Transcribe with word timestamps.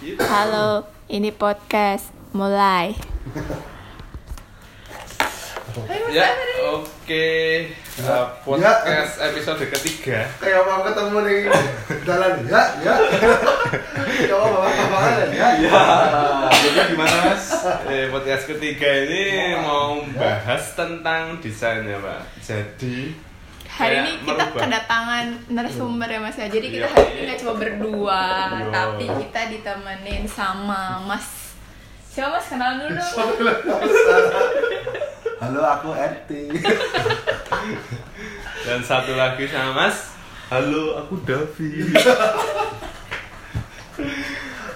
Halo, 0.00 0.88
ini 1.12 1.28
podcast 1.28 2.08
mulai. 2.32 2.96
Ya, 6.08 6.32
oke. 6.72 7.28
Uh, 8.00 8.24
podcast 8.40 9.20
episode 9.20 9.60
ketiga. 9.68 10.24
kayak 10.40 10.64
mau 10.64 10.80
ketemu 10.88 11.20
di 11.20 11.36
jalan 12.08 12.32
ya 12.48 12.62
ya 12.80 12.96
coba 14.24 14.46
bawa 14.56 14.68
bawa 14.88 15.28
ya 15.36 15.48
Ya, 15.68 15.82
jadi 16.48 16.96
gimana 16.96 17.16
mas? 17.28 17.60
Eh, 17.84 18.08
podcast 18.08 18.48
ketiga 18.48 18.88
ini 19.04 19.52
mau 19.60 20.00
bahas 20.16 20.64
tentang 20.72 21.36
desain 21.44 21.84
ya 21.84 22.00
pak. 22.00 22.24
Jadi 22.40 23.12
Hari 23.80 23.90
kayak 23.90 24.02
ini 24.02 24.12
kita 24.20 24.34
merubah- 24.44 24.60
kedatangan 24.60 25.24
narasumber 25.48 26.06
ya 26.06 26.20
Mas 26.20 26.36
ya. 26.36 26.46
Jadi 26.46 26.66
kita 26.68 26.82
Iya. 26.82 26.90
hari 26.90 27.10
ini 27.10 27.20
nggak 27.24 27.38
cuma 27.38 27.54
berdua, 27.56 28.22
Iya. 28.52 28.68
tapi 28.68 29.04
kita 29.08 29.40
ditemenin 29.48 30.22
sama 30.26 30.80
Mas. 31.02 31.26
Siapa 32.06 32.30
Mas 32.34 32.46
kenalan 32.46 32.76
dulu 32.82 32.92
dong. 32.92 33.14
halo 35.40 35.60
aku 35.64 35.88
RT 35.90 36.30
dan 38.60 38.78
satu 38.82 39.14
lagi 39.14 39.46
sama 39.46 39.70
mas. 39.80 40.10
Halo, 40.46 40.98
aku 40.98 41.14
Davi. 41.22 41.94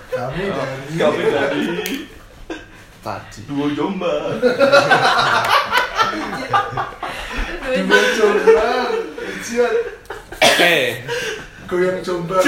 kami 0.09 0.43
dari 0.47 0.95
Kami 0.95 1.23
dari 1.27 1.63
tadi 3.03 3.41
Duo 3.45 3.67
Jombang. 3.69 4.41
dua 7.65 8.01
jombang 8.13 8.91
ujian 9.19 9.75
Oke, 10.37 10.77
goyang 11.67 11.99
jombang 12.01 12.45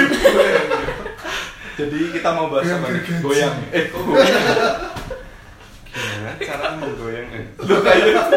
Jadi 1.73 1.97
kita 2.09 2.29
mau 2.31 2.49
bahas 2.49 2.69
apa 2.71 2.89
nih? 2.89 3.01
Goyang. 3.19 3.53
Eh, 3.69 3.83
kok 3.87 4.01
goyang? 4.01 4.33
gimana 5.87 6.31
cara 6.37 6.65
menggoyang? 6.75 7.27
eh? 7.31 7.45
Lu 7.59 7.75
kayak 7.79 8.29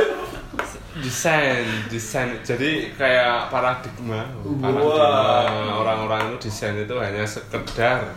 desain 1.00 1.64
desain 1.86 2.36
jadi 2.42 2.92
kayak 2.92 3.48
paradigma 3.48 4.26
paradigma 4.58 4.84
Wow. 5.00 5.80
orang-orang 5.80 6.22
itu 6.30 6.50
desain 6.50 6.76
itu 6.76 6.92
hanya 6.94 7.24
sekedar 7.24 8.12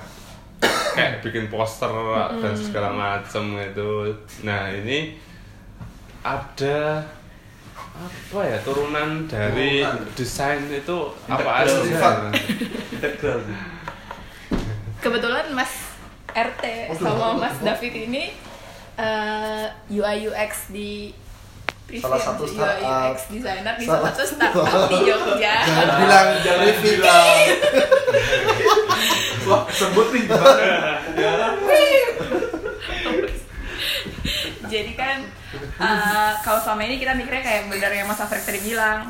kayak 0.91 1.21
bikin 1.21 1.47
poster 1.47 1.87
dan 2.37 2.53
segala 2.53 2.89
macem 2.91 3.55
itu 3.57 4.11
nah 4.41 4.67
ini 4.67 5.15
ada 6.19 7.07
apa 7.93 8.41
ya 8.41 8.57
turunan 8.61 9.25
dari 9.25 9.79
Turunan. 9.79 9.97
desain 10.13 10.61
itu 10.65 10.97
apa 11.23 11.63
integral 12.89 13.37
sih. 13.39 13.57
Kebetulan 14.97 15.51
Mas 15.51 15.73
RT 16.27 16.63
sama 16.95 17.35
Mas 17.37 17.55
David 17.59 17.93
ini 18.03 18.23
eh, 18.95 19.65
UI 19.91 20.27
UX 20.27 20.51
di 20.69 21.13
Salah 21.93 22.17
satu 22.17 22.43
UI 22.43 22.49
startup. 22.49 23.11
UX 23.11 23.17
designer 23.29 23.75
di 23.77 23.85
Salah- 23.85 24.09
satu 24.09 24.23
startup 24.25 24.89
di 24.89 24.97
Jogja. 25.03 25.55
jangan 25.61 25.89
bilang 26.01 26.27
jangan 26.41 26.75
bilang 26.79 27.37
Wah, 29.43 29.67
sebut 29.69 30.07
nih 30.09 30.23
gimana? 30.23 31.03
Jadi 34.65 34.91
kan 34.95 35.27
eh, 35.55 36.31
kalau 36.45 36.57
selama 36.57 36.81
ini 36.83 36.97
kita 36.97 37.13
mikirnya 37.13 37.41
kayak 37.41 37.61
benar 37.67 37.89
yang 37.89 38.05
Mas 38.05 38.17
Afrek 38.17 38.41
tadi 38.41 38.59
bilang. 38.59 39.09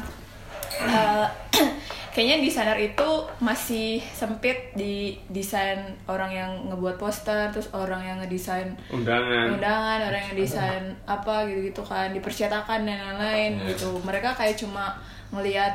Eh, 0.76 1.28
kayaknya 2.14 2.46
desainer 2.46 2.78
itu 2.78 3.10
masih 3.40 3.98
sempit 4.08 4.54
di 4.74 5.18
desain 5.28 5.82
orang 6.06 6.30
yang 6.30 6.52
ngebuat 6.70 7.02
poster 7.02 7.50
terus 7.50 7.74
orang 7.74 8.06
yang 8.06 8.18
ngedesain 8.22 8.70
undangan. 8.88 9.58
undangan 9.58 10.00
orang 10.04 10.22
yang 10.24 10.38
desain 10.38 10.84
apa 11.10 11.50
gitu-gitu 11.50 11.82
kan 11.82 12.14
dipercetakan 12.14 12.86
dan 12.86 13.02
lain-lain 13.02 13.52
Iya. 13.58 13.66
gitu. 13.74 13.98
Mereka 14.00 14.38
kayak 14.38 14.54
cuma 14.56 14.94
ngelihat 15.34 15.74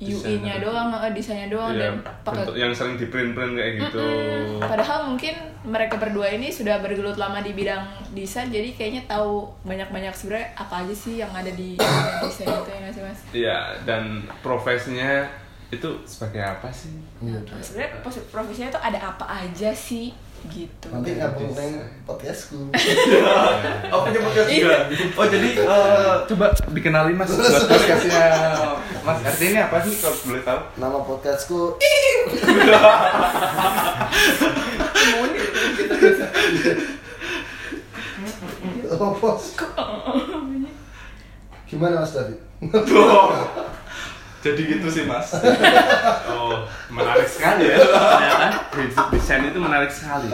UI-nya 0.00 0.56
doang 0.58 0.88
desainnya 1.12 1.48
doang 1.48 1.72
Iya, 1.72 1.92
dan 1.92 1.94
pakai 2.24 2.36
bentuk 2.42 2.56
yang 2.56 2.72
sering 2.72 2.96
di 2.96 3.06
print 3.06 3.32
print 3.32 3.52
kayak 3.52 3.72
gitu 3.78 4.00
Mm-mm. 4.00 4.60
Padahal 4.60 4.98
mungkin 5.06 5.34
mereka 5.60 5.94
berdua 5.96 6.32
ini 6.32 6.48
sudah 6.48 6.80
bergelut 6.80 7.14
lama 7.14 7.38
di 7.38 7.52
bidang 7.52 7.84
desain, 8.10 8.48
jadi 8.48 8.72
kayaknya 8.72 9.04
tahu 9.04 9.44
banyak-banyak 9.62 10.08
sebenarnya 10.10 10.48
apa 10.54 10.74
aja 10.80 10.94
sih 10.94 11.20
yang 11.20 11.28
ada 11.30 11.52
di 11.52 11.76
desain 12.24 12.48
itu 12.48 12.70
ya 12.70 12.88
sih 12.90 13.02
mas? 13.04 13.20
Iya, 13.30 13.58
dan 13.84 14.02
profesinya 14.40 15.28
itu 15.68 15.86
sebagai 16.02 16.40
apa 16.40 16.72
sih? 16.72 16.96
Iya, 17.20 17.38
Sebenarnya 17.60 18.00
pos- 18.00 18.26
profesinya 18.26 18.72
itu 18.72 18.80
ada 18.80 18.98
apa 19.06 19.22
aja 19.28 19.70
sih 19.70 20.10
gitu. 20.48 20.86
nanti 20.88 21.10
ngabung 21.20 21.52
neng 21.52 21.72
podcastku. 22.08 22.72
Oh, 23.92 24.06
punya 24.06 24.20
podcast 24.22 24.48
juga. 24.48 24.78
Oh, 25.18 25.26
jadi 25.26 25.48
eh, 25.60 26.14
coba 26.30 26.46
dikenalin 26.72 27.18
Mas. 27.18 27.28
Buat 27.34 27.66
podcastnya. 27.68 28.26
Mas 29.02 29.18
RT 29.20 29.40
ini 29.50 29.58
apa 29.60 29.76
sih 29.82 29.92
kalau 29.98 30.16
boleh 30.24 30.42
tahu? 30.46 30.60
nama 30.80 30.98
podcastku. 31.02 31.60
Oh 39.00 39.14
bos 39.16 39.54
gimana 41.70 42.02
mas 42.02 42.10
David 42.10 42.42
Jadi 44.40 44.60
gitu 44.66 44.86
sih 44.88 45.04
Mas. 45.04 45.28
Oh, 46.30 46.64
menarik 46.88 47.28
sekali 47.28 47.68
ya. 47.68 47.76
Ternyata 47.78 48.46
hidup 48.74 49.06
desain 49.12 49.44
itu 49.44 49.58
menarik 49.60 49.92
sekali. 49.92 50.32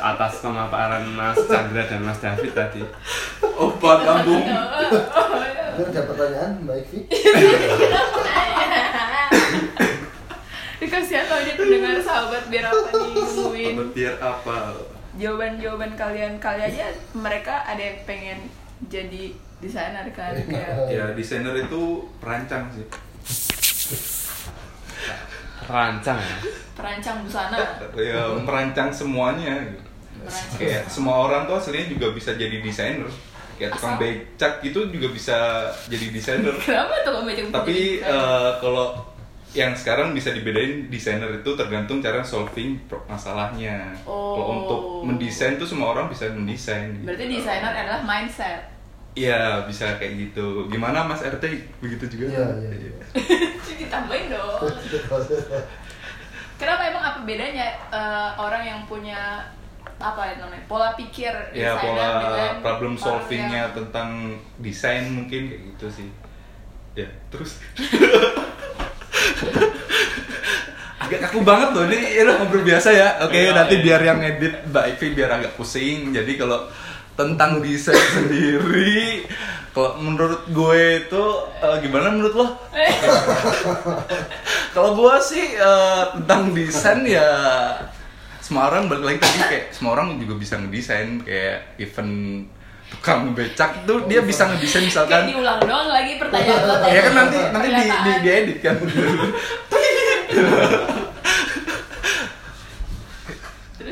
Atas 0.00 0.40
pemaparan 0.40 1.04
Mas 1.12 1.36
Chandra 1.44 1.84
dan 1.84 2.00
Mas 2.00 2.18
David 2.18 2.52
tadi. 2.56 2.80
Oh, 3.44 3.76
Pak 3.76 3.96
Gambung. 4.02 4.44
Ini 4.44 5.82
ada 5.86 6.02
pertanyaan 6.04 6.52
Mbak 6.64 6.76
Ivi 6.82 6.98
Dikasih 10.80 11.24
tahu 11.28 11.38
aja 11.44 11.52
pendengar 11.56 11.96
sahabat 12.00 12.42
biar 12.48 12.64
apa 12.68 12.88
nih 12.88 13.12
nungguin 13.12 13.74
Biar 13.92 14.16
apa? 14.16 14.56
jawaban-jawaban 15.10 15.92
kalian 15.98 16.38
kali 16.38 16.62
aja 16.64 16.94
mereka 17.12 17.66
ada 17.66 17.82
yang 17.82 17.98
pengen 18.06 18.38
jadi 18.86 19.34
desainer 19.60 20.08
kan 20.10 20.32
kayak 20.50 20.88
Ya, 20.88 21.04
desainer 21.12 21.54
itu 21.54 21.82
perancang 22.18 22.66
sih. 22.72 22.84
Rancang 25.64 26.18
ya. 26.18 26.36
perancang 26.74 27.16
busana. 27.22 27.58
Ya, 27.94 28.24
merancang 28.40 28.88
semuanya. 28.90 29.54
Merancang. 30.18 30.58
Kayak 30.58 30.88
semua 30.88 31.28
orang 31.28 31.46
tuh 31.46 31.54
aslinya 31.54 31.86
juga 31.86 32.10
bisa 32.10 32.34
jadi 32.34 32.58
desainer. 32.58 33.06
Kayak 33.54 33.76
tukang 33.76 33.94
Asal? 33.94 34.00
becak 34.00 34.52
itu 34.64 34.80
juga 34.88 35.08
bisa 35.12 35.38
jadi 35.86 36.06
desainer. 36.10 36.56
Kenapa 36.64 37.04
Tapi 37.52 38.00
eh, 38.00 38.50
kalau 38.58 38.96
yang 39.50 39.74
sekarang 39.74 40.14
bisa 40.14 40.30
dibedain 40.30 40.86
desainer 40.88 41.28
itu 41.34 41.50
tergantung 41.52 41.98
cara 41.98 42.22
solving 42.22 42.80
masalahnya. 43.04 43.92
Kalau 44.00 44.40
Oh. 44.40 44.56
untuk 44.64 44.80
mendesain 45.04 45.58
tuh 45.58 45.66
semua 45.66 45.92
orang 45.92 46.08
bisa 46.08 46.30
mendesain. 46.32 46.96
gitu. 46.96 47.04
Berarti 47.04 47.24
desainer 47.28 47.72
adalah 47.76 48.00
mindset. 48.00 48.62
Iya 49.12 49.66
bisa 49.66 49.98
kayak 49.98 50.30
gitu. 50.30 50.66
Gimana 50.66 51.02
Mas 51.02 51.20
RT 51.20 51.42
begitu 51.78 52.04
juga? 52.08 52.30
Iya, 52.30 52.46
iya, 52.62 52.70
iya. 52.78 52.92
Ditambahin 53.80 54.30
dong. 54.30 54.70
Kenapa 56.60 56.82
emang 56.86 57.02
apa 57.02 57.18
bedanya 57.24 57.72
eh, 57.88 58.30
orang 58.36 58.62
yang 58.62 58.80
punya 58.84 59.42
apa 60.00 60.22
ya 60.24 60.34
namanya 60.38 60.64
pola 60.64 60.92
pikir 60.94 61.32
Ya 61.52 61.76
pola 61.76 62.24
dengan 62.24 62.54
problem 62.60 62.94
solvingnya 62.96 63.68
yang- 63.68 63.74
tentang 63.74 64.08
desain 64.58 65.04
mungkin 65.08 65.48
kayak 65.48 65.62
gitu 65.74 65.86
sih. 65.90 66.08
Ya 66.94 67.08
terus. 67.28 67.58
agak 71.00 71.26
kaku 71.26 71.40
banget 71.42 71.68
loh 71.74 71.84
ini 71.88 72.22
ini 72.22 72.30
ngobrol 72.30 72.62
biasa 72.62 72.88
ya 72.92 73.08
oke 73.18 73.34
Iya, 73.34 73.50
nanti 73.50 73.80
iya. 73.80 73.82
biar 73.82 74.00
yang 74.04 74.20
edit 74.20 74.54
mbak 74.68 74.84
Ivi 74.94 75.06
biar 75.16 75.30
agak 75.32 75.52
pusing 75.56 76.12
jadi 76.12 76.32
kalau 76.38 76.68
tentang 77.20 77.60
desain 77.60 78.00
sendiri 78.16 79.28
kalau 79.70 80.02
menurut 80.02 80.50
gue 80.50 81.06
itu 81.06 81.24
eh, 81.62 81.76
gimana 81.84 82.10
menurut 82.10 82.34
lo 82.34 82.46
kalau 84.74 84.98
gue 84.98 85.14
sih 85.22 85.54
eh, 85.54 86.02
tentang 86.18 86.50
desain 86.56 87.06
ya 87.06 87.28
semua 88.42 88.66
orang 88.66 88.90
balik 88.90 89.14
lagi 89.14 89.18
tadi 89.22 89.38
kayak 89.46 89.64
semua 89.70 89.94
orang 89.94 90.18
juga 90.18 90.34
bisa 90.34 90.58
ngedesain 90.58 91.22
kayak 91.22 91.78
event 91.78 92.42
tukang 92.90 93.30
becak 93.30 93.86
itu 93.86 93.94
dia 94.10 94.18
bisa 94.26 94.50
ngedesain 94.50 94.82
Kayak 94.82 94.90
misalkan 94.90 95.22
diulang 95.30 95.62
doang 95.62 95.88
lagi 95.94 96.18
pertanyaan 96.18 96.62
lo 96.66 96.74
tadi. 96.82 96.90
ya 96.90 97.00
kan 97.06 97.14
nanti 97.14 97.38
nanti 97.54 97.68
di, 97.70 97.78
di, 97.78 97.86
Pernyataan. 97.86 98.22
diedit 98.26 98.58
kan 98.58 98.76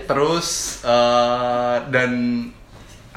terus 0.08 0.80
eh, 0.82 1.76
dan 1.94 2.10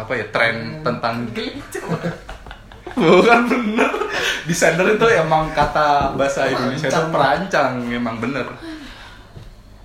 apa 0.01 0.11
ya 0.17 0.25
tren 0.33 0.81
tentang 0.81 1.29
bukan 2.97 3.41
bener 3.47 3.91
desainer 4.49 4.83
itu 4.97 5.07
emang 5.15 5.53
kata 5.53 6.17
bahasa 6.17 6.49
Indonesia 6.49 6.89
itu 6.89 7.01
perancang 7.13 7.85
emang 7.87 8.17
bener 8.19 8.49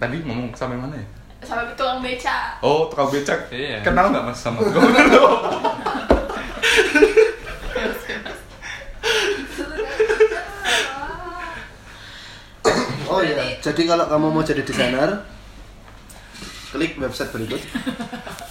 tadi 0.00 0.24
ngomong 0.24 0.50
sampai 0.56 0.80
mana 0.80 0.96
ya 0.96 1.06
sama 1.46 1.62
tukang 1.78 2.02
beca 2.02 2.58
Oh, 2.58 2.90
tukang 2.90 3.06
becak. 3.12 3.46
Iya. 3.54 3.78
Kenal 3.86 4.10
nggak 4.10 4.24
mas 4.26 4.40
sama 4.40 4.66
gue? 4.66 4.74
Oh 13.06 13.22
iya, 13.22 13.56
jadi 13.64 13.86
kalau 13.86 14.04
kamu 14.10 14.28
mau 14.28 14.42
jadi 14.44 14.60
desainer, 14.66 15.24
klik 16.74 16.98
website 17.00 17.30
berikut. 17.32 17.62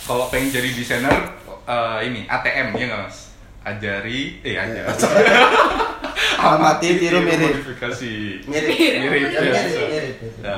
Kalau 0.07 0.25
pengen 0.31 0.49
jadi 0.49 0.71
desainer, 0.73 1.37
eh, 1.65 1.99
ini 2.05 2.21
ATM 2.25 2.67
ya 2.73 2.85
nggak 2.87 3.01
mas? 3.05 3.17
Ajari, 3.65 4.39
eh 4.45 4.55
ajari. 4.55 4.85
Amati, 6.45 6.87
tiru, 7.01 7.25
mirip. 7.25 7.49
Modifikasi. 7.57 8.13
Mirip. 8.45 8.69
Mirip. 8.77 9.09
Mirip. 9.09 9.29
Yang 9.33 9.45
ya. 9.45 9.51
mirip, 9.51 9.89
mirip, 9.89 10.15
mirip. 10.21 10.43
Ya, 10.45 10.57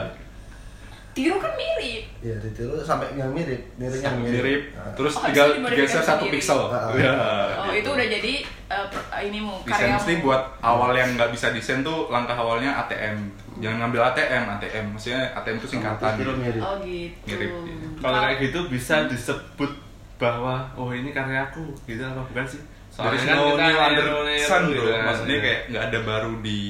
tiru 1.17 1.41
kan 1.41 1.49
mirip 1.57 2.03
Iya, 2.21 2.35
ditiru 2.41 2.77
sampai 2.85 3.09
yang 3.17 3.33
mirip, 3.33 3.61
mirip 3.81 3.99
yang 4.05 4.21
mirip. 4.21 4.37
mirip. 4.37 4.61
Nah. 4.77 4.93
Terus 4.93 5.13
Oh, 5.17 5.23
tinggal 5.25 5.47
geser 5.73 6.03
satu 6.05 6.25
pixel. 6.29 6.61
Ah, 6.69 6.89
ah. 6.89 6.93
Ya. 6.93 7.13
oh 7.57 7.73
itu 7.73 7.89
udah 7.89 8.07
jadi 8.09 8.33
uh, 8.69 8.85
per- 8.89 9.09
uh, 9.09 9.21
ini 9.25 9.39
mau 9.41 9.57
Desain 9.65 9.89
karyamu 9.89 9.97
mesti 9.97 10.13
buat 10.21 10.41
awal 10.61 10.91
yang 10.93 11.09
nggak 11.17 11.29
bisa 11.33 11.49
desain 11.49 11.81
tuh 11.81 12.09
langkah 12.13 12.37
awalnya 12.37 12.85
ATM. 12.85 13.17
Jangan 13.57 13.77
ngambil 13.85 14.01
ATM, 14.13 14.43
ATM. 14.57 14.85
Maksudnya 14.93 15.21
ATM 15.33 15.57
itu 15.57 15.67
singkatan. 15.73 16.11
Mirip. 16.21 16.61
oh 16.61 16.75
gitu 16.85 17.25
Mirip, 17.25 17.49
iya. 17.65 17.87
Kalau 17.97 18.17
kayak 18.21 18.37
gitu 18.45 18.59
bisa 18.69 18.95
disebut 19.09 19.71
bahwa 20.17 20.65
oh 20.73 20.89
ini 20.93 21.13
karyaku 21.13 21.73
gitu 21.85 22.01
apa 22.01 22.21
bukan 22.25 22.45
sih? 22.45 22.61
Dari 22.97 23.13
Soalnya 23.13 23.29
kan 23.29 23.37
no 23.37 23.45
kita 23.53 23.65
new 23.69 23.79
under 23.79 24.07
sun 24.41 24.61
gitu 24.73 24.81
bro. 24.81 24.89
kan. 24.89 25.01
Maksudnya 25.13 25.37
kayak 25.41 25.61
nggak 25.69 25.83
ada 25.93 25.99
baru 26.01 26.31
di 26.41 26.61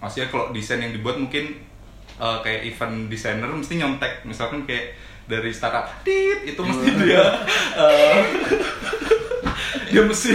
maksudnya 0.00 0.28
kalau 0.32 0.46
desain 0.50 0.82
yang 0.82 0.92
dibuat 0.96 1.16
mungkin 1.20 1.44
eh, 2.18 2.38
kayak 2.42 2.60
event 2.74 2.96
designer 3.06 3.50
mesti 3.52 3.74
nyontek 3.78 4.24
misalkan 4.26 4.64
kayak 4.64 4.96
dari 5.30 5.54
startup 5.54 5.86
tit 6.02 6.42
itu 6.42 6.58
mesti 6.58 6.88
dia 6.98 7.24
eh, 7.86 8.18
dia 9.94 10.02
mesti 10.02 10.34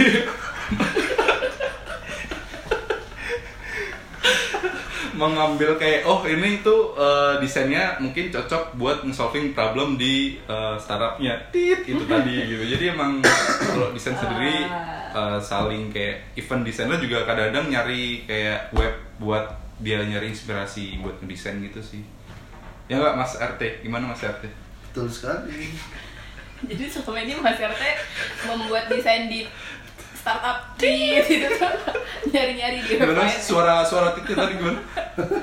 mengambil 5.16 5.80
kayak 5.80 6.04
oh 6.04 6.22
ini 6.28 6.60
tuh 6.60 6.92
eh, 6.94 7.40
desainnya 7.40 7.96
mungkin 7.98 8.28
cocok 8.28 8.76
buat 8.76 9.02
solving 9.10 9.56
problem 9.56 9.96
di 9.96 10.36
eh, 10.44 10.76
startupnya. 10.76 11.34
Tit 11.50 11.88
itu 11.88 12.04
tadi 12.12 12.36
gitu. 12.46 12.64
Jadi 12.76 12.84
emang 12.92 13.24
kalau 13.72 13.90
desain 13.96 14.14
sendiri 14.14 14.68
eh, 15.10 15.38
saling 15.40 15.88
kayak 15.88 16.36
event 16.36 16.62
desainer 16.62 17.00
juga 17.00 17.24
kadang-kadang 17.24 17.72
nyari 17.72 18.28
kayak 18.28 18.70
web 18.76 18.94
buat 19.16 19.48
dia 19.80 20.04
nyari 20.04 20.32
inspirasi 20.32 21.00
buat 21.00 21.16
ngedesain 21.24 21.58
gitu 21.64 21.80
sih. 21.80 22.04
Ya 22.86 23.00
nggak 23.00 23.16
mas 23.18 23.34
RT 23.34 23.82
gimana 23.82 24.12
mas 24.12 24.22
RT 24.22 24.46
Betul 24.96 25.12
sekali. 25.12 25.72
jadi 26.70 26.88
selama 26.88 27.20
ini 27.20 27.36
Mas 27.36 27.60
RT 27.60 27.82
membuat 28.48 28.88
desain 28.88 29.28
di 29.28 29.44
startup 30.26 30.58
di 30.74 31.14
gitu 31.22 31.46
nyari-nyari 32.26 32.82
di 32.82 32.98
gimana 32.98 33.22
website 33.22 33.46
suara 33.46 33.86
suara 33.86 34.10
tiknya 34.10 34.34
tadi 34.36 34.58
gimana 34.58 34.80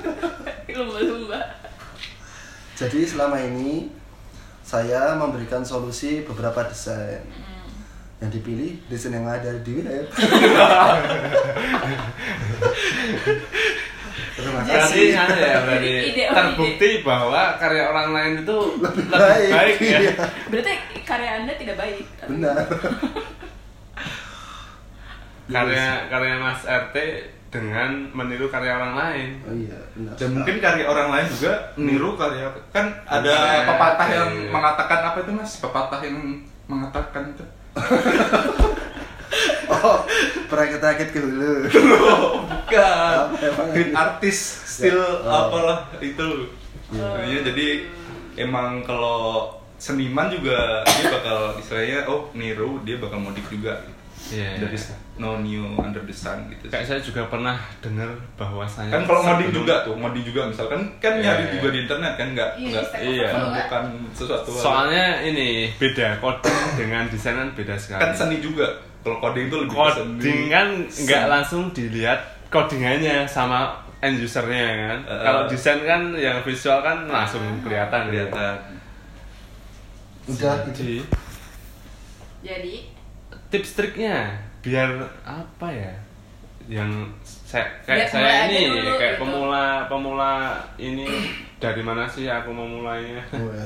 lumba-lumba 0.76 1.40
Jadi 2.74 3.08
selama 3.08 3.40
ini 3.40 3.88
saya 4.60 5.14
memberikan 5.14 5.62
solusi 5.62 6.26
beberapa 6.26 6.66
desain. 6.66 7.22
Yang 8.18 8.42
dipilih 8.42 8.72
desain 8.90 9.14
yang 9.14 9.30
ada 9.30 9.54
di 9.56 9.72
web. 9.78 10.10
Berarti 14.34 14.70
kasih. 14.70 15.08
anu 15.14 15.36
ya 15.38 15.58
berarti 15.62 15.92
Ide- 16.10 16.26
oh, 16.26 16.34
terbukti 16.34 16.90
bahwa 17.02 17.42
karya 17.58 17.84
orang 17.86 18.08
lain 18.12 18.34
itu 18.42 18.58
lebih 18.82 19.06
baik. 19.08 19.50
baik, 19.50 19.76
ya. 19.80 20.00
Iya. 20.02 20.14
berarti 20.50 20.74
karya 21.06 21.32
anda 21.42 21.54
tidak 21.54 21.76
baik 21.78 22.06
Benar. 22.26 22.58
Karya 25.54 25.88
karya 26.08 26.36
Mas 26.38 26.62
RT 26.62 26.96
dengan 27.48 27.90
meniru 28.12 28.50
karya 28.50 28.74
orang 28.74 28.94
lain. 28.96 29.30
Oh 29.42 29.54
iya, 29.54 29.78
benar. 29.94 30.14
dan 30.18 30.30
mungkin 30.32 30.56
karya 30.58 30.86
orang 30.86 31.08
lain 31.08 31.28
juga 31.30 31.54
niru 31.76 32.10
karya 32.14 32.50
kan 32.70 32.86
ada 33.06 33.30
Iya. 33.30 33.66
pepatah 33.68 34.08
yang 34.10 34.30
Iya. 34.36 34.50
mengatakan 34.50 35.00
apa 35.04 35.18
itu 35.20 35.32
mas 35.32 35.54
pepatah 35.58 36.02
yang 36.02 36.18
mengatakan 36.66 37.24
itu 37.30 37.46
Oh, 39.66 39.98
perakit-rakit 40.48 41.10
ke 41.10 41.20
hulu. 41.20 41.66
bukan 42.70 43.90
artist 43.94 44.44
still 44.68 45.02
Oh. 45.22 45.50
apalah 45.50 45.90
itu 46.00 46.50
Jadinya 46.90 47.40
jadi 47.44 47.68
emang 48.36 48.82
kalau 48.82 49.50
seniman 49.76 50.30
juga 50.30 50.86
dia 50.86 51.10
bakal 51.10 51.58
istilahnya 51.58 52.06
oh 52.06 52.30
niru 52.34 52.78
dia 52.82 52.98
bakal 52.98 53.18
modif 53.20 53.46
juga 53.48 53.82
gitu. 53.84 54.02
Iya. 54.24 54.56
dari 54.56 54.80
no 55.14 55.36
new 55.38 55.76
under 55.76 56.00
the 56.02 56.16
sun 56.16 56.48
gitu 56.48 56.72
Kayak 56.72 56.88
saya 56.88 57.00
juga 57.04 57.28
pernah 57.28 57.60
dengar 57.84 58.08
bahwasanya 58.34 58.90
kan 58.90 59.04
kalau 59.04 59.22
modding 59.22 59.52
sebelum- 59.52 59.60
juga 59.60 59.74
tuh 59.84 59.94
modding 59.94 60.24
juga 60.24 60.42
misalkan 60.48 60.80
kan 60.98 61.14
Iya, 61.14 61.22
nyari 61.22 61.44
iya. 61.44 61.52
juga 61.54 61.68
di 61.70 61.80
internet 61.84 62.14
kan 62.16 62.28
nggak 62.32 62.50
Iya, 62.56 62.70
nggak 62.72 62.86
Iya. 63.04 63.28
Menemukan 63.30 63.84
sesuatu 64.12 64.50
hal. 64.50 64.64
Soalnya 64.64 65.06
ini 65.22 65.50
beda 65.76 66.08
coding 66.18 66.60
dengan 66.76 67.04
desain 67.08 67.36
kan 67.36 67.50
beda 67.52 67.76
sekali. 67.76 68.00
kan 68.00 68.12
seni 68.14 68.38
juga 68.40 68.66
kalau 69.04 69.18
coding 69.20 69.52
itu 69.52 69.58
lebih 69.60 69.76
Coding 69.76 70.42
kan 70.48 70.68
nggak 70.88 71.24
langsung 71.28 71.64
dilihat 71.70 72.20
codingannya 72.48 73.28
sama 73.28 73.76
end 74.00 74.18
usernya 74.18 74.68
kan. 74.88 75.00
Eh. 75.04 75.20
Kalau 75.22 75.42
desain 75.46 75.80
kan 75.82 76.02
yang 76.14 76.40
visual 76.42 76.80
kan 76.80 77.04
langsung 77.06 77.44
kelihatan 77.60 78.08
gitu. 78.08 78.32
kelihatan 78.32 78.56
Udah 80.24 80.56
itu. 80.64 80.72
Jadi 80.72 80.96
jadi 82.44 82.76
tips 83.54 83.78
triknya. 83.78 84.34
Biar 84.66 84.90
apa 85.22 85.68
ya? 85.70 85.94
Yang 86.66 87.14
saya 87.22 87.70
Biar 87.86 87.86
kayak 87.86 88.08
saya 88.10 88.18
mulai 88.26 88.34
aja 88.34 88.56
ini 88.58 88.66
dulu 88.74 88.92
kayak 88.98 89.14
gitu. 89.14 89.22
pemula 89.22 89.66
pemula 89.86 90.34
ini. 90.82 91.06
Dari 91.62 91.82
mana 91.86 92.04
sih 92.10 92.26
aku 92.26 92.50
memulainya? 92.50 93.22
Oh, 93.38 93.54
ya, 93.54 93.62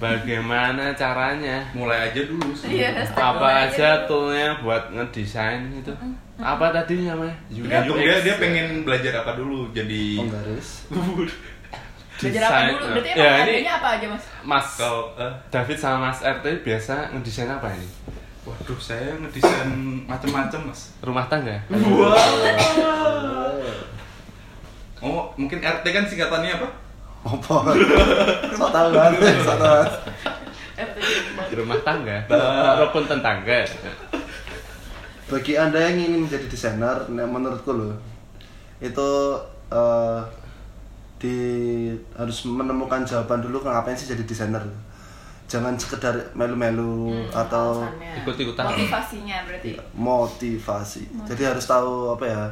Bagaimana 0.00 0.96
caranya? 0.96 1.60
mulai 1.76 2.08
aja 2.08 2.20
dulu 2.24 2.52
sih. 2.56 2.80
Iya, 2.80 3.04
step 3.04 3.20
apa 3.20 3.68
aja 3.68 4.08
toolnya 4.08 4.56
buat 4.64 4.92
ngedesain 4.92 5.68
itu 5.76 5.92
apa 6.40 6.72
tadi 6.72 7.04
namanya 7.04 7.36
Tergantung 7.52 8.00
dia 8.00 8.16
dia 8.24 8.34
pengen 8.40 8.80
belajar 8.84 9.20
apa 9.24 9.36
dulu? 9.36 9.68
Jadi 9.76 10.16
penggaris. 10.20 10.88
belajar 12.20 12.42
apa 12.48 12.58
dulu? 12.72 12.84
Berarti 12.96 13.10
ya 13.16 13.32
ini 13.60 13.68
apa 13.68 13.88
aja 14.00 14.06
mas? 14.08 14.24
Mas 14.44 14.66
kalau 14.80 15.12
eh, 15.20 15.32
David 15.52 15.76
sama 15.76 16.08
Mas 16.12 16.20
RT 16.24 16.64
biasa 16.64 17.12
ngedesain 17.12 17.48
apa 17.52 17.68
ini 17.76 17.88
waduh 18.48 18.80
saya 18.80 19.16
ngedesain 19.20 19.70
macam-macam 20.08 20.72
mas 20.72 20.96
rumah 21.04 21.28
tangga 21.28 21.60
oh 25.04 25.32
mungkin 25.36 25.60
RT 25.60 25.84
kan 25.84 26.04
singkatannya 26.08 26.56
apa 26.60 26.68
Apa? 27.20 27.68
Sok 28.56 28.72
tahu 28.72 28.88
banget, 28.96 29.20
sok 29.44 29.60
tahu. 29.60 29.84
RT 30.72 30.96
Jombang. 30.96 31.48
rumah 31.52 31.78
tangga 31.84 32.16
rukun 32.80 33.04
tetangga 33.04 33.60
Bagi 35.28 35.52
anda 35.54 35.78
yang 35.78 36.00
ingin 36.00 36.26
menjadi 36.26 36.48
desainer, 36.48 36.96
nah, 37.12 37.22
menurutku 37.22 37.70
loh, 37.76 37.94
itu 38.82 39.10
eh, 39.70 40.20
di 41.22 41.36
harus 42.18 42.48
menemukan 42.50 43.06
jawaban 43.06 43.38
dulu 43.38 43.62
ngapain 43.62 43.94
sih 43.94 44.10
jadi 44.10 44.26
desainer. 44.26 44.64
Jangan 45.50 45.74
sekedar 45.74 46.14
melu-melu 46.32 47.10
Hmm, 47.10 47.26
atau. 47.34 47.82
Ikut-ikutan. 48.16 48.62
motivasinya 48.64 49.42
berarti 49.42 49.74
motivasi. 49.92 51.02
Jadi 51.26 51.42
harus 51.42 51.66
tahu 51.66 52.14
apa 52.14 52.24
ya, 52.24 52.42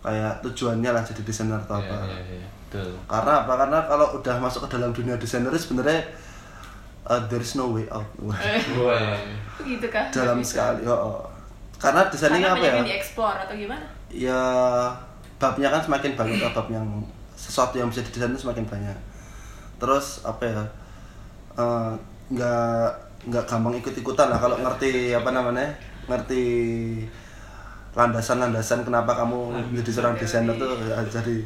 kayak 0.00 0.40
tujuannya 0.40 0.88
lah 0.88 1.02
jadi 1.02 1.20
desainer 1.20 1.60
atau 1.60 1.76
Iya, 1.76 1.84
apa. 1.84 1.96
iya, 2.06 2.18
iya, 2.34 2.48
betul 2.64 2.88
Karena 3.04 3.32
apa? 3.44 3.52
Karena 3.54 3.78
kalau 3.84 4.06
udah 4.16 4.36
masuk 4.38 4.64
ke 4.64 4.74
dalam 4.74 4.90
dunia 4.90 5.14
desainer 5.14 5.52
sebenarnya 5.52 6.00
uh, 7.04 7.20
there 7.28 7.38
is 7.38 7.52
no 7.52 7.68
way 7.70 7.84
out. 7.88 8.08
Gitu 9.60 9.86
kah 9.88 10.08
dalam 10.08 10.38
bisa. 10.38 10.72
sekali. 10.72 10.86
Oh, 10.86 10.96
oh. 11.12 11.20
Karena 11.76 12.06
desainnya 12.06 12.48
apa 12.48 12.64
ya? 12.64 12.82
dieksplor 12.82 13.36
atau 13.38 13.54
gimana 13.54 13.84
ya 14.08 14.40
babnya 15.36 15.68
kan 15.68 15.78
semakin 15.78 16.16
banyak 16.16 16.40
bab 16.48 16.66
yang 16.66 16.88
sesuatu 17.30 17.76
yang 17.76 17.86
bisa 17.86 18.00
didesain 18.00 18.32
itu 18.32 18.40
semakin 18.40 18.64
banyak 18.64 18.96
terus 19.76 20.24
apa 20.24 20.42
ya 20.42 20.62
eh, 21.54 21.92
nggak 22.28 22.86
nggak 23.28 23.44
gampang 23.48 23.74
ikut 23.76 23.94
ikutan 23.98 24.30
lah 24.30 24.38
kalau 24.38 24.56
ngerti 24.60 25.16
apa 25.16 25.30
namanya 25.32 25.68
ngerti 26.08 26.44
landasan-landasan 27.96 28.86
kenapa 28.86 29.16
kamu 29.16 29.58
menjadi 29.74 29.90
seorang 29.90 30.14
desainer 30.14 30.54
tuh 30.54 30.76
ya, 30.86 31.02
jadi 31.08 31.36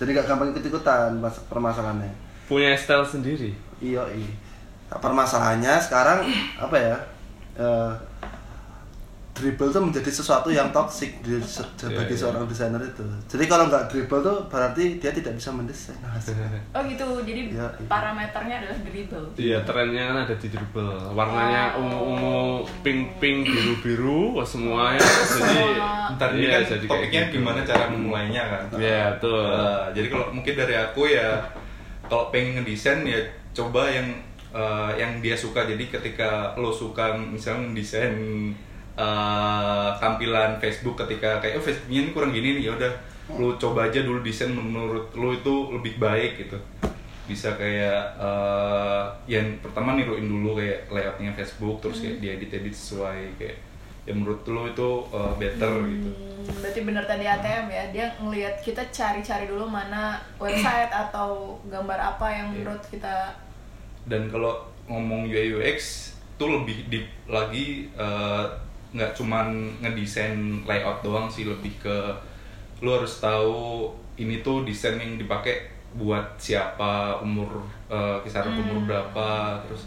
jadi 0.00 0.16
nggak 0.16 0.26
gampang 0.32 0.48
ikut 0.56 0.64
ikutan 0.64 1.20
permasalahannya. 1.46 2.08
Punya 2.48 2.72
style 2.72 3.04
sendiri? 3.04 3.52
Iya 3.78 4.02
iya. 4.10 4.32
Nah, 4.90 4.98
permasalahannya 4.98 5.76
sekarang 5.78 6.26
apa 6.58 6.76
ya 6.76 6.96
eh, 7.60 7.92
dribble 9.40 9.68
tuh 9.68 9.80
menjadi 9.80 10.06
sesuatu 10.06 10.48
yang 10.48 10.68
toksik 10.68 11.18
di, 11.20 11.40
se- 11.40 11.64
Iya, 11.80 11.96
bagi 11.96 12.12
iya. 12.12 12.20
seorang 12.20 12.44
desainer 12.44 12.76
itu. 12.78 13.00
Jadi 13.26 13.44
kalau 13.46 13.64
nggak 13.66 13.88
dribble 13.88 14.20
tuh 14.20 14.36
berarti 14.46 14.96
dia 14.96 15.08
tidak 15.10 15.32
bisa 15.34 15.48
mendesain. 15.48 15.96
Nah, 15.98 16.12
Oh 16.76 16.82
gitu, 16.84 17.04
jadi 17.24 17.40
Iya, 17.48 17.66
iya. 17.66 17.86
parameternya 17.86 18.54
adalah 18.60 18.78
dribble. 18.78 19.26
Iya 19.34 19.58
trennya 19.62 20.02
kan 20.04 20.16
ada 20.22 20.34
di 20.34 20.48
dribble 20.48 20.92
warnanya 21.10 21.62
Oh. 21.70 21.80
ungu-ungu 21.80 22.38
pink 22.80 23.16
pink 23.16 23.38
biru 23.42 23.74
biru 23.80 24.22
semuanya 24.42 25.00
jadi. 25.00 25.64
Ntar 26.12 26.28
ini 26.32 26.44
iya, 26.44 26.50
kan 26.52 26.62
jadi 26.68 26.84
kayak 26.84 26.90
topiknya 26.92 27.22
gitu. 27.24 27.34
gimana 27.34 27.60
cara 27.62 27.84
memulainya 27.88 28.42
kan. 28.44 28.62
Iya 28.76 29.02
betul. 29.16 29.40
Eh, 29.48 29.84
jadi 29.94 30.06
kalau 30.08 30.26
mungkin 30.30 30.54
dari 30.54 30.74
aku 30.76 31.02
ya 31.06 31.28
kalau 32.04 32.28
pengen 32.28 32.60
ngedesain 32.60 33.00
ya 33.02 33.16
coba 33.50 33.86
yang 33.86 34.06
eh, 34.50 34.90
yang 34.96 35.18
dia 35.18 35.32
suka. 35.32 35.62
Jadi 35.62 35.88
ketika 35.88 36.52
lo 36.54 36.68
suka 36.68 37.14
misalnya 37.14 37.70
ngedesain 37.70 38.14
eh, 39.00 39.88
tampilan 39.96 40.60
Facebook 40.60 40.96
ketika 40.98 41.40
kayak 41.40 41.56
oh 41.56 41.64
Facebooknya 41.64 42.00
ini 42.02 42.10
kurang 42.12 42.30
gini 42.30 42.60
nih 42.60 42.68
ya 42.68 42.72
udah 42.76 42.92
lo 43.30 43.54
coba 43.56 43.86
aja 43.86 44.02
dulu 44.02 44.20
desain 44.20 44.50
menurut 44.50 45.08
lo 45.14 45.30
itu 45.30 45.54
lebih 45.72 45.96
baik 45.96 46.32
gitu. 46.38 46.58
Bisa 47.24 47.54
kayak 47.54 48.18
eh, 48.18 49.02
yang 49.30 49.46
pertama 49.58 49.94
niruin 49.94 50.26
dulu 50.26 50.58
kayak 50.58 50.84
layoutnya 50.88 51.32
Facebook 51.32 51.80
terus 51.80 52.02
kayak 52.02 52.18
diedit 52.18 52.50
edit 52.50 52.74
sesuai 52.74 53.38
kayak 53.38 53.56
yang 54.04 54.20
menurut 54.20 54.42
lo 54.44 54.66
itu 54.66 54.88
eh, 55.10 55.32
better 55.38 55.72
gitu. 55.86 56.10
Hmm, 56.10 56.58
berarti 56.58 56.80
bener 56.82 57.04
tadi 57.04 57.24
ATM 57.24 57.66
ya, 57.68 57.84
dia 57.90 58.06
ngelihat 58.18 58.58
kita 58.60 58.82
cari-cari 58.90 59.46
dulu 59.46 59.64
mana 59.64 60.18
website 60.36 60.90
atau 60.90 61.60
gambar 61.68 62.16
apa 62.16 62.26
yang 62.28 62.48
Iya. 62.50 62.56
menurut 62.64 62.84
kita 62.88 63.36
dan 64.02 64.26
kalau 64.26 64.64
ngomong 64.88 65.28
UI 65.28 65.54
UX 65.54 66.10
itu 66.34 66.44
lebih 66.48 66.88
deep 66.88 67.06
lagi 67.28 67.86
eh, 67.94 68.44
nggak 68.90 69.14
cuman 69.14 69.70
ngedesain 69.78 70.66
layout 70.66 70.98
doang 71.06 71.30
sih 71.30 71.46
lebih 71.46 71.70
ke 71.78 71.96
lu 72.82 72.90
harus 72.96 73.22
tahu 73.22 73.92
ini 74.18 74.42
tuh 74.42 74.66
desain 74.66 74.98
yang 74.98 75.14
dipakai 75.20 75.70
buat 75.94 76.38
siapa 76.38 77.18
umur 77.22 77.62
eh, 77.90 78.18
kisaran 78.22 78.54
umur 78.54 78.86
berapa 78.86 79.58
terus 79.66 79.86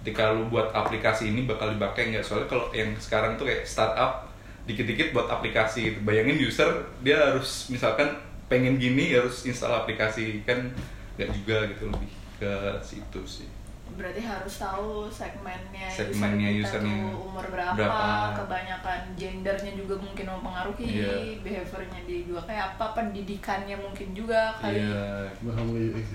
ketika 0.00 0.32
lu 0.32 0.48
buat 0.48 0.72
aplikasi 0.72 1.28
ini 1.28 1.44
bakal 1.44 1.76
dipakai 1.76 2.08
nggak? 2.08 2.24
Soalnya 2.24 2.48
kalau 2.48 2.72
yang 2.72 2.96
sekarang 2.96 3.36
tuh 3.36 3.44
kayak 3.44 3.68
startup 3.68 4.32
dikit-dikit 4.64 5.12
buat 5.12 5.28
aplikasi 5.28 5.92
gitu. 5.92 5.98
Bayangin 6.08 6.40
user 6.40 6.72
dia 7.04 7.20
harus 7.20 7.68
misalkan 7.68 8.08
pengen 8.48 8.80
gini 8.80 9.12
harus 9.12 9.44
install 9.44 9.84
aplikasi. 9.84 10.40
Kan 10.48 10.72
nggak 11.20 11.30
juga 11.36 11.68
gitu 11.68 11.92
lebih 11.92 12.12
ke 12.40 12.52
situ 12.80 13.20
sih 13.28 13.59
berarti 13.94 14.20
harus 14.20 14.54
tahu 14.56 15.06
segmennya, 15.06 15.88
Segmennya 15.88 16.48
user 16.50 16.80
kita 16.80 16.86
usernya 16.86 16.94
tuh 17.08 17.20
umur 17.22 17.46
berapa, 17.48 17.76
berapa. 17.76 18.36
kebanyakan 18.36 19.00
gendernya 19.14 19.72
juga 19.74 19.94
mungkin 19.96 20.26
mempengaruhi, 20.28 20.86
Iya. 20.86 21.14
behaviornya 21.40 22.00
dia 22.04 22.20
juga 22.22 22.40
kayak 22.44 22.64
apa, 22.74 22.86
pendidikannya 22.92 23.76
mungkin 23.76 24.08
juga 24.12 24.54
kali 24.56 24.80
iya 24.80 25.28
Paham 25.38 25.68
UX. 25.70 26.06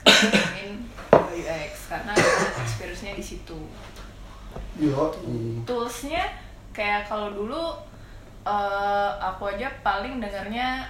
ngomongin 0.00 0.72
UX 1.30 1.72
karena 1.88 2.12
experience-nya 2.60 3.14
di 3.14 3.24
situ. 3.24 3.60
Yo. 4.76 5.12
toolsnya 5.62 6.26
kayak 6.72 7.06
kalau 7.06 7.30
dulu 7.30 7.62
eh, 8.42 9.10
aku 9.20 9.46
aja 9.46 9.68
paling 9.80 10.18
dengarnya 10.18 10.88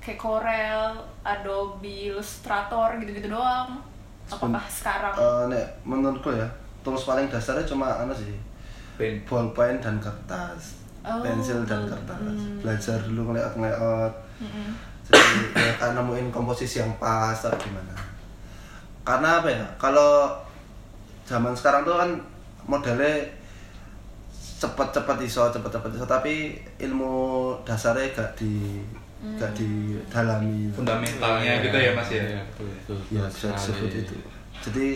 kayak 0.00 0.16
Corel, 0.16 0.96
Adobe 1.20 2.08
Illustrator 2.08 2.96
gitu-gitu 2.96 3.28
doang. 3.28 3.82
Apakah 4.30 4.64
sekarang? 4.70 5.12
Eh, 5.12 5.42
nek 5.50 5.66
menurutku 5.82 6.30
ya, 6.30 6.46
tools 6.80 7.04
paling 7.04 7.26
dasarnya 7.26 7.66
cuma 7.66 7.90
anu 7.98 8.14
sih, 8.14 8.38
pen 8.94 9.18
ballpoint 9.26 9.82
dan 9.82 9.98
kertas, 9.98 10.78
Oh, 11.00 11.18
pensil 11.24 11.64
dan 11.64 11.88
kertas. 11.88 12.20
hmm. 12.20 12.60
Belajar 12.60 13.00
dulu 13.08 13.32
ngeliat-ngeliat. 13.32 14.12
Mm-mm. 14.38 14.68
Jadi 15.08 15.32
ya 15.56 15.72
kan 15.80 15.96
nemuin 15.96 16.28
komposisi 16.30 16.78
yang 16.78 16.92
pas 17.00 17.34
atau 17.34 17.56
gimana. 17.56 17.96
Karena 19.02 19.40
apa 19.40 19.48
ya? 19.48 19.64
Kalau 19.80 20.30
zaman 21.24 21.56
sekarang 21.56 21.82
tuh 21.82 21.96
kan 21.96 22.10
modelnya 22.68 23.24
cepet-cepet 24.60 25.18
iso, 25.24 25.48
cepet-cepet 25.48 25.90
iso, 25.96 26.04
tapi 26.04 26.52
ilmu 26.76 27.56
dasarnya 27.64 28.12
gak 28.12 28.36
di 28.36 28.84
gak 29.20 29.52
didalami. 29.52 30.72
fundamentalnya 30.72 31.60
gitu 31.60 31.76
ya 31.76 31.92
mas 31.92 32.08
ya? 32.08 32.24
Iya, 32.24 33.24
ya 33.28 33.50
disebut 33.52 33.92
itu. 33.92 34.16
Jadi 34.64 34.86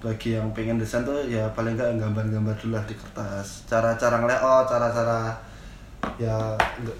bagi 0.00 0.34
yang 0.34 0.48
pengen 0.56 0.80
desain 0.80 1.04
tuh 1.04 1.20
ya 1.28 1.44
paling 1.52 1.76
nggak 1.76 2.00
gambar-gambar 2.00 2.54
dulu 2.58 2.74
lah 2.74 2.84
di 2.88 2.96
kertas. 2.98 3.68
Cara-cara 3.70 4.18
ngelayout 4.18 4.66
cara-cara 4.66 5.36
ya 6.16 6.56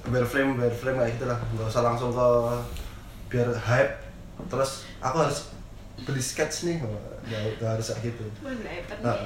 wireframe 0.07 0.55
wireframe 0.55 1.03
kayak 1.03 1.19
gitu 1.19 1.27
lah. 1.27 1.39
Nggak 1.57 1.67
usah 1.67 1.83
langsung 1.83 2.15
ke 2.15 2.29
biar 3.33 3.49
hype. 3.51 3.95
Terus 4.47 4.87
aku 5.03 5.17
harus 5.27 5.51
beli 6.07 6.23
sketch 6.23 6.71
nih 6.71 6.81
nggak 6.81 7.61
harus 7.61 7.93
kayak 7.93 8.13
gitu. 8.15 8.25
Nah, 9.05 9.17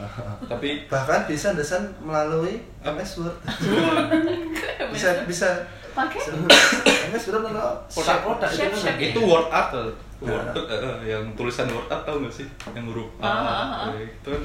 tapi 0.49 0.87
bahkan 0.91 1.29
bisa 1.29 1.55
desain 1.55 1.85
melalui 2.03 2.65
MS 2.83 3.23
Word. 3.23 3.37
Bisa 4.95 5.27
bisa 5.27 5.51
Pakai? 5.95 6.21
Kotak-kotak 7.87 8.51
Chef, 8.51 8.69
itu, 8.69 8.79
chef. 8.81 8.97
itu 8.99 9.21
word 9.21 9.47
art 9.49 9.71
tuh. 9.71 9.91
word 10.21 10.43
art 10.43 10.57
eh, 10.57 10.79
eh, 10.81 10.97
yang 11.15 11.25
tulisan 11.35 11.69
word 11.69 11.87
art 11.87 12.03
tau 12.03 12.19
gak 12.19 12.33
sih 12.33 12.47
yang 12.73 12.87
huruf 12.89 13.11
A 13.19 13.25
Ah, 13.25 13.31
ah, 13.31 13.51
ah. 13.87 13.95
eh, 13.95 14.09
itu 14.09 14.29
kan 14.29 14.43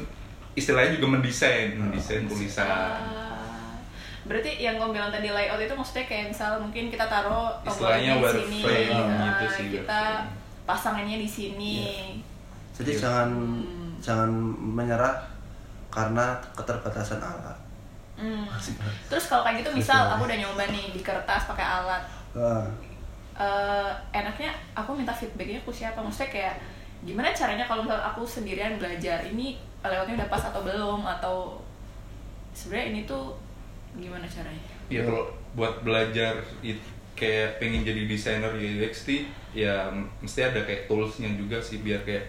istilahnya 0.54 0.92
juga 0.94 1.08
mendesain 1.16 1.74
mendesain 1.74 2.26
tulisan 2.26 2.68
Ah, 2.68 3.80
berarti 4.22 4.60
yang 4.60 4.76
gue 4.76 4.90
bilang 4.92 5.10
tadi 5.10 5.26
layout 5.28 5.58
itu 5.58 5.74
maksudnya 5.74 6.06
kayak 6.06 6.26
misal 6.30 6.60
mungkin 6.60 6.88
kita 6.88 7.06
taruh 7.06 7.50
Istilahnya 7.64 8.12
tombolnya 8.14 8.34
di 8.36 8.44
sini, 8.46 8.60
wireframe 8.62 9.10
nah, 9.10 9.26
gitu 9.26 9.46
sih, 9.50 9.66
kita 9.74 10.02
pasangannya 10.64 11.18
di 11.18 11.30
sini. 11.30 11.76
Jadi 12.76 12.92
Iya. 12.94 13.00
jangan 13.02 13.30
Hmm. 13.34 13.92
jangan 13.98 14.30
menyerah 14.54 15.16
karena 15.90 16.26
keterbatasan 16.54 17.18
alat. 17.18 17.58
Hmm. 18.20 18.44
Terus 19.08 19.32
kalau 19.32 19.48
kayak 19.48 19.64
gitu 19.64 19.72
misal 19.72 20.12
aku 20.12 20.28
udah 20.28 20.36
nyoba 20.36 20.68
nih 20.68 20.92
di 20.92 21.00
kertas 21.00 21.48
pakai 21.48 21.64
alat, 21.64 22.04
Ah, 22.36 22.68
eh, 23.40 23.92
enaknya 24.12 24.52
aku 24.76 24.92
minta 24.92 25.16
feedbacknya 25.16 25.64
ke 25.64 25.72
siapa? 25.72 26.04
Maksudnya 26.04 26.28
kayak 26.30 26.56
gimana 27.08 27.32
caranya 27.32 27.64
kalau 27.64 27.88
misal 27.88 27.96
aku 27.96 28.28
sendirian 28.28 28.76
belajar 28.76 29.24
ini 29.24 29.56
layoutnya 29.80 30.20
udah 30.20 30.30
pas 30.30 30.44
atau 30.52 30.62
belum 30.68 31.08
atau 31.08 31.56
sebenarnya 32.52 32.88
ini 32.92 33.02
tuh 33.08 33.40
gimana 33.96 34.28
caranya? 34.28 34.60
ya 34.90 35.06
kalau 35.06 35.30
buat 35.54 35.86
belajar 35.86 36.34
it, 36.66 36.78
kayak 37.14 37.62
pengen 37.62 37.86
jadi 37.86 38.10
desainer 38.10 38.52
UX 38.58 39.06
sih 39.06 39.30
ya 39.54 39.88
mesti 40.22 40.40
ada 40.46 40.66
kayak 40.66 40.90
toolsnya 40.90 41.30
juga 41.38 41.62
sih 41.62 41.80
biar 41.86 42.02
kayak 42.04 42.26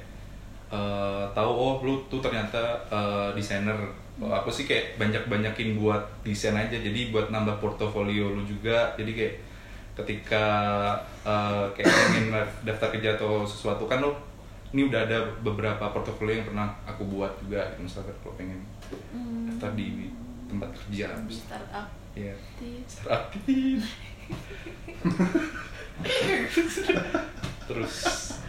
eh, 0.71 1.25
tahu 1.35 1.51
oh 1.51 1.75
lu 1.83 1.99
tuh 2.13 2.21
ternyata 2.21 2.61
eh, 2.93 3.29
desainer 3.35 3.77
Kalau 4.21 4.37
aku 4.37 4.53
sih 4.53 4.69
kayak 4.69 5.01
banyak 5.01 5.25
banyakin 5.33 5.81
buat 5.81 6.05
desain 6.21 6.53
aja. 6.53 6.77
Jadi 6.77 7.09
buat 7.09 7.33
nambah 7.33 7.57
portofolio 7.57 8.37
lu 8.37 8.45
juga. 8.45 8.93
Jadi 9.01 9.17
kayak 9.17 9.35
ketika 9.97 10.45
eh, 11.25 11.65
kayak 11.73 11.89
pengen 11.89 12.27
daftar 12.69 12.89
kerja 12.93 13.17
atau 13.17 13.49
sesuatu 13.49 13.89
kan 13.89 14.05
lo 14.05 14.13
ini 14.71 14.87
udah 14.87 15.03
ada 15.03 15.19
beberapa 15.43 15.91
portofolio 15.91 16.39
yang 16.39 16.47
pernah 16.47 16.71
aku 16.87 17.03
buat 17.11 17.35
juga 17.43 17.67
misalkan 17.83 18.15
kalau 18.23 18.39
pengen 18.39 18.61
daftar 19.51 19.73
di 19.75 20.13
tempat 20.47 20.71
kerja. 20.77 21.07
Di 21.27 21.35
startup. 21.35 21.87
Ya 22.15 22.35
tips. 22.59 23.07
aktif 23.07 23.87
terus 27.69 27.95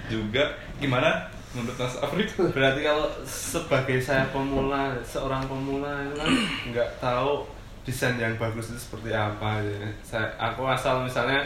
juga 0.09 0.57
gimana 0.81 1.29
menurut 1.51 1.75
Mas 1.75 1.96
Afrik 2.00 2.31
Berarti 2.55 2.79
kalau 2.84 3.08
sebagai 3.27 4.00
saya 4.00 4.24
pemula, 4.31 4.96
seorang 5.03 5.43
pemula 5.46 6.08
itu 6.08 6.15
kan 6.15 6.31
nggak 6.72 6.89
tahu 7.03 7.43
desain 7.84 8.15
yang 8.15 8.38
bagus 8.39 8.72
itu 8.72 8.79
seperti 8.79 9.12
apa. 9.12 9.60
ya. 9.60 9.89
Saya, 10.05 10.31
aku 10.39 10.63
asal 10.70 11.03
misalnya 11.03 11.43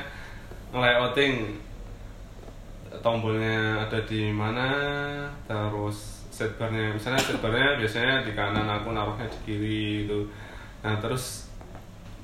ngelayouting 0.70 1.58
tombolnya 3.00 3.88
ada 3.88 4.00
di 4.08 4.32
mana, 4.32 4.70
terus 5.48 6.28
setbarnya, 6.32 6.96
misalnya 6.96 7.20
setbarnya 7.20 7.80
biasanya 7.80 8.24
di 8.24 8.32
kanan, 8.36 8.68
aku 8.68 8.92
naruhnya 8.92 9.28
di 9.28 9.40
kiri 9.48 9.84
itu. 10.08 10.20
Nah 10.84 10.96
terus 11.00 11.50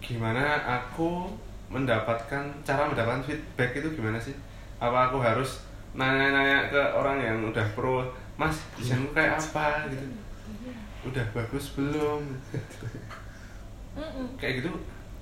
gimana 0.04 0.60
aku 0.68 1.32
mendapatkan 1.72 2.44
cara 2.68 2.84
mendapatkan 2.92 3.24
feedback 3.24 3.80
itu 3.80 3.88
gimana 3.96 4.20
sih? 4.20 4.36
Apa 4.78 5.10
aku 5.10 5.24
harus 5.24 5.64
nanya-nanya 5.92 6.72
ke 6.72 6.82
orang 6.96 7.20
yang 7.20 7.38
udah 7.48 7.66
pro, 7.76 8.04
Mas 8.40 8.58
desainmu 8.80 9.12
kayak 9.12 9.36
apa 9.36 9.92
gitu? 9.92 10.08
Udah 11.06 11.26
bagus 11.34 11.74
belum? 11.76 12.22
Kayak 14.40 14.64
gitu 14.64 14.72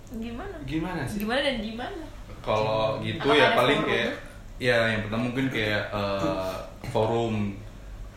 Gimana? 0.10 0.56
gimana 0.66 1.02
sih? 1.06 1.22
Gimana 1.22 1.42
dan 1.42 1.58
gimana? 1.62 2.04
kalau 2.40 3.04
gitu 3.04 3.20
Apakah 3.20 3.36
ya 3.36 3.50
paling 3.52 3.80
forum? 3.84 3.92
kayak 3.92 4.12
ya 4.60 4.78
yang 4.96 5.02
pertama 5.04 5.24
mungkin 5.28 5.48
kayak 5.52 5.84
eh, 5.92 6.56
forum 6.88 7.36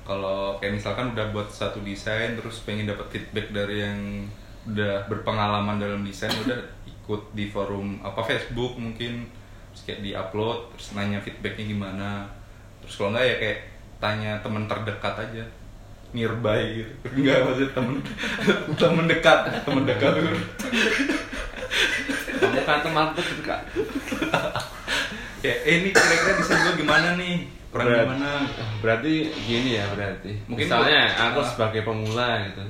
kalau 0.07 0.59
kayak 0.63 0.79
misalkan 0.79 1.11
udah 1.11 1.27
buat 1.35 1.51
satu 1.51 1.83
desain 1.83 2.39
terus 2.39 2.63
pengen 2.63 2.87
dapat 2.87 3.07
feedback 3.11 3.51
dari 3.51 3.83
yang 3.83 3.99
udah 4.63 5.11
berpengalaman 5.11 5.83
dalam 5.83 6.07
desain 6.07 6.31
udah 6.47 6.55
ikut 6.87 7.23
di 7.35 7.51
forum 7.51 7.99
apa 7.99 8.23
Facebook 8.23 8.79
mungkin 8.79 9.27
terus 9.75 9.83
kayak 9.91 10.01
di 10.07 10.11
upload 10.15 10.71
terus 10.75 10.95
nanya 10.95 11.19
feedbacknya 11.19 11.67
gimana 11.67 12.31
terus 12.93 13.01
kalau 13.01 13.17
nggak 13.17 13.25
ya 13.25 13.37
kayak 13.41 13.59
tanya 13.97 14.33
teman 14.45 14.69
terdekat 14.69 15.17
aja. 15.17 15.45
Nearby 16.13 16.61
gitu. 16.77 16.93
Enggak 17.17 17.41
maksudnya 17.41 17.71
temen 17.73 17.95
temen 18.85 19.05
dekat. 19.09 19.39
Temen 19.65 19.85
dekat. 19.89 20.13
Kamu 22.37 22.61
kan 22.63 22.79
teman 22.85 23.07
terdekat. 23.17 23.63
Ya 25.43 25.51
eh, 25.67 25.83
ini 25.83 25.91
kira-kira 25.91 26.39
desain 26.39 26.63
gue 26.63 26.87
gimana 26.87 27.19
nih? 27.19 27.43
Kurang 27.75 27.91
Berat. 27.91 28.07
gimana? 28.07 28.31
Berarti 28.79 29.27
gini 29.43 29.75
ya 29.75 29.91
berarti. 29.91 30.39
Mungkin 30.47 30.71
misalnya 30.71 31.11
gua- 31.11 31.35
aku 31.35 31.41
ah. 31.43 31.47
sebagai 31.51 31.83
pemula 31.83 32.47
gitu. 32.47 32.63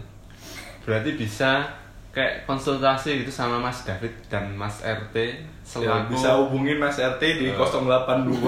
Berarti 0.88 1.10
bisa 1.12 1.68
kayak 2.16 2.48
konsultasi 2.48 3.20
gitu 3.20 3.28
sama 3.28 3.60
Mas 3.60 3.84
David 3.84 4.16
dan 4.32 4.56
Mas 4.56 4.80
RT 4.80 5.12
ya, 5.12 5.36
selaku 5.60 6.16
bisa 6.16 6.32
hubungin 6.40 6.80
Mas 6.80 6.96
RT 6.96 7.20
di 7.20 7.52
Eh. 7.52 7.56
082 7.60 8.40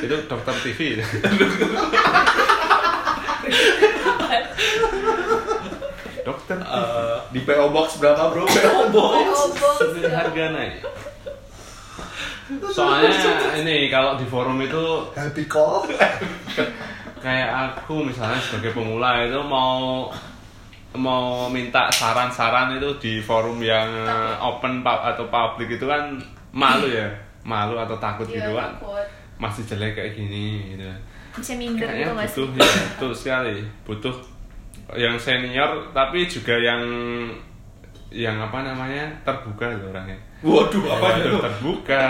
itu 0.00 0.16
dokter 0.24 0.54
TV 0.62 0.78
dokter 6.24 6.56
Eh, 6.56 7.16
di 7.30 7.40
PO 7.42 7.68
Box 7.70 8.00
berapa 8.00 8.32
bro? 8.32 8.44
PO 8.44 8.82
Box. 8.90 9.26
TV 9.80 10.08
harga 10.08 10.44
naik. 10.50 10.74
Soalnya 12.70 13.08
ini 13.56 13.88
kalau 13.88 14.16
di 14.16 14.24
forum 14.24 14.60
itu 14.60 14.84
happy 15.12 15.44
call 15.44 15.88
kayak 17.18 17.48
aku 17.72 18.04
misalnya 18.04 18.36
sebagai 18.38 18.76
pemula 18.76 19.24
itu 19.24 19.40
mau 19.40 20.12
mau 20.94 21.48
minta 21.48 21.88
saran-saran 21.88 22.76
itu 22.76 23.00
di 23.00 23.12
forum 23.18 23.58
yang 23.58 23.88
open 24.38 24.84
pub 24.84 25.00
atau 25.02 25.24
public 25.26 25.76
itu 25.76 25.88
kan 25.88 26.20
malu 26.52 26.88
ya. 26.88 27.08
Malu 27.44 27.76
atau 27.76 27.96
takut 27.96 28.24
Iya, 28.28 28.40
gitu 28.40 28.52
kan. 28.54 28.72
takut. 28.76 29.04
Masih 29.36 29.62
jelek 29.64 29.94
kayak 29.94 30.12
gini 30.14 30.72
gitu. 30.72 30.84
Bisa 31.34 31.52
minder 31.54 31.84
kayaknya 31.84 32.00
gitu 32.00 32.12
nggak 32.14 32.28
sih 32.28 32.38
butuh 32.46 32.54
ya 32.62 32.84
betul 32.88 33.12
sekali. 33.12 33.56
Butuh 33.82 34.16
yang 34.94 35.16
senior 35.16 35.70
tapi 35.90 36.24
juga 36.24 36.54
yang 36.54 36.82
yang 38.14 38.38
apa 38.38 38.62
namanya 38.62 39.10
terbuka 39.26 39.66
loh 39.74 39.90
orangnya. 39.90 40.14
Waduh, 40.40 40.82
apanya 40.86 41.18
Waduh, 41.18 41.30
tuh? 41.32 41.40
terbuka. 41.42 42.04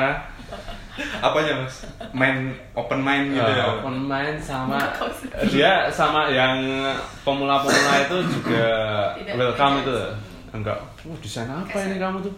Apanya 1.19 1.59
mas? 1.59 1.83
Main 2.13 2.53
open 2.71 3.01
mind 3.01 3.33
gitu 3.33 3.43
Eh, 3.43 3.57
ya? 3.57 3.67
open 3.73 4.05
mind 4.05 4.39
sama 4.39 4.79
dia 5.51 5.91
sama 5.91 6.31
yang 6.31 6.55
pemula-pemula 7.27 8.07
itu 8.07 8.17
juga 8.31 8.69
Tidak 9.19 9.35
welcome 9.35 9.83
itu 9.83 9.97
enggak 10.55 10.79
oh 11.03 11.17
di 11.19 11.27
sana 11.27 11.59
apa 11.59 11.75
ini 11.83 11.99
kamu 11.99 12.23
tuh? 12.23 12.35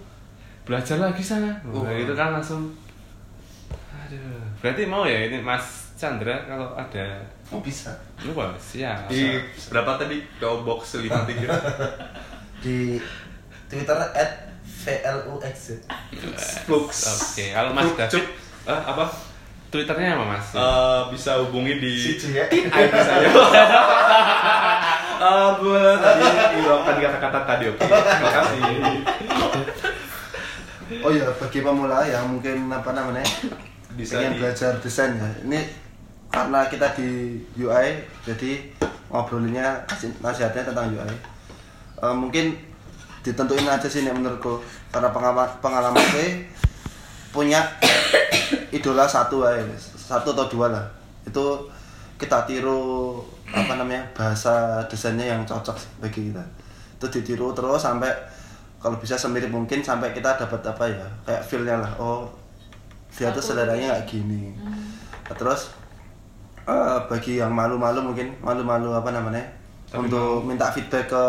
Belajar 0.64 0.97
lagi 0.97 1.21
sana. 1.21 1.52
Oh. 1.69 1.85
nah, 1.85 1.93
itu 1.93 2.16
kan 2.16 2.33
langsung 2.33 2.73
aduh 4.06 4.38
berarti 4.62 4.82
mau 4.86 5.02
ya 5.02 5.26
ini 5.26 5.42
Mas 5.42 5.90
Chandra 5.98 6.46
kalau 6.46 6.78
ada 6.78 7.26
oh 7.50 7.58
bisa 7.58 7.90
lupa 8.22 8.54
siap 8.56 9.10
Di 9.10 9.34
berapa 9.66 9.98
tadi? 9.98 10.22
PO 10.38 10.62
Box 10.62 11.00
53 11.02 12.62
di 12.62 13.00
Twitter 13.66 13.98
at 14.14 14.46
VLUX 14.86 15.56
Flux 16.62 16.88
Oke, 17.34 17.50
kalau 17.50 17.75
Mas 17.75 17.90
Flux, 17.90 17.98
David-. 17.98 18.30
Ah, 18.64 18.94
apa? 18.94 19.04
twitternya 19.66 20.14
apa 20.14 20.25
Mas 20.30 20.46
Eh, 20.54 21.02
bisa 21.10 21.42
hubungi 21.42 21.82
di 21.82 21.92
CJ 22.14 22.25
ya 22.30 22.44
ID 22.78 22.94
saya. 22.94 23.28
Eh, 25.16 25.48
gue 25.58 25.84
tadi 25.96 26.22
hilangkan 26.60 26.96
kata-kata 27.00 27.40
tadi, 27.48 27.64
oke. 27.72 27.80
Terima 27.80 28.30
kasih. 28.30 28.60
oh 31.00 31.10
iya 31.10 31.25
bagi 31.32 31.64
pemula 31.64 32.04
yang 32.04 32.30
mungkin 32.30 32.68
apa 32.68 32.92
namanya 32.92 33.25
Bisa 33.96 34.20
pengen 34.20 34.36
di- 34.36 34.40
belajar 34.44 34.72
desain 34.78 35.16
ya. 35.16 35.28
Ini 35.42 35.60
karena 36.28 36.68
kita 36.68 36.92
di 36.92 37.40
UI 37.56 37.88
jadi 38.22 38.50
ngobrolinnya 39.08 39.72
kasih 39.88 40.12
nasihatnya 40.20 40.68
tentang 40.68 40.92
UI 40.92 41.16
Eh, 41.96 42.12
mungkin 42.12 42.52
ditentuin 43.24 43.64
aja 43.64 43.88
sih 43.88 44.04
nih 44.04 44.12
menurutku. 44.12 44.61
Karena 44.92 45.09
pengalaman 45.09 45.48
pengalaman 45.59 46.04
gue 46.12 46.44
punya 47.32 47.64
idola 48.68 49.09
satu 49.09 49.40
aja 49.42 49.64
satu 49.96 50.37
atau 50.37 50.44
dua 50.46 50.68
lah. 50.68 50.85
Itu 51.24 51.64
kita 52.20 52.44
tiru 52.44 53.16
apa 53.48 53.80
namanya 53.80 54.04
bahasa 54.12 54.85
desainnya 54.88 55.24
yang 55.24 55.40
cocok 55.48 55.76
bagi 56.00 56.28
kita. 56.28 56.44
Itu 57.00 57.09
ditiru 57.09 57.56
terus 57.56 57.80
sampai 57.80 58.12
kalau 58.76 59.00
bisa 59.00 59.16
semirip 59.16 59.48
mungkin 59.48 59.80
sampai 59.80 60.12
kita 60.12 60.37
dapat 60.37 60.61
apa 60.62 60.85
ya 60.85 61.06
kayak 61.24 61.42
feelnya 61.42 61.80
lah. 61.80 61.92
Oh 61.96 62.28
dia 63.16 63.29
tuh 63.31 63.40
seleranya 63.42 63.94
kayak 63.94 64.07
gini. 64.07 64.52
Nah, 65.24 65.33
terus 65.33 65.72
eh, 66.62 66.98
bagi 67.07 67.37
yang 67.37 67.50
malu-malu 67.50 68.05
mungkin 68.05 68.37
malu-malu 68.38 68.92
apa 68.92 69.09
namanya 69.09 69.40
Tapi 69.87 70.05
untuk 70.05 70.42
mau. 70.42 70.46
minta 70.46 70.68
feedback 70.68 71.07
ke 71.07 71.24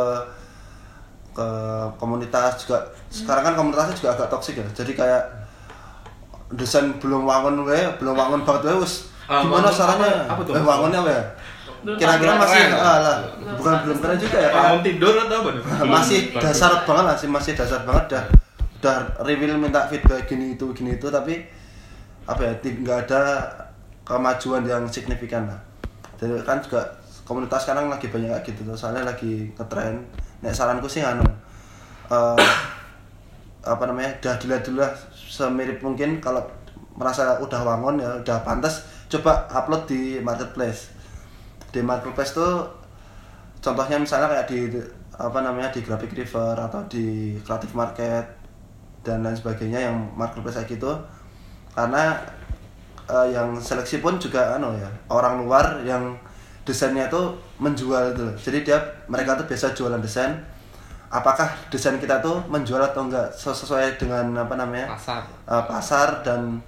ke 1.32 1.48
komunitas 1.96 2.60
juga. 2.60 2.82
Sekarang 3.08 3.44
kan 3.44 3.54
komunitasnya 3.56 3.96
juga 3.96 4.10
agak 4.14 4.28
toksik 4.30 4.58
ya. 4.58 4.66
Jadi 4.74 4.92
kayak 4.94 5.24
desain 6.50 6.92
belum 6.98 7.24
wangun 7.24 7.62
we 7.62 7.76
belum 7.98 8.16
wangun 8.16 8.42
banget 8.42 8.68
we 8.68 8.82
wis 8.82 9.08
Ah, 9.28 9.44
gimana 9.44 9.68
caranya? 9.68 10.24
Apa- 10.24 10.34
apa 10.34 10.42
tuh? 10.42 10.54
eh, 10.54 10.64
wangunnya 10.64 11.02
we 11.04 11.18
kira-kira 11.94 12.34
masih 12.34 12.62
keren. 12.66 12.80
ah, 12.80 12.98
lah. 12.98 13.18
Bukan 13.54 13.74
belum 13.86 13.98
keren 14.00 14.18
juga 14.18 14.38
ya 14.40 14.50
Bangun 14.50 14.82
tidur 14.82 15.14
atau 15.14 15.38
apa 15.38 15.50
nih? 15.52 15.62
masih 15.94 16.20
dasar 16.34 16.72
banget 16.84 17.04
lah 17.06 17.16
sih 17.16 17.28
masih 17.28 17.52
dasar 17.54 17.84
banget. 17.84 18.06
Dah 18.10 18.24
udah 18.78 18.98
reveal 19.22 19.58
minta 19.58 19.84
feedback 19.86 20.26
gini 20.26 20.54
itu 20.54 20.70
gini 20.72 20.96
itu 20.96 21.08
tapi 21.08 21.44
apa 22.28 22.42
ya 22.44 22.54
nggak 22.60 23.08
ada 23.08 23.48
kemajuan 24.04 24.68
yang 24.68 24.84
signifikan 24.88 25.48
lah. 25.48 25.60
Jadi 26.20 26.44
kan 26.44 26.60
juga 26.60 26.84
komunitas 27.24 27.64
sekarang 27.64 27.88
lagi 27.88 28.12
banyak 28.12 28.32
kayak 28.44 28.44
gitu. 28.52 28.72
Soalnya 28.76 29.08
lagi 29.08 29.52
ngetren. 29.56 30.04
Nek 30.44 30.54
saranku 30.54 30.92
sih 30.92 31.02
anu 31.02 31.24
eh, 32.12 32.48
apa 33.64 33.84
namanya 33.84 34.12
udah 34.24 34.36
dilihat 34.40 34.64
dulu 34.64 34.80
lah 34.84 34.92
semirip 35.12 35.80
mungkin 35.84 36.24
kalau 36.24 36.40
merasa 36.96 37.38
udah 37.40 37.62
wangun 37.62 38.00
ya 38.00 38.10
udah 38.24 38.42
pantas 38.48 38.84
coba 39.08 39.48
upload 39.48 39.88
di 39.88 40.20
marketplace. 40.20 40.92
Di 41.72 41.80
marketplace 41.80 42.36
tuh 42.36 42.68
contohnya 43.64 44.00
misalnya 44.00 44.32
kayak 44.32 44.48
di 44.52 44.60
apa 45.18 45.40
namanya 45.42 45.74
di 45.74 45.82
graphic 45.82 46.14
river 46.14 46.54
atau 46.54 46.84
di 46.86 47.36
creative 47.42 47.74
market 47.74 48.26
dan 49.02 49.26
lain 49.26 49.34
sebagainya 49.34 49.90
yang 49.90 49.96
marketplace 50.14 50.62
kayak 50.62 50.78
gitu 50.78 50.92
karena 51.78 52.18
eh, 53.06 53.28
yang 53.38 53.54
seleksi 53.62 54.02
pun 54.02 54.18
juga 54.18 54.58
anu 54.58 54.74
ya 54.74 54.90
orang 55.14 55.46
luar 55.46 55.86
yang 55.86 56.18
desainnya 56.66 57.06
itu 57.08 57.22
menjual 57.62 58.12
itu 58.12 58.22
loh. 58.28 58.36
jadi 58.36 58.58
dia 58.66 58.78
mereka 59.08 59.38
tuh 59.38 59.46
biasa 59.46 59.78
jualan 59.78 60.02
desain. 60.02 60.34
Apakah 61.08 61.48
desain 61.72 61.96
kita 61.96 62.20
tuh 62.20 62.44
menjual 62.52 62.84
atau 62.84 63.08
enggak? 63.08 63.32
Ses- 63.32 63.64
sesuai 63.64 63.96
dengan 63.96 64.44
apa 64.44 64.60
namanya 64.60 64.92
pasar. 64.92 65.24
uh, 65.48 65.64
pasar 65.64 66.20
dan 66.20 66.60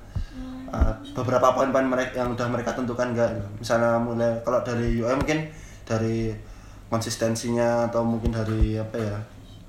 uh, 0.72 0.96
beberapa 1.12 1.52
poin-poin 1.52 1.84
mereka 1.84 2.24
yang 2.24 2.32
udah 2.32 2.48
mereka 2.48 2.72
tentukan 2.72 3.12
enggak? 3.12 3.28
Misalnya 3.60 4.00
mulai 4.00 4.40
kalau 4.48 4.64
dari 4.64 4.96
UI 4.96 5.12
mungkin 5.20 5.52
dari 5.84 6.32
konsistensinya 6.88 7.92
atau 7.92 8.08
mungkin 8.08 8.32
dari 8.32 8.80
apa 8.80 8.96
ya 8.96 9.20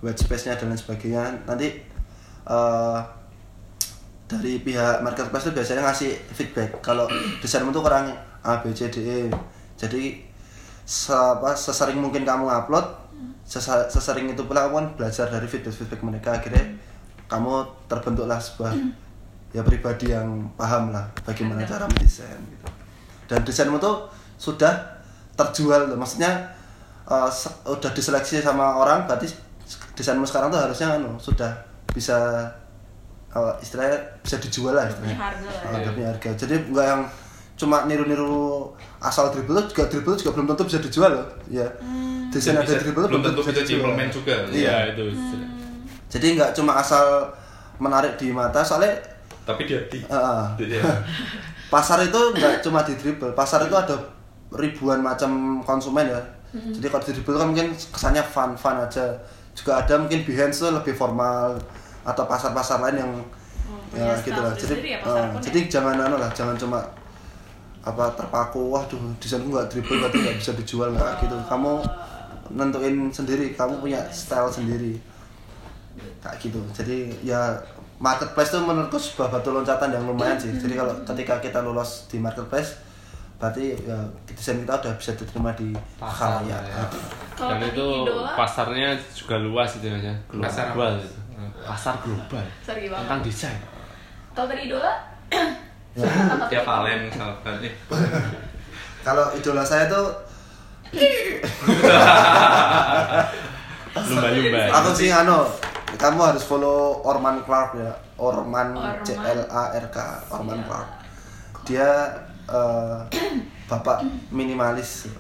white 0.07 0.23
space-nya 0.23 0.55
dan 0.55 0.71
lain 0.71 0.79
sebagainya. 0.79 1.23
Nanti 1.51 1.83
uh, 2.47 3.03
dari 4.31 4.63
pihak 4.63 5.03
marketplace 5.03 5.51
itu 5.51 5.59
biasanya 5.59 5.83
ngasih 5.91 6.15
feedback. 6.31 6.79
Kalau 6.79 7.11
desainmu 7.43 7.75
tuh 7.75 7.83
kurang 7.83 8.15
A 8.47 8.63
B 8.63 8.71
C 8.71 8.87
D 8.87 9.03
E. 9.03 9.19
Jadi 9.75 10.23
se 10.87 11.11
apa, 11.11 11.51
sesering 11.59 11.99
mungkin 11.99 12.23
kamu 12.23 12.47
upload 12.47 12.87
sesa- 13.43 13.91
sesering 13.91 14.31
itu 14.31 14.47
pula 14.47 14.71
kamu 14.71 14.75
kan 14.79 14.87
belajar 14.95 15.27
dari 15.27 15.51
feedback 15.51 15.75
feedback 15.75 16.01
mereka. 16.07 16.39
Akhirnya 16.39 16.63
kamu 17.27 17.67
terbentuklah 17.91 18.39
sebuah 18.39 18.71
ya 19.51 19.67
pribadi 19.67 20.15
yang 20.15 20.47
paham 20.55 20.95
lah 20.95 21.11
bagaimana 21.27 21.67
cara 21.67 21.91
mendesain 21.91 22.39
gitu. 22.39 22.67
Dan 23.27 23.43
desainmu 23.43 23.83
tuh 23.83 24.07
sudah 24.39 24.71
terjual 25.35 25.91
loh. 25.91 25.99
maksudnya 25.99 26.55
uh, 27.11 27.27
udah 27.67 27.91
diseleksi 27.91 28.39
sama 28.39 28.79
orang 28.79 29.11
berarti 29.11 29.27
desainmu 29.99 30.23
sekarang 30.23 30.55
tuh 30.55 30.63
harusnya 30.63 30.99
anu 30.99 31.19
sudah 31.19 31.51
bisa 31.91 32.47
uh, 33.33 33.55
istilahnya 33.61 33.99
bisa 34.23 34.37
dijual 34.39 34.75
lah 34.75 34.87
istilahnya. 34.87 35.17
harga 35.19 35.47
lah 35.47 35.63
Uh, 35.63 35.73
ya. 35.73 35.79
udah 35.83 35.93
punya 35.95 36.09
harga. 36.15 36.31
Jadi 36.37 36.55
nggak 36.71 36.87
yang 36.87 37.03
cuma 37.61 37.85
niru-niru 37.85 38.73
asal 39.05 39.29
dribble 39.29 39.61
juga 39.69 39.85
dribble 39.85 40.17
juga 40.17 40.31
belum 40.33 40.47
tentu 40.49 40.63
bisa 40.65 40.81
dijual 40.81 41.13
loh. 41.13 41.27
Ya 41.53 41.67
desain 42.33 42.57
ada 42.57 42.73
dribble 42.73 43.07
belum 43.07 43.23
tentu 43.23 43.41
bisa 43.45 43.53
dijual. 43.53 43.69
diimplement 43.69 44.11
juga. 44.11 44.35
iya. 44.51 44.95
Itu. 44.95 45.05
Jadi 46.11 46.27
nggak 46.41 46.51
cuma 46.57 46.81
asal 46.81 47.29
menarik 47.79 48.17
di 48.19 48.33
mata 48.35 48.61
soalnya 48.61 48.93
Tapi 49.47 49.65
di 49.65 49.73
hati. 49.73 49.99
uh, 50.09 50.53
pasar 51.73 52.03
itu 52.03 52.21
nggak 52.35 52.61
cuma 52.67 52.83
di 52.83 52.95
dribble 52.99 53.33
pasar 53.33 53.63
itu 53.67 53.77
ada 53.77 53.95
ribuan 54.51 54.99
macam 55.01 55.63
konsumen 55.63 56.09
ya. 56.09 56.21
Jadi 56.51 56.87
kalau 56.91 57.05
di 57.07 57.13
dribble 57.15 57.39
kan 57.39 57.47
mungkin 57.55 57.67
kesannya 57.77 58.23
fun 58.27 58.59
fun 58.59 58.75
aja. 58.81 59.07
Juga 59.55 59.79
ada 59.83 59.95
mungkin 59.99 60.23
Behance 60.27 60.63
tuh 60.67 60.71
lebih 60.75 60.95
formal 60.95 61.55
atau 62.11 62.25
pasar-pasar 62.27 62.83
lain 62.83 62.99
yang 63.07 63.13
Oh, 63.91 63.99
ya 63.99 64.15
gitu 64.23 64.39
lah 64.39 64.55
jadi 64.55 64.75
ya, 64.83 64.99
eh, 64.99 65.03
pun 65.03 65.15
ya? 65.19 65.43
jadi 65.51 65.61
jangan 65.67 65.99
anu 65.99 66.15
lah 66.19 66.31
jangan 66.31 66.55
cuma 66.55 66.79
apa 67.83 68.07
terpaku 68.15 68.71
waduh 68.71 68.99
desainku 69.19 69.51
nggak 69.51 69.67
dribble 69.67 69.99
berarti 69.99 70.19
nggak 70.23 70.37
bisa 70.39 70.51
dijual 70.55 70.95
nggak 70.95 71.23
gitu 71.23 71.35
kamu 71.51 71.83
nentuin 72.55 73.11
sendiri 73.11 73.51
kamu 73.55 73.83
punya 73.83 73.99
style 74.15 74.47
sendiri 74.47 74.95
kayak 76.23 76.39
gitu 76.39 76.63
jadi 76.71 77.11
ya 77.23 77.59
marketplace 77.99 78.55
tuh 78.55 78.63
menurutku 78.63 78.95
sebuah 78.99 79.39
batu 79.39 79.51
loncatan 79.51 79.91
yang 79.91 80.07
lumayan 80.07 80.39
sih 80.39 80.55
jadi 80.55 80.87
kalau 80.87 80.95
ketika 81.03 81.43
kita 81.43 81.59
lolos 81.63 82.07
di 82.07 82.23
marketplace 82.23 82.79
berarti 83.41 83.73
ya 83.89 83.97
desain 84.29 84.61
kita 84.61 84.77
udah 84.77 84.93
bisa 85.01 85.17
diterima 85.17 85.51
di 85.57 85.73
Pasar, 85.97 86.45
khalayak. 86.45 86.61
ya. 86.61 86.85
Kalau 87.33 87.57
Dan 87.57 87.73
itu 87.73 87.87
pasarnya 88.37 88.93
juga 89.17 89.41
luas 89.41 89.81
itu 89.81 89.89
ya. 89.89 90.13
Pasar 90.29 90.77
Global. 90.77 91.01
Pasar 91.61 91.95
global. 92.01 92.45
Tentang 92.65 93.21
desain. 93.21 93.59
Kalau 94.31 94.47
tadi 94.47 94.67
idola, 94.67 94.93
Ya. 95.91 96.07
ya 96.47 96.63
kalian 96.63 97.03
misalkan 97.05 97.59
eh 97.61 97.75
kalau 99.03 99.27
idola 99.35 99.59
saya 99.61 99.91
tuh 99.91 100.07
Lumba-lumba. 103.91 104.61
aku 104.71 104.91
sih 104.95 105.11
anu 105.11 105.43
kamu 105.99 106.21
harus 106.23 106.47
follow 106.47 107.03
Orman 107.03 107.43
Clark 107.43 107.75
ya 107.75 107.91
Orman 108.17 108.71
Orman. 108.71 109.03
C 109.03 109.15
L 109.15 109.43
A 109.51 109.75
R 109.75 109.87
K 109.91 109.99
Orman 110.31 110.63
Clark 110.63 110.89
dia 111.65 111.91
eh, 112.47 112.99
bapak 113.71 114.03
minimalis 114.31 115.11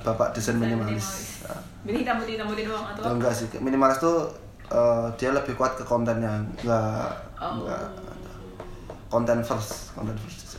bapak 0.00 0.30
desain 0.32 0.54
minimalis 0.54 1.30
Nah, 1.42 1.58
Jadi 1.82 2.06
hitam 2.06 2.22
putih 2.22 2.38
hitam 2.38 2.46
putih 2.46 2.64
doang 2.70 2.86
atau 2.86 3.02
enggak 3.10 3.34
sih 3.34 3.50
minimalis 3.58 3.98
tuh 3.98 4.30
eh, 4.72 5.06
dia 5.20 5.30
lebih 5.36 5.52
kuat 5.54 5.76
ke 5.76 5.84
kontennya 5.84 6.40
enggak 6.64 7.12
Oh. 7.42 7.66
konten 9.10 9.42
first 9.42 9.90
konten 9.98 10.14
first 10.14 10.56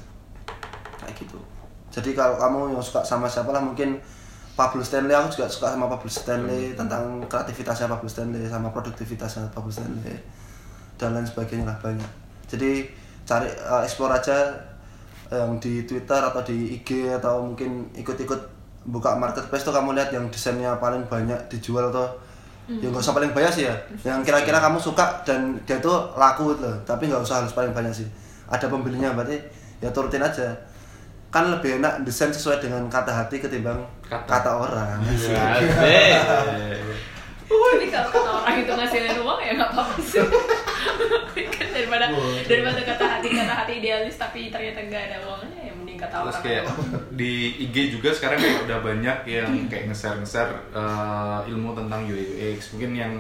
kayak 1.00 1.16
gitu. 1.16 1.40
Jadi 1.88 2.12
kalau 2.12 2.36
kamu 2.36 2.76
yang 2.76 2.84
suka 2.84 3.00
sama 3.08 3.24
siapa 3.24 3.56
lah 3.56 3.64
mungkin 3.64 3.96
Pablo 4.54 4.84
Stanley 4.86 5.16
aku 5.16 5.40
juga 5.40 5.48
suka 5.50 5.74
sama 5.74 5.88
Pablo 5.90 6.12
Stanley 6.12 6.76
tentang 6.76 7.24
kreativitasnya 7.26 7.88
Pablo 7.88 8.06
Stanley 8.12 8.46
sama 8.46 8.70
produktivitasnya 8.70 9.50
Pablo 9.56 9.72
Stanley 9.72 10.20
dan 11.00 11.16
lain 11.16 11.26
sebagainya 11.26 11.66
lah 11.72 11.78
banyak. 11.80 12.12
Jadi 12.52 12.86
cari 13.24 13.48
eh, 13.50 13.82
explore 13.88 14.14
aja 14.20 14.52
yang 15.32 15.58
di 15.58 15.88
Twitter 15.90 16.22
atau 16.22 16.44
di 16.46 16.78
IG 16.78 17.10
atau 17.18 17.42
mungkin 17.42 17.90
ikut-ikut 17.96 18.42
buka 18.86 19.16
marketplace 19.16 19.64
tuh 19.64 19.74
kamu 19.74 19.96
lihat 19.96 20.12
yang 20.12 20.28
desainnya 20.30 20.76
paling 20.78 21.08
banyak 21.08 21.40
dijual 21.50 21.90
tuh 21.90 22.12
ya 22.70 22.88
nggak 22.88 23.04
usah 23.04 23.16
paling 23.16 23.32
banyak 23.36 23.52
sih 23.52 23.64
ya. 23.68 23.76
Yang 24.08 24.32
kira-kira 24.32 24.60
kamu 24.64 24.80
suka 24.80 25.20
dan 25.28 25.60
dia 25.68 25.78
tuh 25.84 26.16
laku 26.16 26.56
gitu 26.56 26.64
loh. 26.64 26.78
Tapi 26.88 27.12
nggak 27.12 27.24
usah 27.24 27.44
harus 27.44 27.52
paling 27.52 27.76
banyak 27.76 27.92
sih. 27.92 28.08
Ada 28.48 28.72
pembelinya 28.72 29.12
berarti 29.12 29.36
ya 29.84 29.92
turutin 29.92 30.24
aja. 30.24 30.56
Kan 31.34 31.50
lebih 31.50 31.82
enak 31.82 32.06
desain 32.06 32.30
sesuai 32.30 32.62
dengan 32.62 32.86
kata 32.88 33.10
hati 33.10 33.42
ketimbang 33.42 33.82
Kata. 34.06 34.30
kata, 34.30 34.52
orang. 34.54 35.02
Ya, 35.02 35.58
Asik. 35.58 36.78
Tapi 37.50 37.86
kalau 37.90 38.10
kata 38.14 38.30
orang 38.32 38.56
itu 38.62 38.72
ngasilin 38.72 39.18
uang 39.20 39.40
ya 39.42 39.52
nggak 39.58 39.72
apa-apa 39.74 39.96
sih. 40.02 40.22
kan 41.58 41.68
daripada 41.74 42.06
daripada 42.46 42.82
kata 42.86 43.06
hati 43.18 43.28
kata 43.34 43.54
hati 43.66 43.74
idealis 43.82 44.16
tapi 44.16 44.54
ternyata 44.54 44.80
nggak 44.86 45.04
ada 45.10 45.18
uangnya 45.26 45.60
ya 45.70 45.74
kata 46.04 46.16
terus 46.20 46.36
orang. 46.36 46.44
kayak 46.44 46.64
di 47.20 47.32
IG 47.64 47.76
juga 47.96 48.10
sekarang 48.12 48.38
kayak 48.38 48.58
udah 48.66 48.80
banyak 48.80 49.18
yang 49.26 49.52
kayak 49.68 49.84
nge-share 49.88 50.18
nge-share 50.20 50.52
uh, 50.72 51.40
ilmu 51.48 51.72
tentang 51.74 52.04
UI 52.04 52.26
UX 52.54 52.76
mungkin 52.76 52.92
yang 52.94 53.14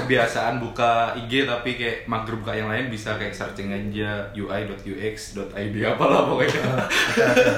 kebiasaan 0.00 0.58
buka 0.58 1.14
IG 1.16 1.46
tapi 1.46 1.78
kayak 1.78 1.96
mager 2.04 2.34
buka 2.36 2.52
yang 2.52 2.68
lain 2.68 2.88
bisa 2.88 3.14
kayak 3.14 3.32
searching 3.32 3.70
aja 3.70 4.26
ui.ux.id 4.32 5.76
apalah 5.86 6.22
pokoknya 6.26 6.60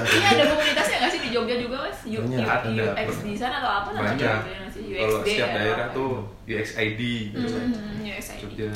Ini 0.03 0.25
ada 0.35 0.43
komunitasnya 0.49 0.97
nggak 0.99 1.11
sih 1.11 1.21
di 1.21 1.29
Jogja 1.33 1.55
juga 1.57 1.77
mas? 1.83 1.99
U, 2.05 2.19
U. 2.21 2.37
UX 2.73 3.09
design 3.23 3.53
atau 3.53 3.71
apa 3.71 3.89
namanya? 3.91 4.43
banyak 4.45 4.69
sih? 4.69 4.83
kalau 4.93 5.19
setiap 5.21 5.47
atau 5.47 5.57
daerah 5.57 5.87
apa? 5.87 5.95
tuh 5.95 6.11
UXID 6.45 7.01
gitu 7.31 7.47
Hmm, 7.53 8.03
UXID. 8.03 8.39
Jogja 8.43 8.71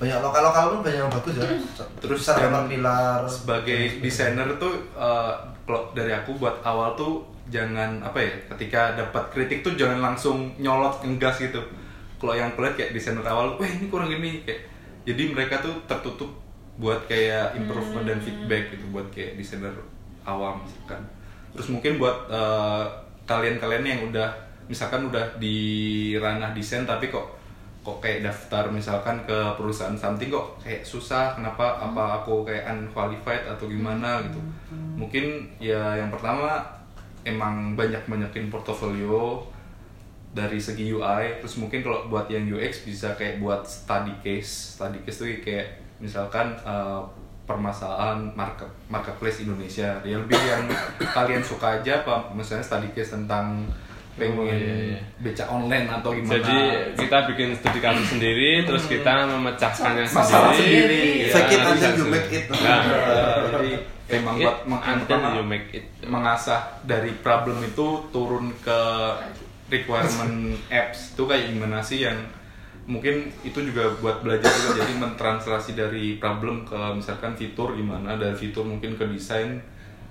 banyak 0.00 0.18
lokal 0.24 0.42
lokal 0.48 0.64
pun 0.72 0.80
banyak 0.88 1.00
yang 1.04 1.12
bagus 1.12 1.34
ya. 1.36 1.44
Terus 2.00 2.24
dapat 2.24 2.72
pilar 2.72 3.20
sebagai 3.28 4.00
desainer 4.00 4.48
tuh 4.56 4.80
uh, 4.96 5.36
kalau 5.68 5.92
dari 5.92 6.08
aku 6.16 6.40
buat 6.40 6.56
awal 6.64 6.96
tuh 6.96 7.20
jangan 7.52 8.00
apa 8.00 8.16
ya 8.16 8.32
ketika 8.56 8.96
dapat 8.96 9.28
kritik 9.28 9.60
tuh 9.60 9.76
jangan 9.76 10.00
langsung 10.00 10.48
nyolot 10.56 11.04
ngegas 11.04 11.44
gitu. 11.44 11.60
Kalau 12.16 12.32
yang 12.32 12.48
kulihat 12.56 12.80
kayak 12.80 12.96
desainer 12.96 13.20
awal 13.28 13.60
wah 13.60 13.68
ini 13.68 13.92
kurang 13.92 14.08
gini 14.08 14.40
kayak 14.48 14.64
jadi 15.04 15.36
mereka 15.36 15.60
tuh 15.60 15.76
tertutup 15.84 16.32
buat 16.80 17.04
kayak 17.04 17.60
improvement 17.60 18.08
dan 18.08 18.16
feedback 18.24 18.72
gitu 18.72 18.88
buat 18.88 19.04
kayak 19.12 19.36
desainer 19.36 19.76
awam 20.24 20.64
misalkan. 20.64 21.04
Terus 21.52 21.68
mungkin 21.68 22.00
buat 22.00 22.24
uh, 22.32 22.88
kalian-kalian 23.28 23.84
yang 23.84 24.00
udah 24.08 24.32
misalkan 24.64 25.12
udah 25.12 25.36
di 25.36 25.56
ranah 26.16 26.56
desain 26.56 26.88
tapi 26.88 27.10
kok 27.10 27.39
kok 27.80 27.96
kayak 28.04 28.28
daftar 28.28 28.68
misalkan 28.68 29.24
ke 29.24 29.38
perusahaan 29.56 29.96
something 29.96 30.28
kok 30.28 30.60
kayak 30.60 30.84
susah 30.84 31.32
kenapa 31.32 31.80
apa 31.80 32.20
aku 32.20 32.44
kayak 32.44 32.68
unqualified 32.68 33.48
atau 33.48 33.64
gimana 33.64 34.20
gitu. 34.28 34.40
Mungkin 35.00 35.56
ya 35.56 35.96
yang 35.96 36.12
pertama 36.12 36.60
emang 37.24 37.76
banyak 37.76 38.04
banyakin 38.04 38.52
portofolio 38.52 39.40
dari 40.30 40.60
segi 40.62 40.92
UI 40.92 41.42
terus 41.42 41.58
mungkin 41.58 41.82
kalau 41.82 42.06
buat 42.06 42.30
yang 42.30 42.46
UX 42.46 42.84
bisa 42.84 43.16
kayak 43.16 43.40
buat 43.40 43.64
study 43.64 44.12
case. 44.20 44.76
Study 44.76 45.00
case 45.02 45.16
tuh 45.24 45.28
kayak 45.40 45.80
misalkan 45.98 46.52
uh, 46.62 47.00
permasalahan 47.48 48.30
market 48.36 48.68
marketplace 48.92 49.42
Indonesia. 49.42 49.98
Ya 50.04 50.20
lebih 50.20 50.36
yang 50.36 50.68
kalian 51.16 51.42
suka 51.42 51.80
aja 51.80 52.04
apa? 52.04 52.30
Misalnya 52.36 52.62
study 52.62 52.92
case 52.92 53.16
tentang 53.16 53.64
pengen 54.20 54.36
Oh, 54.36 54.44
iya, 54.44 54.74
iya. 54.92 55.00
beca 55.18 55.44
online 55.48 55.88
atau 55.88 56.12
gimana 56.12 56.36
Jadi 56.36 56.56
kita 56.94 57.16
bikin 57.26 57.48
studi 57.56 57.80
kasus 57.80 58.06
sendiri, 58.06 58.50
terus 58.62 58.84
kita 58.84 59.12
memecahkannya 59.26 60.04
Masalah 60.04 60.52
sendiri. 60.52 60.76
sendiri. 60.76 61.02
Fake 61.26 61.48
it 61.48 61.56
Ya, 61.56 61.64
until 61.66 61.80
bisa 61.88 61.96
you 61.96 62.06
make 62.06 62.30
it. 62.30 62.44
Nah, 62.52 62.80
jadi 63.50 63.72
emang 64.12 64.34
buat 64.36 64.58
meng- 64.66 65.72
it. 65.72 65.84
mengasah 66.04 66.60
dari 66.82 67.16
problem 67.16 67.62
itu 67.62 67.86
turun 68.10 68.52
ke 68.58 68.80
requirement 69.68 70.34
apps 70.68 71.14
itu 71.14 71.22
kayak 71.24 71.46
gimana 71.48 71.78
sih 71.78 72.02
yang 72.02 72.18
mungkin 72.84 73.30
itu 73.40 73.62
juga 73.62 73.86
buat 73.96 74.18
belajar 74.18 74.50
juga 74.50 74.82
jadi 74.82 74.98
mentranslasi 74.98 75.72
dari 75.72 76.18
problem 76.18 76.66
ke 76.66 76.74
misalkan 76.92 77.32
fitur 77.32 77.70
gimana 77.72 78.18
dari 78.18 78.34
fitur 78.34 78.66
mungkin 78.66 78.98
ke 78.98 79.06
desain 79.06 79.62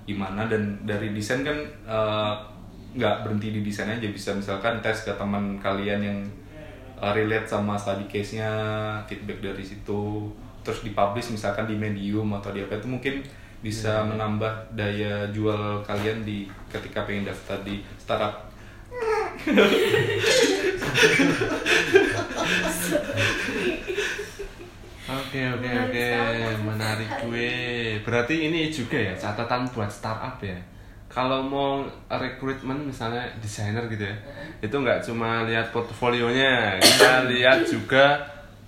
gimana 0.02 0.48
dan 0.48 0.80
dari 0.82 1.12
desain 1.12 1.44
kan 1.44 1.58
eh, 1.84 2.34
nggak 2.96 3.26
berhenti 3.26 3.54
di 3.54 3.60
desain 3.62 3.90
aja. 3.90 4.08
Bisa 4.10 4.34
misalkan 4.34 4.82
tes 4.82 5.06
ke 5.06 5.12
teman 5.14 5.58
kalian 5.58 6.00
yang 6.02 6.18
eh, 6.98 7.12
relate 7.14 7.46
sama 7.46 7.78
study 7.78 8.06
case-nya 8.10 8.50
feedback 9.06 9.40
dari 9.42 9.64
situ 9.64 10.30
terus 10.60 10.84
dipublish 10.84 11.32
misalkan 11.32 11.64
di 11.64 11.72
medium 11.72 12.28
atau 12.36 12.52
di 12.52 12.60
apa 12.60 12.76
itu 12.76 12.84
mungkin 12.84 13.24
bisa 13.60 14.04
menambah 14.04 14.72
daya 14.72 15.28
jual 15.32 15.84
kalian 15.84 16.24
di 16.24 16.48
ketika 16.72 17.04
pengen 17.04 17.28
daftar 17.28 17.60
di 17.60 17.84
startup. 18.00 18.48
Oke 25.10 25.40
oke 25.42 25.70
oke. 25.90 26.06
Menarik 26.64 27.10
gue. 27.26 27.52
Berarti 28.00 28.34
ini 28.48 28.72
juga 28.72 28.96
ya 28.96 29.12
catatan 29.12 29.68
buat 29.74 29.90
startup 29.92 30.40
ya. 30.40 30.56
Kalau 31.10 31.42
mau 31.42 31.82
rekrutmen 32.06 32.86
misalnya 32.86 33.26
desainer 33.42 33.82
gitu 33.90 34.06
ya, 34.06 34.14
itu 34.62 34.70
nggak 34.70 35.02
cuma 35.02 35.42
lihat 35.42 35.74
portfolionya, 35.74 36.78
kita 36.78 37.26
lihat 37.34 37.66
juga 37.66 38.14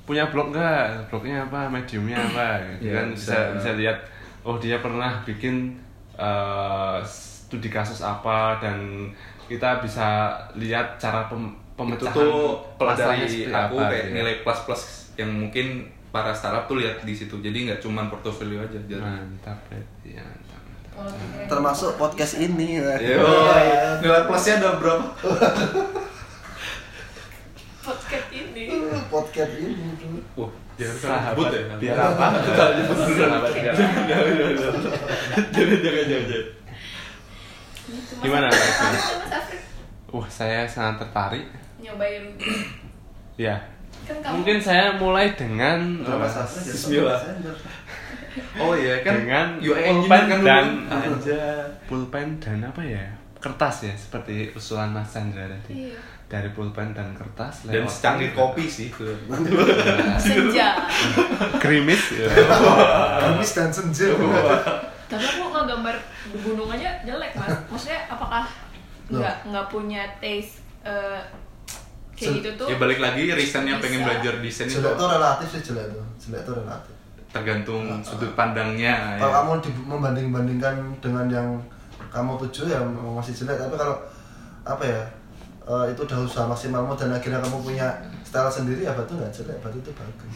punya 0.03 0.27
blog 0.27 0.51
nggak, 0.51 1.07
blognya 1.07 1.47
apa, 1.47 1.71
mediumnya 1.71 2.19
apa, 2.19 2.59
gitu 2.77 2.91
Iya, 2.91 2.95
kan 2.99 3.07
bisa 3.15 3.31
bisa. 3.31 3.39
bisa 3.55 3.71
lihat. 3.79 3.99
Oh 4.43 4.59
dia 4.59 4.83
pernah 4.83 5.23
bikin 5.23 5.79
eh, 6.19 6.99
studi 7.07 7.71
kasus 7.71 8.03
apa 8.03 8.59
dan 8.59 9.07
kita 9.47 9.79
bisa 9.79 10.35
lihat 10.59 10.99
cara 10.99 11.29
pem, 11.31 11.47
itu 11.47 11.55
pemecahan 11.79 12.15
tuh 12.17 12.59
kalau 12.75 12.91
masalahnya 12.91 13.27
dari 13.27 13.39
seperti 13.39 13.55
aku 13.55 13.77
apa, 13.79 13.87
kayak 13.91 14.03
gitu 14.03 14.11
ya. 14.11 14.17
nilai 14.19 14.35
plus 14.43 14.61
plus 14.67 14.83
yang 15.21 15.31
mungkin 15.31 15.67
para 16.13 16.33
startup 16.33 16.65
tuh 16.69 16.77
lihat 16.81 16.97
di 17.05 17.15
situ 17.17 17.35
jadi 17.41 17.59
nggak 17.69 17.81
cuma 17.81 18.05
portofolio 18.09 18.61
aja 18.61 18.77
jadi 18.85 19.01
mantap 19.01 19.57
ya 20.05 20.25
termasuk 21.49 21.97
podcast 21.97 22.39
ini 22.39 22.79
ya. 22.81 22.97
Yo, 23.01 23.27
nilai 24.01 24.23
plusnya 24.29 24.61
ada 24.61 24.77
berapa 24.79 25.07
podcast 27.83 28.29
ini. 28.31 28.65
podcast 29.11 29.53
ini 29.59 29.83
tuh. 29.99 30.23
wah 30.39 30.53
jangan 30.79 30.97
Sahabat, 30.97 31.35
sebut 31.35 31.49
ya 31.53 31.63
biar 31.77 31.99
apa? 31.99 32.27
Biar 32.41 32.85
jangan 35.53 35.79
jangan 35.83 36.05
jangan 36.09 36.45
Gimana, 38.23 38.47
Wah, 40.13 40.29
saya 40.31 40.63
sangat 40.69 41.03
tertarik. 41.03 41.47
nyobain 41.83 42.39
Ya. 43.35 43.59
Kan 44.07 44.23
kamu 44.23 44.33
Mungkin 44.39 44.59
saya 44.63 44.95
mulai 44.97 45.35
dengan 45.35 46.07
jadi 46.07 46.71
Bismillah. 46.71 47.21
Oh 48.57 48.73
iya 48.73 49.01
kan 49.01 49.15
dengan 49.19 49.47
UI 49.57 49.83
pulpen 50.03 50.23
kan 50.27 50.41
dan 50.41 50.65
dulu. 50.83 51.15
aja 51.19 51.43
pulpen 51.85 52.29
dan 52.39 52.59
apa 52.63 52.81
ya 52.81 53.05
kertas 53.37 53.77
ya 53.83 53.95
seperti 53.95 54.35
usulan 54.51 54.89
Mas 54.89 55.09
Chandra 55.09 55.45
tadi 55.45 55.87
Iya. 55.87 55.99
dari 56.27 56.49
pulpen 56.49 56.91
dan 56.91 57.13
kertas 57.13 57.67
dan 57.67 57.73
lewat- 57.79 57.93
secangkir 57.93 58.31
kopi 58.33 58.65
sih 58.65 58.89
itu. 58.89 59.05
senja. 60.19 60.69
gerimis 61.59 62.03
ya. 62.15 62.29
Gamis 63.21 63.53
dan 63.53 63.69
senja. 63.69 64.09
Tapi 65.05 65.25
aku 65.27 65.45
ngegambar 65.47 65.97
gunung 66.35 66.71
aja 66.71 66.89
jelek 67.03 67.33
mas. 67.35 67.53
Maksudnya 67.69 68.01
apakah 68.07 68.49
nggak 69.09 69.37
nggak 69.45 69.67
punya 69.69 70.03
taste 70.19 70.65
eh, 70.81 71.21
kayak 72.15 72.41
gitu 72.41 72.51
tuh? 72.57 72.67
Ya 72.67 72.77
balik 72.77 72.97
lagi 72.97 73.29
Bisa. 73.29 73.61
pengen 73.77 74.01
belajar 74.01 74.35
desain 74.39 74.67
itu 74.67 74.79
Jelek 74.79 74.95
itu 74.95 75.05
relatif 75.07 75.47
sih 75.51 75.61
jelek 75.63 75.85
itu. 75.87 76.01
Jelek 76.23 76.41
itu 76.41 76.53
relatif. 76.55 76.95
Tergantung 77.33 77.83
sudut 78.01 78.31
pandangnya. 78.33 79.17
Kalau 79.17 79.33
ya. 79.33 79.37
kamu 79.41 79.53
di- 79.61 79.87
membanding-bandingkan 79.89 80.75
dengan 81.01 81.27
yang 81.27 81.49
kamu 82.09 82.37
tuju 82.39 82.69
ya 82.69 82.81
masih 82.85 83.33
jelek. 83.35 83.57
Tapi 83.59 83.75
kalau 83.75 83.97
apa 84.63 84.85
ya 84.85 85.01
eh, 85.63 85.85
itu 85.91 86.01
udah 86.03 86.19
usaha 86.23 86.45
maksimalmu 86.45 86.93
dan 86.95 87.11
akhirnya 87.11 87.41
kamu 87.41 87.57
punya 87.65 87.89
style 88.23 88.47
sendiri 88.47 88.85
ya 88.85 88.93
batu 88.93 89.17
nggak 89.17 89.33
jelek, 89.33 89.57
batu 89.59 89.77
itu 89.79 89.91
bagus. 89.93 90.35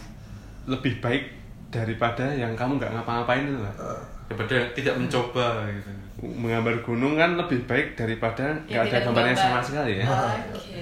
lebih 0.66 0.98
baik 0.98 1.24
daripada 1.68 2.26
yang 2.26 2.56
kamu 2.56 2.78
nggak 2.78 2.90
ngapa-ngapain 2.90 3.44
itu 3.44 3.58
Pak. 3.60 3.74
Eh, 3.76 4.00
daripada 4.26 4.56
tidak 4.74 4.94
mencoba 4.96 5.46
gitu. 5.68 5.90
menggambar 6.16 6.74
gunung 6.82 7.14
kan 7.14 7.36
lebih 7.36 7.60
baik 7.68 7.94
daripada 7.94 8.56
Ya, 8.66 8.80
nggak 8.80 8.82
ada 8.82 8.88
tidak 8.88 9.04
gambarnya 9.04 9.36
sama 9.36 9.58
sekali 9.60 9.92
ya 10.00 10.06
Oke. 10.08 10.80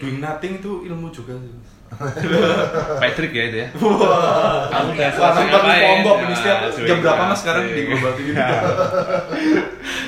Doing 0.00 0.18
nothing 0.18 0.58
itu 0.58 0.72
ilmu 0.84 1.08
juga 1.08 1.36
sih. 1.38 1.52
Patrick 3.00 3.30
ya 3.30 3.44
itu 3.46 3.56
ya 3.60 3.68
Kamu 3.70 4.88
udah 4.90 5.10
selesai 5.10 5.44
ngapain? 5.46 6.02
Nah, 6.02 6.34
setiap 6.34 6.58
cuy, 6.68 6.84
jam 6.84 6.98
berapa 6.98 7.22
nah, 7.22 7.30
mas 7.30 7.38
sekarang 7.38 7.70
di 7.70 7.82
Global 7.86 8.12
TV? 8.14 8.28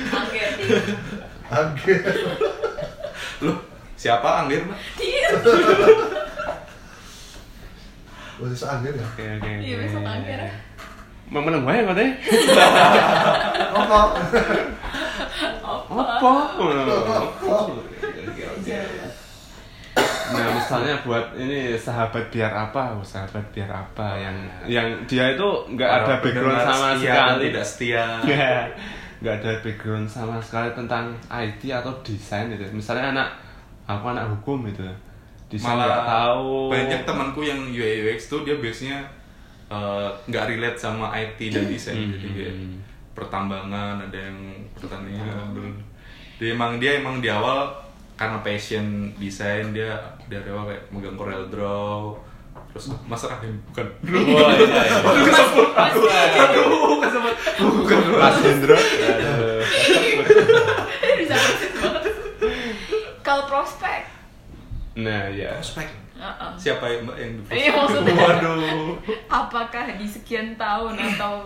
Angger. 0.09 0.49
Angger. 1.47 1.99
Loh, 3.39 3.57
siapa 3.95 4.43
Angger 4.43 4.61
mas? 4.67 4.79
Iya. 4.99 5.27
Wah, 8.37 8.45
itu 8.47 8.65
angger 8.69 8.93
ya. 8.93 9.01
oke 9.01 9.23
oke 9.41 9.49
Iya 9.57 9.75
besok 9.81 10.05
angger. 10.05 10.39
mau 11.27 11.41
menang 11.41 11.65
wae 11.65 11.81
kok 11.81 11.95
teh 11.97 12.09
Apa? 13.73 13.99
apa 15.97 16.31
Nah 20.27 20.47
misalnya 20.51 20.95
buat 21.01 21.25
ini 21.33 21.71
sahabat 21.73 22.27
biar 22.27 22.51
apa, 22.51 22.91
oh, 22.93 23.03
sahabat 23.03 23.43
biar 23.51 23.69
apa? 23.69 24.17
Yang 24.17 24.35
yang 24.67 24.87
dia 25.05 25.25
itu 25.31 25.47
nggak 25.71 25.89
ada 25.89 26.13
background 26.19 26.59
sama 26.59 26.87
setia 26.93 27.13
sekali, 27.15 27.43
Tidak 27.47 27.65
setia. 27.65 28.05
Ya, 28.27 28.51
nggak 29.17 29.35
ada 29.39 29.51
background 29.63 30.07
sama 30.07 30.37
sekali 30.37 30.69
tentang 30.73 31.15
IT 31.27 31.61
atau 31.69 31.93
desain 32.03 32.47
gitu. 32.47 32.63
Misalnya 32.69 33.15
anak 33.15 33.29
aku 33.87 34.03
anak 34.11 34.27
hukum 34.29 34.67
gitu, 34.67 34.83
desain 35.47 35.73
nggak 35.73 36.03
tahu. 36.03 36.67
banyak 36.67 37.01
temanku 37.01 37.39
yang 37.41 37.59
UI 37.71 38.03
UX 38.03 38.27
tuh 38.27 38.43
dia 38.43 38.59
biasanya 38.59 38.99
eh, 39.67 40.07
nggak 40.27 40.43
relate 40.51 40.75
sama 40.75 41.07
IT 41.11 41.39
dan 41.49 41.65
desain 41.65 41.95
Hmm. 41.97 42.11
jadi 42.13 42.27
kayak 42.35 42.55
pertambangan 43.15 43.97
ada 44.03 44.19
yang 44.29 44.37
pertanian 44.77 45.25
dia 46.37 46.53
emang 46.53 46.77
dia 46.77 47.01
emang 47.01 47.17
di 47.17 47.27
awal 47.27 47.65
karena 48.17 48.41
passion 48.41 48.85
desain 49.15 49.69
dia 49.71 49.93
dari 50.25 50.49
awal 50.49 50.65
kayak 50.67 50.83
megang 50.89 51.13
Corel 51.13 51.45
Draw 51.47 52.17
terus 52.67 52.89
Mas 53.05 53.21
Rahim 53.21 53.53
bukan 53.69 53.85
Wah, 54.03 54.51
iya, 54.51 54.81
iya. 54.83 54.99
kesebut 55.23 55.69
aduh 55.71 56.09
aduh 56.09 56.97
kesebut 56.99 57.35
bukan 57.61 57.97
Mas 58.17 58.37
Hendro. 58.41 58.77
Kalau 63.21 63.43
prospek. 63.45 64.01
Nah 64.97 65.27
ya. 65.29 65.51
Prospek. 65.59 65.87
Siapa 66.57 66.89
yang 66.89 67.01
mbak 67.05 67.17
yang 67.21 67.31
di 67.37 67.41
Iya, 67.53 67.71
maksudnya. 67.77 68.13
waduh 68.17 68.97
Apakah 69.29 69.85
di 69.93 70.07
sekian 70.09 70.57
tahun 70.57 70.97
atau 70.97 71.45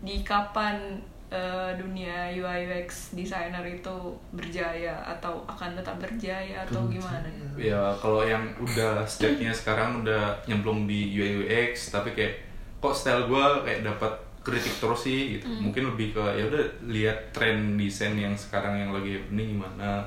di 0.00 0.24
kapan 0.24 0.96
eh, 1.32 1.70
dunia 1.80 2.28
UI 2.28 2.68
UX 2.68 3.16
designer 3.16 3.64
itu 3.64 3.96
berjaya 4.36 5.00
atau 5.00 5.40
akan 5.48 5.72
tetap 5.80 5.96
berjaya 5.96 6.60
atau 6.68 6.84
gimana? 6.92 7.24
ya 7.56 7.96
kalau 7.96 8.20
yang 8.20 8.44
udah 8.60 9.00
stage-nya 9.08 9.52
sekarang 9.52 10.04
udah 10.04 10.36
nyemplung 10.44 10.84
di 10.84 11.08
UI 11.16 11.48
UX 11.48 11.88
tapi 11.88 12.12
kayak 12.12 12.36
kok 12.84 12.92
style 12.92 13.24
gue 13.24 13.44
kayak 13.64 13.80
dapat 13.80 14.12
kritik 14.42 14.74
terus 14.82 15.06
sih 15.06 15.38
gitu 15.38 15.46
mungkin 15.62 15.94
lebih 15.94 16.18
ke 16.18 16.24
ya 16.34 16.44
udah 16.50 16.64
lihat 16.90 17.18
tren 17.30 17.78
desain 17.78 18.18
yang 18.18 18.34
sekarang 18.34 18.74
yang 18.74 18.90
lagi 18.90 19.16
happening 19.16 19.54
gimana 19.54 20.02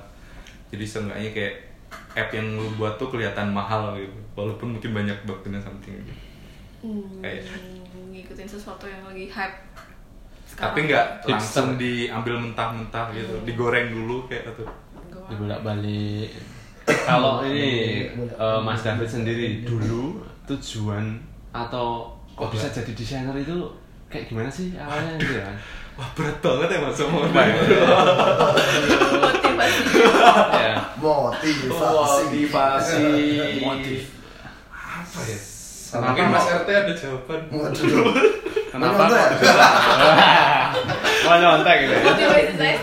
jadi 0.67 0.83
seenggaknya 0.83 1.31
kayak 1.31 1.55
app 2.15 2.29
yang 2.35 2.59
lu 2.59 2.67
buat 2.75 2.99
tuh 2.99 3.07
kelihatan 3.07 3.51
mahal 3.55 3.95
gitu 3.95 4.15
walaupun 4.35 4.75
mungkin 4.75 4.91
banyak 4.91 5.15
bugnya 5.23 5.59
something 5.59 5.95
gitu. 6.03 6.13
Hmm, 6.83 7.23
Kayak- 7.23 7.47
ngikutin 8.11 8.47
sesuatu 8.47 8.87
yang 8.87 9.03
lagi 9.03 9.27
hype. 9.27 9.57
Tapi 10.55 10.87
nggak 10.87 11.27
langsung 11.27 11.75
diambil 11.75 12.39
mentah-mentah 12.39 13.11
gitu. 13.11 13.35
Digoreng 13.43 13.91
dulu 13.91 14.23
kayak 14.27 14.51
gitu. 14.51 14.63
Dibolak 15.27 15.59
balik 15.65 16.29
kalau 17.09 17.41
ini 17.41 18.05
eh, 18.13 18.59
Mas 18.61 18.85
David 18.85 19.09
sendiri 19.09 19.65
dulu 19.65 20.21
tujuan 20.45 21.17
atau 21.49 22.13
kok 22.37 22.53
bisa 22.53 22.69
jadi 22.69 22.93
desainer 22.93 23.33
itu 23.41 23.57
kayak 24.05 24.29
gimana 24.29 24.45
sih 24.51 24.77
awalnya 24.77 25.17
gitu 25.17 25.41
ya? 25.41 25.49
Wah 25.97 26.11
berat 26.11 26.43
banget 26.43 26.75
ya 26.75 26.79
mas 26.83 26.91
semua 26.91 27.23
motivasi. 27.31 27.71
ya. 30.51 30.75
Motivasi. 30.99 31.79
motivasi. 31.79 33.07
Motiv. 33.63 34.03
apa 34.75 35.19
ya? 35.23 35.39
Sama 35.39 36.11
mungkin 36.11 36.35
Mas? 36.35 36.51
RT 36.51 36.67
ada 36.67 36.91
jawaban. 36.91 37.47
Waduh. 37.47 38.43
Kenapa 38.75 39.01
kok 39.07 39.27
bisa 39.39 39.51
mau 41.25 41.35
nyontek 41.39 41.77
gitu 41.87 41.95
ya? 41.95 42.75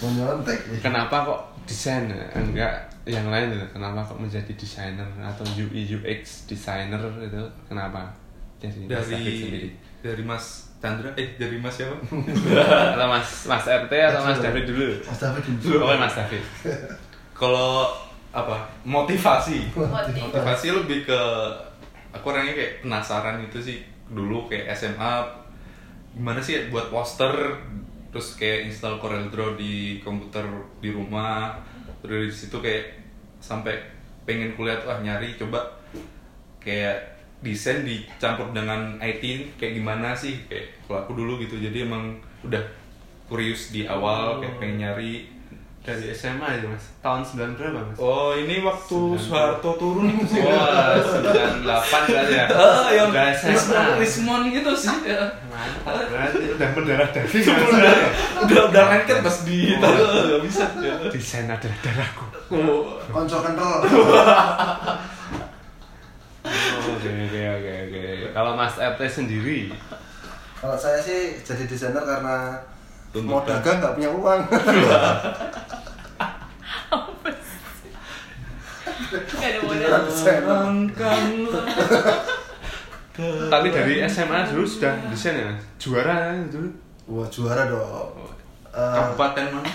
Mau 0.00 0.08
nyontek? 0.14 0.58
Kenapa 0.78 1.16
kok 1.26 1.40
desain? 1.66 2.06
Enggak 2.32 2.86
yang 3.04 3.26
lain 3.28 3.52
gitu. 3.52 3.66
Kenapa 3.74 4.00
kok 4.06 4.16
menjadi 4.16 4.52
desainer 4.54 5.08
atau 5.20 5.44
UI 5.58 5.84
UX 5.90 6.46
designer 6.48 7.00
itu 7.20 7.42
kenapa? 7.68 8.08
Jadi 8.62 8.88
Mas 8.88 9.10
David 9.10 9.34
sendiri. 9.36 9.36
dari 9.44 9.68
dari 10.00 10.22
Mas 10.24 10.44
Chandra 10.80 11.10
eh 11.16 11.28
dari 11.36 11.56
Mas 11.60 11.74
siapa? 11.76 11.96
Atau 12.96 13.08
Mas 13.08 13.28
Mas 13.48 13.64
RT 13.64 13.92
atau 13.92 14.20
Mas 14.24 14.40
David 14.40 14.64
dulu? 14.68 14.88
Mas 15.04 15.20
David 15.20 15.44
dulu. 15.60 15.76
Pokoknya 15.84 16.00
Mas 16.00 16.16
David. 16.16 16.44
Kalau 17.40 17.92
apa? 18.32 18.56
Motivasi. 18.84 19.72
Motivasi. 19.72 20.20
motivasi 20.20 20.66
lebih 20.72 21.08
ke 21.08 21.20
aku 22.14 22.30
orangnya 22.30 22.54
kayak 22.54 22.72
penasaran 22.86 23.42
gitu 23.48 23.58
sih 23.58 23.78
dulu 24.10 24.48
kayak 24.50 24.72
SMA 24.76 25.24
gimana 26.14 26.40
sih 26.44 26.68
buat 26.70 26.92
poster 26.92 27.32
terus 28.14 28.38
kayak 28.38 28.70
install 28.70 29.02
Corel 29.02 29.26
Draw 29.26 29.58
di 29.58 29.98
komputer 29.98 30.46
di 30.78 30.94
rumah 30.94 31.58
terus 32.04 32.30
dari 32.30 32.30
situ 32.30 32.56
kayak 32.62 32.84
sampai 33.42 33.74
pengen 34.22 34.54
kuliah 34.54 34.78
tuh 34.78 34.94
ah 34.94 35.02
nyari 35.02 35.34
coba 35.34 35.60
kayak 36.62 37.18
desain 37.44 37.84
dicampur 37.84 38.54
dengan 38.56 38.96
IT 39.02 39.56
kayak 39.60 39.76
gimana 39.76 40.16
sih 40.16 40.48
kayak 40.48 40.80
kalau 40.88 41.04
aku 41.04 41.12
dulu 41.12 41.42
gitu 41.42 41.60
jadi 41.60 41.84
emang 41.84 42.16
udah 42.40 42.62
kurius 43.28 43.74
di 43.74 43.84
awal 43.84 44.40
kayak 44.40 44.56
pengen 44.62 44.80
nyari 44.80 45.33
dari 45.84 46.08
SMA 46.16 46.48
itu 46.56 46.66
mas 46.72 46.84
tahun 47.04 47.20
9 47.20 47.60
berapa 47.60 47.76
mas 47.76 47.96
Oh 48.00 48.32
ini 48.32 48.64
waktu 48.64 48.98
Soeharto 49.20 49.76
turun 49.76 50.16
itu 50.16 50.24
sih. 50.32 50.40
Wah, 50.40 50.96
98 50.96 51.60
berarti 52.08 52.34
ya? 52.40 52.46
Ah, 52.56 52.88
yang 52.88 53.12
Udah 53.12 53.28
SMA. 53.36 54.00
Rismon 54.00 54.48
itu 54.48 54.72
sih. 54.72 54.96
Ya. 55.04 55.28
Mantap, 55.52 56.08
berarti 56.08 56.56
udah 56.56 56.68
mendarah 56.80 57.08
daging 57.12 57.44
udah 57.52 57.96
udah 58.48 58.60
udah 58.72 58.84
lengket 58.96 59.18
pas 59.20 59.36
di 59.44 59.76
nggak 59.76 60.40
bisa. 60.40 60.64
Ya. 60.80 60.96
Desain 61.12 61.44
adalah 61.52 61.78
darahku 61.84 62.24
Oh, 62.48 62.96
Konco 63.12 63.38
kental. 63.44 63.84
Oke, 66.84 67.08
oke, 67.08 67.40
oke, 67.56 67.72
oke 67.88 68.02
Kalau 68.36 68.52
Mas 68.52 68.76
RT 68.76 69.00
sendiri 69.08 69.72
Kalau 70.60 70.76
saya 70.76 71.00
sih 71.00 71.40
jadi 71.40 71.64
desainer 71.64 72.04
karena 72.04 72.60
mau 73.22 73.38
Tuntutan. 73.42 73.62
dagang 73.62 73.76
nggak 73.78 73.94
punya 73.94 74.10
uang. 74.10 74.40
Desainer. 80.04 80.58
Tapi 83.46 83.66
dari 83.70 83.94
SMA 84.10 84.38
dulu 84.50 84.66
sudah 84.66 84.90
desain 85.06 85.38
ya? 85.38 85.54
Juara 85.78 86.34
dulu? 86.50 86.66
Wah 87.06 87.26
juara 87.30 87.70
dong. 87.70 88.10
Eh, 88.74 88.94
Kabupaten 88.98 89.44
mana? 89.54 89.70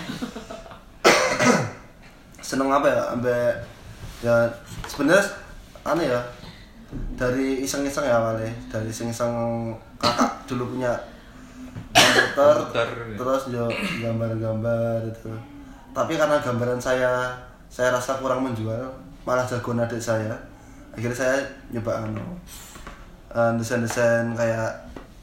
seneng 2.48 2.68
apa 2.68 2.86
ya? 2.90 3.02
Sampai 3.16 3.40
ya 4.20 4.36
sebenarnya 4.84 5.24
aneh 5.80 6.06
ya 6.12 6.20
dari 7.16 7.64
iseng-iseng 7.64 8.04
ya 8.04 8.20
awalnya 8.20 8.52
dari 8.68 8.92
iseng-iseng 8.92 9.32
kakak 9.96 10.44
dulu 10.44 10.76
punya 10.76 10.92
komputer 11.92 12.54
Komputer, 12.56 12.86
ya. 13.04 13.16
terus 13.16 13.42
yo 13.48 13.64
gambar-gambar 14.00 14.98
itu 15.04 15.30
tapi 15.90 16.14
karena 16.14 16.38
gambaran 16.38 16.78
saya 16.78 17.34
saya 17.66 17.90
rasa 17.90 18.16
kurang 18.16 18.42
menjual 18.42 18.86
malah 19.22 19.42
jagoan 19.42 19.78
adik 19.78 19.98
saya 19.98 20.32
akhirnya 20.90 21.16
saya 21.16 21.34
nyoba 21.70 22.04
anu 22.04 22.22
eh, 23.28 23.52
desain-desain 23.54 24.32
kayak 24.32 24.70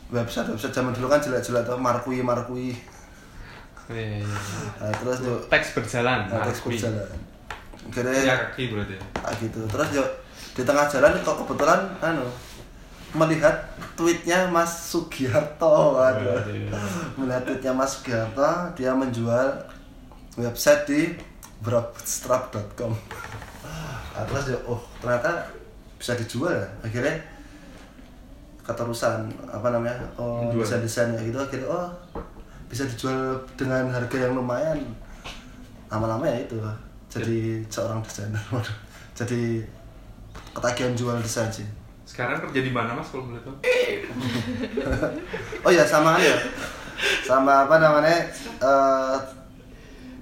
website 0.08 0.48
website 0.48 0.72
zaman 0.72 0.92
dulu 0.92 1.08
kan 1.08 1.20
jelek-jelek 1.20 1.64
tuh 1.64 1.76
markui 1.78 2.20
markui 2.22 2.72
Iya, 3.88 4.20
iya. 4.20 4.28
Nah, 4.78 4.92
terus 4.94 5.24
yo 5.24 5.40
Teks 5.48 5.72
berjalan. 5.72 6.28
nah, 6.28 6.44
Markui. 6.44 6.76
berjalan 6.76 7.08
Ya 7.88 7.88
akhirnya 7.88 8.36
kaki 8.52 8.64
berarti. 8.68 8.94
ya. 8.94 9.04
kayak 9.16 9.36
gitu 9.40 9.60
terus 9.64 9.88
yo 9.94 10.04
di 10.52 10.62
tengah 10.62 10.84
jalan 10.86 11.16
kok 11.24 11.40
kebetulan 11.40 11.80
anu 12.04 12.28
melihat 13.16 13.56
tweetnya 13.96 14.52
Mas 14.52 14.92
Sugiharto 14.92 15.96
waduh. 15.96 16.36
Waduh. 16.36 17.16
melihat 17.16 17.44
tweetnya 17.48 17.72
Mas 17.72 17.96
Sugiharto 17.96 18.76
dia 18.76 18.92
menjual 18.92 19.48
website 20.36 20.84
di 20.90 21.02
bootstrap.com 21.64 22.94
nah, 24.14 24.24
terus 24.26 24.54
yo 24.54 24.60
oh 24.68 24.82
ternyata 25.00 25.46
bisa 25.98 26.14
dijual 26.14 26.54
ya? 26.54 26.68
Akhirnya 26.86 27.18
keterusan 28.62 29.32
apa 29.48 29.68
namanya 29.72 29.98
oh 30.20 30.52
desain 30.54 30.84
desain 30.84 31.10
kayak 31.16 31.32
gitu 31.32 31.40
akhirnya 31.40 31.68
oh 31.72 31.88
bisa 32.68 32.84
dijual 32.86 33.40
dengan 33.56 33.90
harga 33.90 34.18
yang 34.28 34.36
lumayan. 34.36 34.78
Lama-lama 35.88 36.28
ya 36.28 36.44
itu 36.44 36.60
jadi 37.08 37.64
seorang 37.72 38.04
desainer 38.04 38.44
waduh. 38.54 38.78
Jadi 39.18 39.66
ketagihan 40.54 40.94
jual 40.94 41.18
desain 41.24 41.50
sih 41.50 41.66
Sekarang 42.08 42.40
kerja 42.48 42.64
di 42.64 42.72
mana 42.72 42.96
Mas 42.96 43.12
kalau 43.12 43.28
boleh 43.28 43.44
tahu? 43.44 43.52
oh 45.68 45.72
ya 45.76 45.84
sama 45.84 46.16
ya? 46.16 46.40
Sama 47.28 47.68
apa 47.68 47.84
namanya 47.84 48.24
eh 48.64 49.16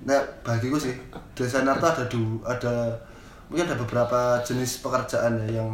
nah, 0.02 0.22
bagiku 0.42 0.82
sih 0.82 0.98
desainer 1.38 1.78
tuh 1.78 1.90
ada 1.94 2.04
du 2.10 2.42
ada 2.42 2.90
mungkin 3.46 3.70
ada 3.70 3.78
beberapa 3.78 4.42
jenis 4.42 4.82
pekerjaan 4.82 5.38
ya 5.46 5.62
yang 5.62 5.70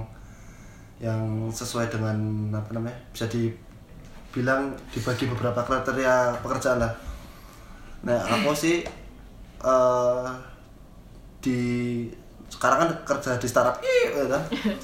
yang 1.00 1.24
sesuai 1.48 1.88
dengan 1.88 2.16
apa 2.52 2.76
namanya 2.76 3.00
bisa 3.16 3.26
dibilang 3.32 4.76
dibagi 4.92 5.32
beberapa 5.32 5.64
kriteria 5.64 6.44
pekerjaan 6.44 6.84
lah. 6.84 6.92
Nah 8.04 8.20
aku 8.20 8.52
sih 8.52 8.84
eh 9.64 10.28
di 11.40 11.60
sekarang 12.52 12.84
kan 12.84 12.90
kerja 13.08 13.40
di 13.40 13.48
startup 13.48 13.80
ih, 13.80 14.12
ya 14.12 14.26
kan? 14.28 14.44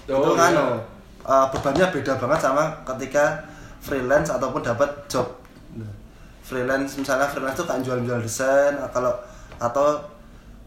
Oh, 0.09 0.23
itu 0.23 0.31
kan 0.39 0.51
iya. 0.55 0.96
Eh, 1.27 1.45
bebannya 1.51 1.85
beda 1.91 2.15
banget 2.15 2.39
sama 2.39 2.63
ketika 2.87 3.43
freelance 3.83 4.31
ataupun 4.31 4.63
dapat 4.63 4.89
job 5.11 5.27
Nah, 5.77 5.93
freelance 6.41 6.97
misalnya 6.97 7.27
freelance 7.27 7.59
tuh 7.59 7.67
kan 7.67 7.83
jual-jual 7.83 8.17
desain 8.23 8.73
kalau 8.89 9.11
atau 9.59 9.99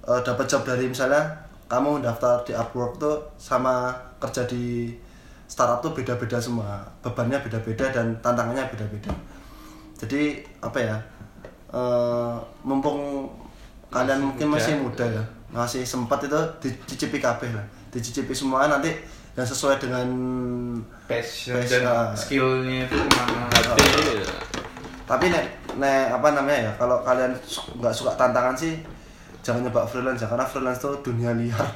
eh, 0.06 0.20
dapat 0.22 0.44
job 0.46 0.62
dari 0.62 0.86
misalnya 0.86 1.24
kamu 1.70 2.02
daftar 2.02 2.42
di 2.46 2.52
Upwork 2.52 2.98
tuh 2.98 3.16
sama 3.38 3.94
kerja 4.18 4.44
di 4.44 4.92
startup 5.50 5.82
tuh 5.82 5.94
beda-beda 5.94 6.38
semua 6.38 6.82
bebannya 7.02 7.38
beda-beda 7.42 7.90
dan 7.90 8.14
tantangannya 8.22 8.66
beda-beda 8.70 9.10
jadi 9.98 10.44
apa 10.62 10.78
ya 10.78 10.96
eh, 11.72 12.36
mumpung 12.62 13.26
kalian 13.90 14.22
mungkin 14.22 14.46
muda. 14.46 14.54
masih 14.60 14.74
muda 14.78 15.04
ya 15.06 15.24
masih 15.50 15.82
sempat 15.82 16.22
itu 16.22 16.38
dicicipi 16.62 17.18
kabeh 17.18 17.50
lah 17.50 17.66
dicicipi 17.90 18.30
semua 18.30 18.70
nanti 18.70 18.94
yang 19.40 19.48
sesuai 19.48 19.76
dengan 19.78 20.06
Passion, 21.04 21.56
Passion, 21.56 21.80
dan 21.80 21.88
ah. 21.88 22.12
skillnya 22.12 22.84
itu 22.84 22.94
ke 22.94 23.08
mana? 23.10 23.48
Iya. 23.74 24.28
tapi 25.04 25.26
nek 25.26 25.44
nek 25.74 26.14
apa 26.14 26.28
namanya 26.30 26.70
ya 26.70 26.72
kalau 26.76 27.02
kalian 27.02 27.32
su- 27.42 27.66
nggak 27.74 27.90
suka 27.90 28.14
tantangan 28.14 28.54
sih 28.54 28.78
jangan 29.40 29.64
nyoba 29.64 29.82
freelance 29.82 30.20
ya 30.20 30.28
karena 30.28 30.44
freelance 30.44 30.78
tuh 30.78 30.94
dunia 31.00 31.32
liar. 31.32 31.66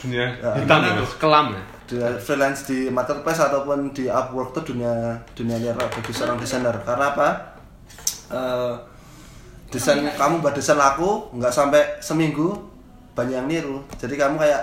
Dunia 0.00 0.26
Ya, 0.36 0.50
hitam 0.58 0.80
ya, 0.80 0.98
kelam 1.16 1.46
ya. 1.54 1.62
dunia 1.86 2.08
freelance 2.18 2.66
di 2.66 2.88
marketplace 2.88 3.38
ataupun 3.38 3.92
di 3.92 4.04
Upwork 4.04 4.50
tuh 4.52 4.74
dunia 4.74 5.14
dunia 5.32 5.56
liar. 5.56 5.76
Bagi 5.78 6.10
seorang 6.10 6.36
desainer. 6.36 6.74
Karena 6.82 7.14
apa? 7.14 7.28
Eh, 8.28 8.74
desain 9.70 10.02
kamu 10.02 10.42
buat 10.42 10.52
desain 10.52 10.74
laku 10.74 11.30
nggak 11.32 11.52
sampai 11.54 11.82
seminggu 12.00 12.56
banyak 13.14 13.36
yang 13.36 13.46
niru. 13.46 13.78
Jadi 13.94 14.18
kamu 14.18 14.36
kayak 14.36 14.62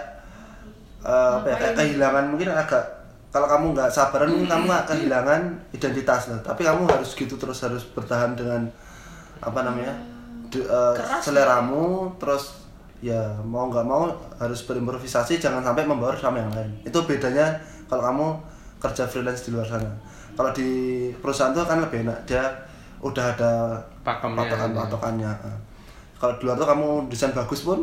eh, 1.02 1.32
apa 1.36 1.48
ya 1.48 1.56
kayak 1.58 1.76
kehilangan 1.76 2.24
mungkin 2.28 2.50
agak 2.50 2.84
kalau 3.32 3.48
kamu 3.48 3.66
nggak 3.72 3.88
sabaran 3.88 4.28
mungkin 4.28 4.50
kamu 4.50 4.64
nggak 4.68 4.86
kehilangan 4.88 5.42
identitas 5.72 6.22
lah. 6.28 6.40
Tapi 6.42 6.62
kamu 6.62 6.84
harus 6.86 7.10
gitu 7.14 7.36
terus 7.36 7.60
harus 7.62 7.84
bertahan 7.92 8.36
dengan 8.36 8.62
apa 9.40 9.60
namanya 9.62 9.96
de- 10.48 10.62
eh, 10.62 10.94
Keras. 10.94 11.22
seleramu 11.24 12.12
terus 12.16 12.60
ya 13.02 13.18
mau 13.42 13.66
nggak 13.66 13.82
mau 13.84 14.12
harus 14.38 14.62
berimprovisasi 14.64 15.38
jangan 15.38 15.64
sampai 15.64 15.88
membaur 15.88 16.14
sama 16.14 16.38
yang 16.38 16.52
lain. 16.52 16.70
Itu 16.84 17.02
bedanya 17.04 17.56
kalau 17.90 18.04
kamu 18.04 18.28
kerja 18.78 19.04
freelance 19.06 19.46
di 19.46 19.56
luar 19.56 19.66
sana. 19.66 19.90
Kalau 20.32 20.52
di 20.52 20.70
perusahaan 21.18 21.52
tuh 21.52 21.64
kan 21.64 21.80
lebih 21.80 22.04
enak 22.04 22.20
dia 22.24 22.44
udah 23.02 23.34
ada 23.34 23.52
Pakemnya. 24.06 24.46
patokan 24.46 24.70
patokannya 24.72 25.32
kalau 26.16 26.38
di 26.38 26.44
luar 26.46 26.54
tuh 26.56 26.70
kamu 26.70 26.88
desain 27.10 27.34
bagus 27.34 27.66
pun 27.66 27.82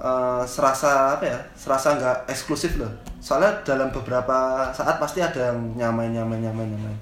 eh, 0.00 0.42
serasa 0.44 1.14
apa 1.14 1.24
ya 1.24 1.38
serasa 1.54 1.94
nggak 1.94 2.18
eksklusif 2.26 2.80
loh 2.80 2.88
soalnya 3.20 3.52
dalam 3.62 3.92
beberapa 3.92 4.68
saat 4.72 4.96
pasti 4.96 5.20
ada 5.20 5.52
yang 5.52 5.60
nyamain 5.76 6.10
nyamain 6.10 6.40
nyamain 6.40 6.68
nyamain 6.68 6.98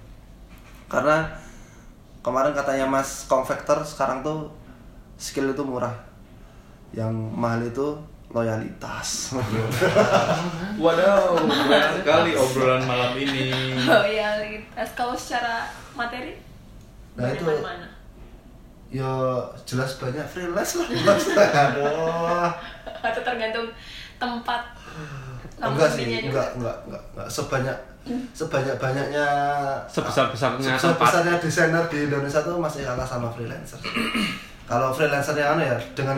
karena 0.91 1.23
kemarin 2.21 2.51
katanya 2.53 2.85
mas 2.85 3.25
konvektor 3.25 3.79
sekarang 3.81 4.21
tuh 4.21 4.51
skill 5.17 5.49
itu 5.49 5.63
murah 5.63 5.95
yang 6.91 7.13
mahal 7.15 7.63
itu 7.63 7.95
loyalitas 8.29 9.33
Waduh, 10.83 11.35
berat 11.49 11.99
sekali 11.99 12.37
obrolan 12.37 12.85
malam 12.85 13.13
ini. 13.19 13.51
Oh 13.83 14.05
iya, 14.07 14.39
lintas. 14.39 14.95
Kalau 14.95 15.17
secara 15.17 15.67
materi 15.93 16.39
Nah, 17.17 17.35
itu- 17.35 17.43
mana? 17.43 17.89
Ya 18.88 19.12
jelas 19.62 19.90
banyak 19.96 20.24
freelance 20.24 20.77
lah 20.77 20.88
aduh 21.62 22.48
Atau 22.98 23.20
tergantung 23.22 23.68
tempat 24.16 24.62
enggak 25.59 25.88
sih 25.90 26.05
juga? 26.07 26.24
enggak 26.24 26.48
enggak 26.57 26.77
enggak, 26.87 27.03
enggak. 27.12 27.29
sebanyak 27.29 27.77
sebanyak 28.33 28.74
banyaknya 28.74 29.27
Sebesar-besarnya 29.87 30.64
sebesar 30.72 30.90
tempat. 30.90 31.03
besarnya 31.05 31.35
desainer 31.37 31.85
di 31.87 31.98
Indonesia 32.05 32.40
tuh 32.40 32.57
masih 32.57 32.81
kalah 32.83 33.05
sama 33.05 33.29
freelancer 33.29 33.77
kalau 34.70 34.88
freelancer 34.88 35.35
yang 35.35 35.55
anu 35.55 35.64
ya 35.64 35.77
dengan 35.92 36.16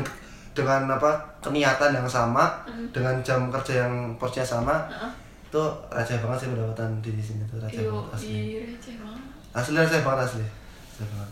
dengan 0.50 0.82
apa 0.88 1.10
keniatan 1.40 1.90
yang 1.92 2.06
sama 2.06 2.62
dengan 2.90 3.18
jam 3.20 3.48
kerja 3.48 3.82
yang 3.82 3.92
posnya 4.14 4.42
sama 4.42 4.86
Heeh. 4.86 5.10
itu 5.46 5.62
receh 5.88 6.18
banget 6.20 6.38
sih 6.38 6.48
pendapatan 6.48 6.90
di 7.00 7.10
sini 7.16 7.42
tuh 7.44 7.58
receh 7.58 7.82
Yo, 7.82 7.98
banget 7.98 8.14
asli 8.14 8.30
iya, 8.30 8.60
receh 8.68 8.94
banget. 8.96 9.22
asli 9.52 9.74
receh 9.74 10.00
banget 10.00 10.20
asli 10.24 10.44
receh 10.44 11.06
banget 11.08 11.30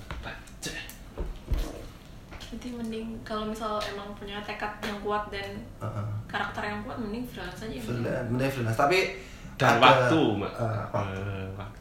Nanti 2.48 2.68
mending 2.70 3.06
kalau 3.22 3.44
misal 3.44 3.76
emang 3.82 4.08
punya 4.14 4.40
tekad 4.40 4.72
yang 4.80 4.96
kuat 4.98 5.28
dan 5.28 5.60
Heeh. 5.78 6.06
karakter 6.24 6.62
yang 6.62 6.80
kuat, 6.80 6.96
mending 6.96 7.20
freelance 7.22 7.60
aja. 7.60 7.76
freelance 7.78 8.24
mending 8.26 8.48
freelance 8.50 8.78
tapi 8.78 8.98
Dan 9.54 9.76
ada- 9.76 9.84
waktu, 10.06 10.20
Mbak. 10.34 10.52
eh, 10.54 10.84
waktu. 10.88 11.18
Eh, 11.18 11.48
waktu. 11.54 11.78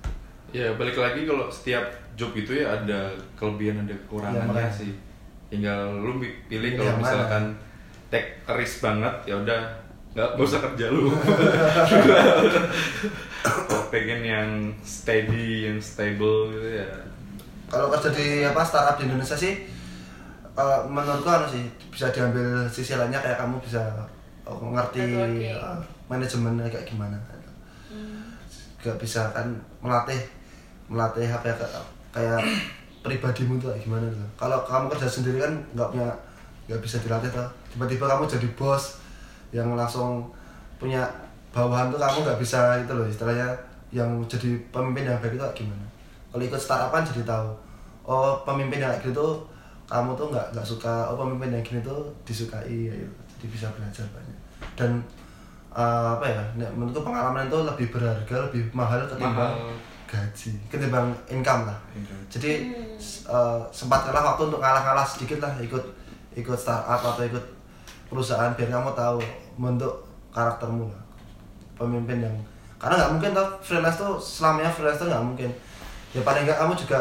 Ya 0.50 0.68
balik 0.74 0.98
lagi 0.98 1.24
kalau 1.24 1.48
setiap 1.48 1.84
job 2.14 2.32
itu 2.34 2.52
ya 2.54 2.74
ada 2.74 3.08
kelebihan 3.34 3.80
ada 3.80 3.90
Iya, 3.90 4.02
kekurangannya 4.02 4.48
makanya. 4.50 4.74
sih. 4.74 4.92
Tinggal 5.48 5.80
lu 5.96 6.18
pi- 6.18 6.36
pilih 6.46 6.72
kalau 6.76 6.92
mana. 6.92 7.02
misalkan 7.02 7.44
take 8.10 8.28
risk 8.50 8.82
banget 8.82 9.14
ya 9.24 9.36
udah 9.38 9.62
nggak 10.14 10.30
nggak 10.34 10.44
usah 10.44 10.60
kerja 10.62 10.86
lu. 10.90 11.14
Kalau 13.44 13.84
pengen 13.94 14.22
yang 14.22 14.50
steady, 14.82 15.65
yang 15.65 15.78
stable 15.78 16.52
gitu 16.52 16.70
ya. 16.76 16.90
kalau 17.65 17.88
kerja 17.90 18.10
di 18.10 18.28
apa 18.42 18.60
startup 18.62 18.96
di 18.96 19.04
Indonesia 19.06 19.36
sih 19.36 19.68
eh, 20.58 20.80
menurutku 20.90 21.30
anu 21.30 21.46
sih 21.46 21.64
bisa 21.94 22.10
diambil 22.10 22.66
sisi 22.68 22.98
lainnya 22.98 23.22
kayak 23.22 23.38
kamu 23.38 23.62
bisa 23.62 23.82
eh, 24.44 24.58
ngerti 24.58 25.02
eh, 25.54 25.78
manajemennya 26.10 26.68
kayak 26.68 26.88
gimana 26.88 27.18
Hmm. 27.88 28.36
gak 28.84 29.00
bisa 29.00 29.32
kan 29.32 29.48
melatih 29.80 30.20
melatih 30.92 31.24
apa 31.32 31.48
ya 31.48 31.56
kayak, 31.56 31.84
kayak 32.12 32.40
pribadimu 33.00 33.56
tuh 33.56 33.72
kayak 33.72 33.88
gimana 33.88 34.06
tuh 34.12 34.28
kalau 34.36 34.60
kamu 34.68 34.92
kerja 34.92 35.08
sendiri 35.08 35.40
kan 35.40 35.56
nggak 35.72 35.88
punya 35.96 36.12
nggak 36.68 36.82
bisa 36.84 37.00
dilatih 37.00 37.32
tuh 37.32 37.48
tiba-tiba 37.72 38.12
kamu 38.12 38.28
jadi 38.28 38.48
bos 38.60 39.00
yang 39.56 39.72
langsung 39.80 40.28
punya 40.76 41.08
bawahan 41.56 41.88
tuh 41.88 41.96
kamu 41.96 42.18
nggak 42.28 42.40
bisa 42.44 42.76
itu 42.84 42.92
loh 42.92 43.08
istilahnya 43.08 43.48
yang 43.96 44.12
jadi 44.28 44.60
pemimpin 44.68 45.08
yang 45.08 45.16
baik 45.24 45.40
itu 45.40 45.44
kayak 45.48 45.56
gimana? 45.64 45.86
Kalau 46.28 46.44
ikut 46.44 46.60
startup 46.60 46.92
kan 46.92 47.08
jadi 47.08 47.24
tahu 47.24 47.48
oh 48.04 48.36
pemimpin 48.44 48.84
yang 48.84 48.92
kayak 49.00 49.16
gitu 49.16 49.28
kamu 49.88 50.12
tuh 50.19 50.27
nggak 50.35 50.48
nggak 50.52 50.67
suka 50.67 51.08
oh 51.08 51.15
pemimpin 51.15 51.56
yang 51.56 51.63
gini 51.63 51.79
tuh 51.79 52.04
disukai 52.27 52.92
ya, 52.92 52.94
gitu. 52.94 53.15
jadi 53.40 53.46
bisa 53.48 53.67
belajar 53.71 54.06
banyak 54.12 54.38
dan 54.75 54.92
eh, 55.71 56.08
apa 56.13 56.25
ya 56.27 56.44
nek 56.60 56.69
menurutku 56.75 57.08
pengalaman 57.08 57.48
itu 57.48 57.58
lebih 57.63 57.88
berharga 57.96 58.35
lebih 58.52 58.62
mahal 58.75 59.00
ketimbang 59.08 59.56
Mahal. 59.56 59.71
gaji 60.08 60.52
ketimbang 60.67 61.08
income 61.31 61.63
lah 61.63 61.79
Income. 61.96 62.23
jadi 62.27 62.52
eh, 63.08 63.60
sempat 63.71 64.04
kalah 64.04 64.35
waktu 64.35 64.52
untuk 64.52 64.60
ngalah-ngalah 64.60 65.08
sedikit 65.08 65.40
lah 65.40 65.56
ikut 65.63 65.83
ikut 66.35 66.60
startup 66.60 67.02
atau 67.02 67.23
ikut 67.23 67.46
perusahaan 68.12 68.52
biar 68.56 68.69
kamu 68.69 68.92
tahu 68.92 69.19
bentuk 69.56 69.96
karaktermu 70.35 70.85
lah 70.92 71.04
pemimpin 71.79 72.21
yang 72.27 72.35
karena 72.77 72.94
nggak 72.94 73.12
mungkin 73.17 73.31
tuh 73.33 73.48
freelance 73.63 73.98
tuh 73.98 74.13
selamanya 74.21 74.69
freelance 74.69 75.02
tuh 75.02 75.10
nggak 75.10 75.23
mungkin 75.23 75.50
ya 76.13 76.21
paling 76.21 76.46
nggak 76.46 76.60
kamu 76.60 76.73
juga 76.77 77.00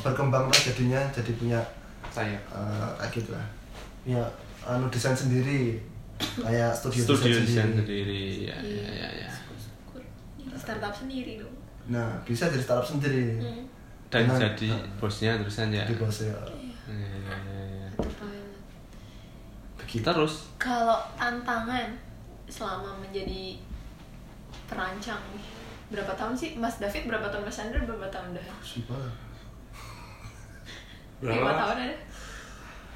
berkembang 0.00 0.46
lah 0.46 0.60
jadinya 0.60 1.00
jadi 1.10 1.32
punya 1.34 1.60
saya. 2.08 2.38
eh, 2.50 2.90
kayak 2.96 3.12
gitu 3.14 3.30
lah 3.32 3.46
punya 4.00 4.22
anu 4.62 4.86
desain 4.88 5.14
sendiri. 5.14 5.76
Kayak 6.20 6.68
studio, 6.70 7.00
studio 7.02 7.32
desain 7.32 7.44
desain 7.44 7.68
sendiri. 7.72 7.80
sendiri 7.80 8.22
ya 8.44 8.56
ya 8.60 8.88
ya, 8.92 9.08
ya. 9.24 9.30
Syukur. 9.56 10.02
Jadi 10.36 10.52
startup 10.54 10.92
sendiri 10.92 11.32
dong. 11.40 11.54
Nah 11.88 12.12
bisa 12.22 12.44
jadi 12.46 12.60
startup 12.60 12.84
sendiri. 12.86 13.40
Hmm. 13.40 13.64
dan 14.10 14.26
Dengan- 14.26 14.42
jadi 14.42 14.68
bosnya 14.98 15.38
terusan 15.38 15.70
ya. 15.70 15.86
Di 15.86 15.94
bosnya 15.94 16.34
Ya, 16.90 16.98
ya, 16.98 17.36
ya, 17.38 17.62
ya. 17.78 17.88
begitu. 19.78 20.02
Terus? 20.04 20.34
Kalau 20.56 20.98
tantangan 21.14 21.94
selama 22.46 22.98
menjadi 22.98 23.54
perancang 24.66 25.22
berapa 25.88 26.10
tahun 26.12 26.34
sih? 26.34 26.58
Mas 26.58 26.76
David 26.76 27.06
berapa 27.06 27.30
tahun 27.30 27.46
Mas 27.46 27.58
Andra 27.62 27.78
berapa 27.80 28.10
tahun 28.10 28.34
dah? 28.34 28.46
Sumpah. 28.60 28.98
Lima 31.20 31.52
tahun 31.52 31.78
ada. 31.84 31.96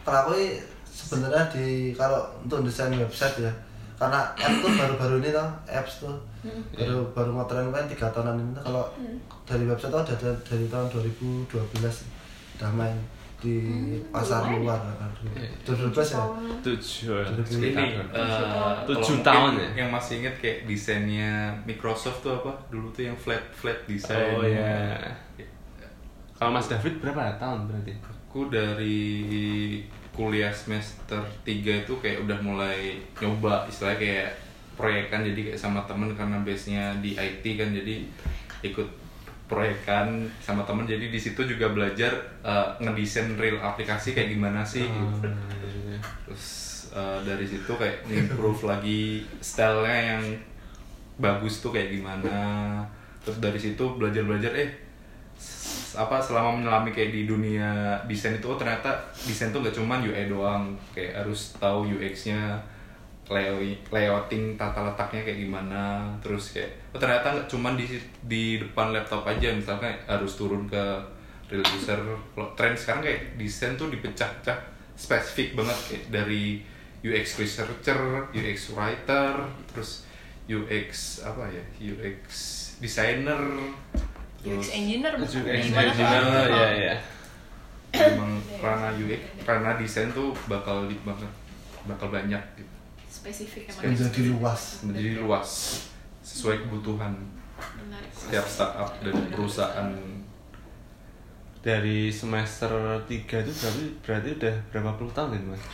Kalau 0.05 0.18
aku 0.25 0.31
ini 0.37 0.49
sebenarnya 0.85 1.43
di 1.53 1.93
kalau 1.93 2.20
untuk 2.45 2.64
desain 2.64 2.93
website 2.95 3.41
ya 3.41 3.53
karena 3.95 4.20
app 4.35 4.55
tuh 4.59 4.70
baru-baru 4.75 5.14
ini 5.22 5.29
tuh 5.31 5.49
apps 5.68 6.03
tuh. 6.05 6.16
Baru 6.77 7.09
baru 7.16 7.31
ngetren 7.41 7.72
kan 7.72 7.85
tiga 7.89 8.07
tahunan 8.12 8.37
ini 8.37 8.51
tuh 8.59 8.62
kalau 8.68 8.85
dari 9.49 9.64
website 9.64 9.93
tuh 9.93 10.01
ada 10.03 10.14
dari, 10.16 10.37
dari 10.45 10.66
tahun 10.68 10.87
2012 11.49 11.49
udah 12.55 12.70
main 12.75 12.97
di 13.45 13.61
pasar 14.09 14.49
lumayan. 14.49 14.61
luar 14.64 14.81
kan. 14.97 15.11
2012 15.68 16.16
ya? 16.16 16.22
Tujuh 16.64 17.12
Ini, 17.61 17.68
eh, 18.09 18.75
Tujuh 18.89 19.16
tahun. 19.20 19.53
ya? 19.61 19.68
Yang 19.85 19.91
masih 19.93 20.12
inget 20.25 20.35
kayak 20.41 20.59
desainnya 20.64 21.53
Microsoft 21.68 22.25
tuh 22.25 22.41
apa? 22.41 22.57
Dulu 22.72 22.89
tuh 22.89 23.05
yang 23.05 23.16
flat 23.16 23.45
flat 23.53 23.85
design. 23.85 24.41
oh 24.41 24.45
ya 24.49 24.97
kalau 26.45 26.61
Mas 26.61 26.68
David 26.68 27.01
berapa 27.01 27.40
tahun 27.40 27.72
berarti? 27.72 27.97
Aku 28.05 28.53
dari 28.53 29.01
kuliah 30.12 30.53
semester 30.53 31.24
3 31.40 31.88
itu 31.88 31.97
kayak 32.05 32.20
udah 32.28 32.36
mulai 32.45 33.01
nyoba 33.16 33.64
istilahnya 33.64 33.97
kayak 33.97 34.30
proyekan 34.76 35.24
jadi 35.24 35.40
kayak 35.49 35.57
sama 35.57 35.80
temen 35.88 36.12
karena 36.12 36.36
base-nya 36.45 37.01
di 37.01 37.16
IT 37.16 37.40
kan 37.57 37.72
jadi 37.72 38.05
ikut 38.61 38.84
proyekan 39.49 40.28
sama 40.45 40.68
temen. 40.68 40.84
Jadi 40.84 41.09
di 41.09 41.16
situ 41.16 41.49
juga 41.49 41.72
belajar 41.72 42.12
eh, 42.45 42.68
ngedesain 42.76 43.40
real 43.40 43.57
aplikasi 43.64 44.12
kayak 44.12 44.36
gimana 44.36 44.61
sih 44.61 44.84
gitu. 44.84 45.24
terus 46.28 46.45
eh, 46.92 47.24
dari 47.24 47.49
situ 47.49 47.72
kayak 47.72 48.05
improve 48.05 48.68
lagi 48.68 49.24
stylenya 49.40 50.20
yang 50.20 50.24
bagus 51.16 51.64
tuh 51.64 51.72
kayak 51.72 51.88
gimana. 51.88 52.36
Terus 53.24 53.40
dari 53.40 53.57
situ 53.57 53.97
belajar 53.97 54.28
belajar 54.28 54.53
eh 54.53 54.84
apa 55.95 56.18
selama 56.18 56.59
menyelami 56.59 56.90
kayak 56.90 57.14
di 57.14 57.22
dunia 57.24 57.99
desain 58.05 58.36
itu 58.36 58.47
oh 58.51 58.59
ternyata 58.59 58.90
desain 59.24 59.55
tuh 59.55 59.62
gak 59.62 59.74
cuman 59.74 60.03
UI 60.03 60.26
doang. 60.28 60.74
Kayak 60.92 61.24
harus 61.24 61.55
tahu 61.57 61.86
UX-nya 61.88 62.59
layout 63.24 63.80
layouting 63.88 64.61
tata 64.61 64.84
letaknya 64.84 65.24
kayak 65.24 65.38
gimana. 65.47 66.12
Terus 66.20 66.59
kayak 66.59 66.70
oh 66.92 67.01
ternyata 67.01 67.32
nggak 67.34 67.49
cuman 67.49 67.74
di 67.78 67.86
di 68.26 68.45
depan 68.61 68.92
laptop 68.92 69.24
aja. 69.24 69.49
Misalkan 69.55 69.95
harus 70.05 70.34
turun 70.36 70.66
ke 70.68 70.82
real 71.49 71.64
user. 71.64 72.01
Kalau 72.34 72.49
tren 72.59 72.74
sekarang 72.76 73.03
kayak 73.03 73.38
desain 73.40 73.78
tuh 73.78 73.88
dipecah-pecah 73.88 74.59
spesifik 74.95 75.59
banget. 75.59 75.78
Kayak 75.90 76.05
dari 76.11 76.61
UX 77.05 77.36
researcher, 77.36 78.01
UX 78.32 78.72
writer, 78.72 79.36
terus 79.68 80.09
UX 80.49 81.20
apa 81.20 81.45
ya? 81.53 81.64
UX 81.80 82.24
designer, 82.80 83.40
UX 84.45 84.64
engineer 84.76 85.12
UX 85.16 85.32
engineer 85.40 85.90
tuh? 85.90 86.53
ya 86.53 86.68
ya 86.76 86.95
emang 87.95 88.42
ranah 88.59 88.90
UX, 88.99 89.22
ranah 89.47 89.78
desain 89.78 90.11
tuh 90.11 90.34
bakal 90.51 90.90
di 90.90 90.99
banget, 91.07 91.30
bakal 91.86 92.11
banyak 92.11 92.42
gitu. 92.59 92.74
spesifik 93.07 93.70
emang. 93.70 93.95
Menjadi 93.95 94.22
luas. 94.34 94.62
Menjadi 94.82 95.11
luas 95.22 95.51
sesuai 96.24 96.66
kebutuhan 96.66 97.14
menarik. 97.78 98.11
setiap 98.11 98.47
startup 98.49 98.90
dan 98.99 99.14
perusahaan. 99.30 99.88
Dari 101.64 102.12
semester 102.12 102.68
3 102.68 103.09
itu 103.09 103.53
berarti 103.57 103.84
berarti 104.05 104.28
udah 104.36 104.55
berapa 104.68 104.90
puluh 105.01 105.12
tahun 105.16 105.40
ini 105.40 105.57
mas 105.57 105.64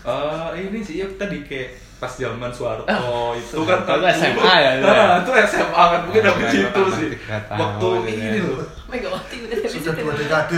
Eh 0.00 0.48
ini 0.62 0.80
sih 0.80 0.98
ya 0.98 1.06
tadi 1.14 1.44
kayak 1.44 1.68
pas 2.00 2.08
zaman 2.10 2.48
Soeharto 2.48 2.88
itu 3.36 3.60
kan 3.62 3.84
itu 3.84 4.06
SMA 4.16 4.52
ya, 4.56 4.70
itu 4.74 4.88
ya? 4.88 4.96
Ah, 4.96 5.14
itu 5.20 5.30
SMA 5.46 5.82
kan 5.84 6.00
mungkin 6.02 6.20
Ah, 6.20 6.26
dari 6.26 6.40
kan, 6.40 6.50
situ 6.50 6.68
tambah 6.72 6.96
sih. 6.96 7.08
tiga 7.12 7.36
tahun 7.44 7.60
waktu 7.60 7.88
ya. 8.08 8.10
ini 8.10 8.38
loh. 8.40 8.64
Megawati 8.88 9.36
sudah 9.68 9.92
dua 9.92 10.12
dekade. 10.16 10.56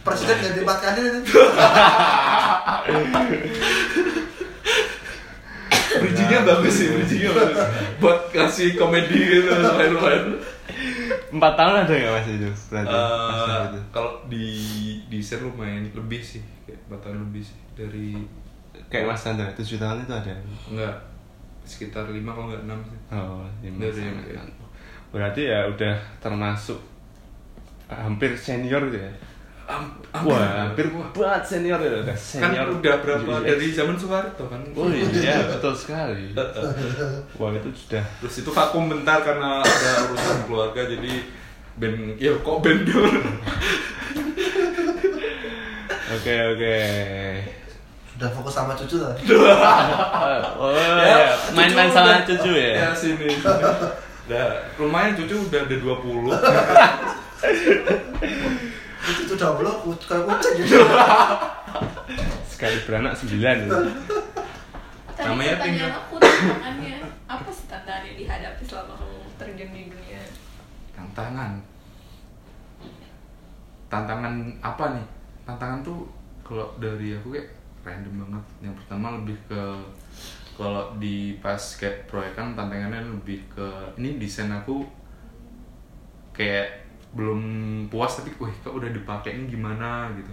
Presiden 0.00 0.36
ganti 0.40 0.60
empat 0.64 0.78
kali 0.80 1.00
itu. 1.04 1.20
Bridgingnya 5.90 6.40
bagus 6.46 6.74
sih 6.74 6.86
bridgingnya 6.88 7.30
bagus. 7.34 7.58
Buat 7.98 8.20
kasih 8.30 8.78
komedi 8.78 9.18
gitu 9.18 9.50
lumayan-lumayan 9.50 10.38
empat 11.30 11.52
tahun 11.54 11.74
ada 11.80 11.92
nggak 11.92 12.12
mas 12.12 12.28
itu? 12.28 12.50
Berarti 12.68 12.90
Eh, 12.90 13.28
Mas 13.28 13.68
itu? 13.68 13.80
kalau 13.90 14.12
di 14.26 14.46
desain 15.06 15.40
lumayan 15.40 15.86
lebih 15.86 16.20
sih 16.20 16.42
kayak 16.62 16.80
empat 16.86 17.00
tahun 17.02 17.18
lebih 17.24 17.42
sih. 17.42 17.58
Dari 17.72 18.08
kayak 18.86 19.06
mas 19.06 19.20
Sandra 19.20 19.46
tujuh 19.52 19.76
tahun 19.76 20.00
itu 20.00 20.12
ada? 20.12 20.34
Enggak 20.66 20.94
sekitar 21.62 22.08
lima 22.08 22.30
kalau 22.30 22.48
nggak 22.48 22.64
enam 22.64 22.80
sih. 22.82 22.98
Oh 23.10 23.42
lima 23.60 23.78
Dari 23.80 24.00
yang 24.00 24.16
kayak- 24.18 24.58
berarti 25.10 25.42
ya 25.44 25.66
udah 25.66 25.94
termasuk 26.18 26.78
hampir 27.86 28.30
senior 28.32 28.78
gitu 28.84 28.98
ya 29.00 29.10
Am- 29.70 29.94
wah. 30.26 30.66
hampir 30.66 30.90
banget 31.14 31.42
senior 31.46 31.78
ya 31.78 31.88
udah 31.96 32.04
kan 32.04 32.16
senior. 32.18 32.66
udah 32.74 32.94
berapa 32.98 33.32
UX. 33.38 33.46
dari 33.46 33.66
zaman 33.70 33.94
Soeharto 33.94 34.44
kan? 34.46 34.60
Oh 34.74 34.90
iya 34.90 35.46
betul 35.46 35.72
sekali. 35.72 36.34
Wah 37.34 37.50
itu 37.52 37.68
sudah. 37.72 38.04
Terus 38.18 38.34
itu 38.36 38.50
vakum 38.50 38.84
bentar 38.86 39.18
karena 39.20 39.62
ada 39.62 39.90
urusan 40.04 40.36
keluarga 40.44 40.82
jadi 40.84 41.12
band 41.78 42.18
ya 42.18 42.34
kok 42.36 42.56
band 42.58 42.80
dulu 42.82 43.10
oke 46.10 46.34
oke. 46.50 46.76
Sudah 48.10 48.28
fokus 48.34 48.52
sama 48.52 48.74
cucu 48.74 48.98
lah. 48.98 49.14
Oh 50.60 50.74
ya 50.98 51.30
main-main 51.54 51.86
cucu 51.86 51.94
sama 51.94 52.10
udah- 52.10 52.26
cucu 52.26 52.50
ya? 52.52 52.70
Ya 52.76 52.88
sini 52.92 53.30
udah 54.26 54.46
lumayan 54.76 55.14
cucu 55.14 55.34
udah 55.40 55.60
ada 55.62 55.76
20 55.78 55.80
cucu 59.12 59.32
udah 59.34 59.50
belum 59.56 59.76
kayak 59.98 60.22
kucing 60.24 60.54
gitu. 60.60 60.78
Sekali 62.46 62.76
beranak 62.84 63.14
sembilan. 63.14 63.56
Tadi 65.10 65.26
Namanya 65.26 65.52
pertanyaan 65.54 65.64
tinggal- 65.64 65.96
aku 66.00 66.14
tantangannya 66.16 66.94
apa 67.26 67.48
sih 67.50 67.66
tantangan 67.66 68.02
yang 68.04 68.16
dihadapi 68.16 68.62
selama 68.64 68.94
kamu 68.94 69.18
terjun 69.36 69.70
di 69.70 69.82
dunia? 69.86 70.22
Tantangan. 70.92 71.52
Tantangan 73.86 74.34
apa 74.60 74.84
nih? 74.94 75.06
Tantangan 75.42 75.78
tuh 75.82 76.06
kalau 76.40 76.70
dari 76.78 77.14
aku 77.14 77.34
kayak 77.34 77.50
random 77.82 78.14
banget. 78.22 78.44
Yang 78.62 78.74
pertama 78.84 79.06
lebih 79.18 79.36
ke 79.44 79.62
kalau 80.54 80.92
di 80.96 81.16
pas 81.40 81.56
kayak 81.74 82.04
proyekan 82.04 82.52
tantangannya 82.52 83.00
lebih 83.02 83.40
ke 83.48 83.66
ini 83.96 84.20
desain 84.20 84.52
aku 84.52 84.84
kayak 86.30 86.84
belum 87.10 87.40
puas 87.90 88.22
tapi 88.22 88.30
wih 88.38 88.54
kok 88.62 88.74
udah 88.74 88.90
dipakai 88.90 89.34
ini 89.34 89.44
gimana? 89.50 90.10
gitu. 90.14 90.30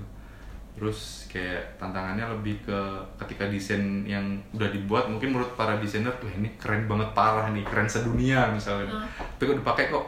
Terus 0.77 1.25
kayak 1.25 1.81
tantangannya 1.81 2.37
lebih 2.37 2.61
ke 2.61 2.79
ketika 3.25 3.49
desain 3.49 4.05
yang 4.05 4.37
udah 4.53 4.69
dibuat 4.69 5.09
mungkin 5.09 5.33
menurut 5.33 5.57
para 5.57 5.81
desainer 5.81 6.13
wah 6.13 6.33
ini 6.37 6.53
keren 6.61 6.85
banget 6.85 7.09
parah 7.17 7.49
nih 7.49 7.65
keren 7.65 7.89
sedunia 7.89 8.53
misalnya. 8.53 8.93
Hmm. 8.93 9.09
tapi 9.37 9.43
kok 9.49 9.57
dipakai 9.65 9.85
kok 9.89 10.05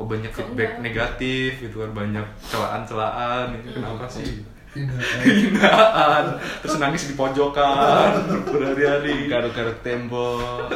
kok 0.00 0.08
banyak 0.08 0.32
feedback 0.32 0.80
enggak? 0.80 0.84
negatif 0.84 1.50
gitu 1.60 1.76
kan 1.84 1.92
banyak 1.92 2.26
celaan-celaan 2.40 3.52
itu 3.56 3.68
kenapa 3.76 4.04
sih? 4.08 4.44
Hinaan. 4.70 5.20
hinaan 5.26 6.24
terus 6.62 6.78
nangis 6.78 7.10
di 7.10 7.14
pojokan 7.18 8.22
berhari-hari 8.48 9.26
garuk-garuk 9.26 9.82
tembok. 9.82 10.70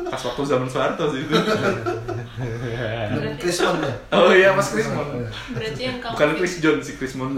Pas 0.00 0.22
waktu 0.22 0.42
zaman 0.44 0.68
Soeharto 0.68 1.08
sih 1.12 1.24
itu 1.24 1.34
Film 3.40 3.48
Krismon 3.72 3.76
ya? 3.80 3.94
Oh 4.12 4.30
iya 4.30 4.48
pas 4.52 4.66
Krismon 4.66 5.06
berarti 5.50 5.82
yang 5.82 5.96
kamu 5.98 6.12
bukan 6.12 6.28
Chris 6.36 6.54
John 6.60 6.78
sih 6.78 6.94
Krismon 6.94 7.30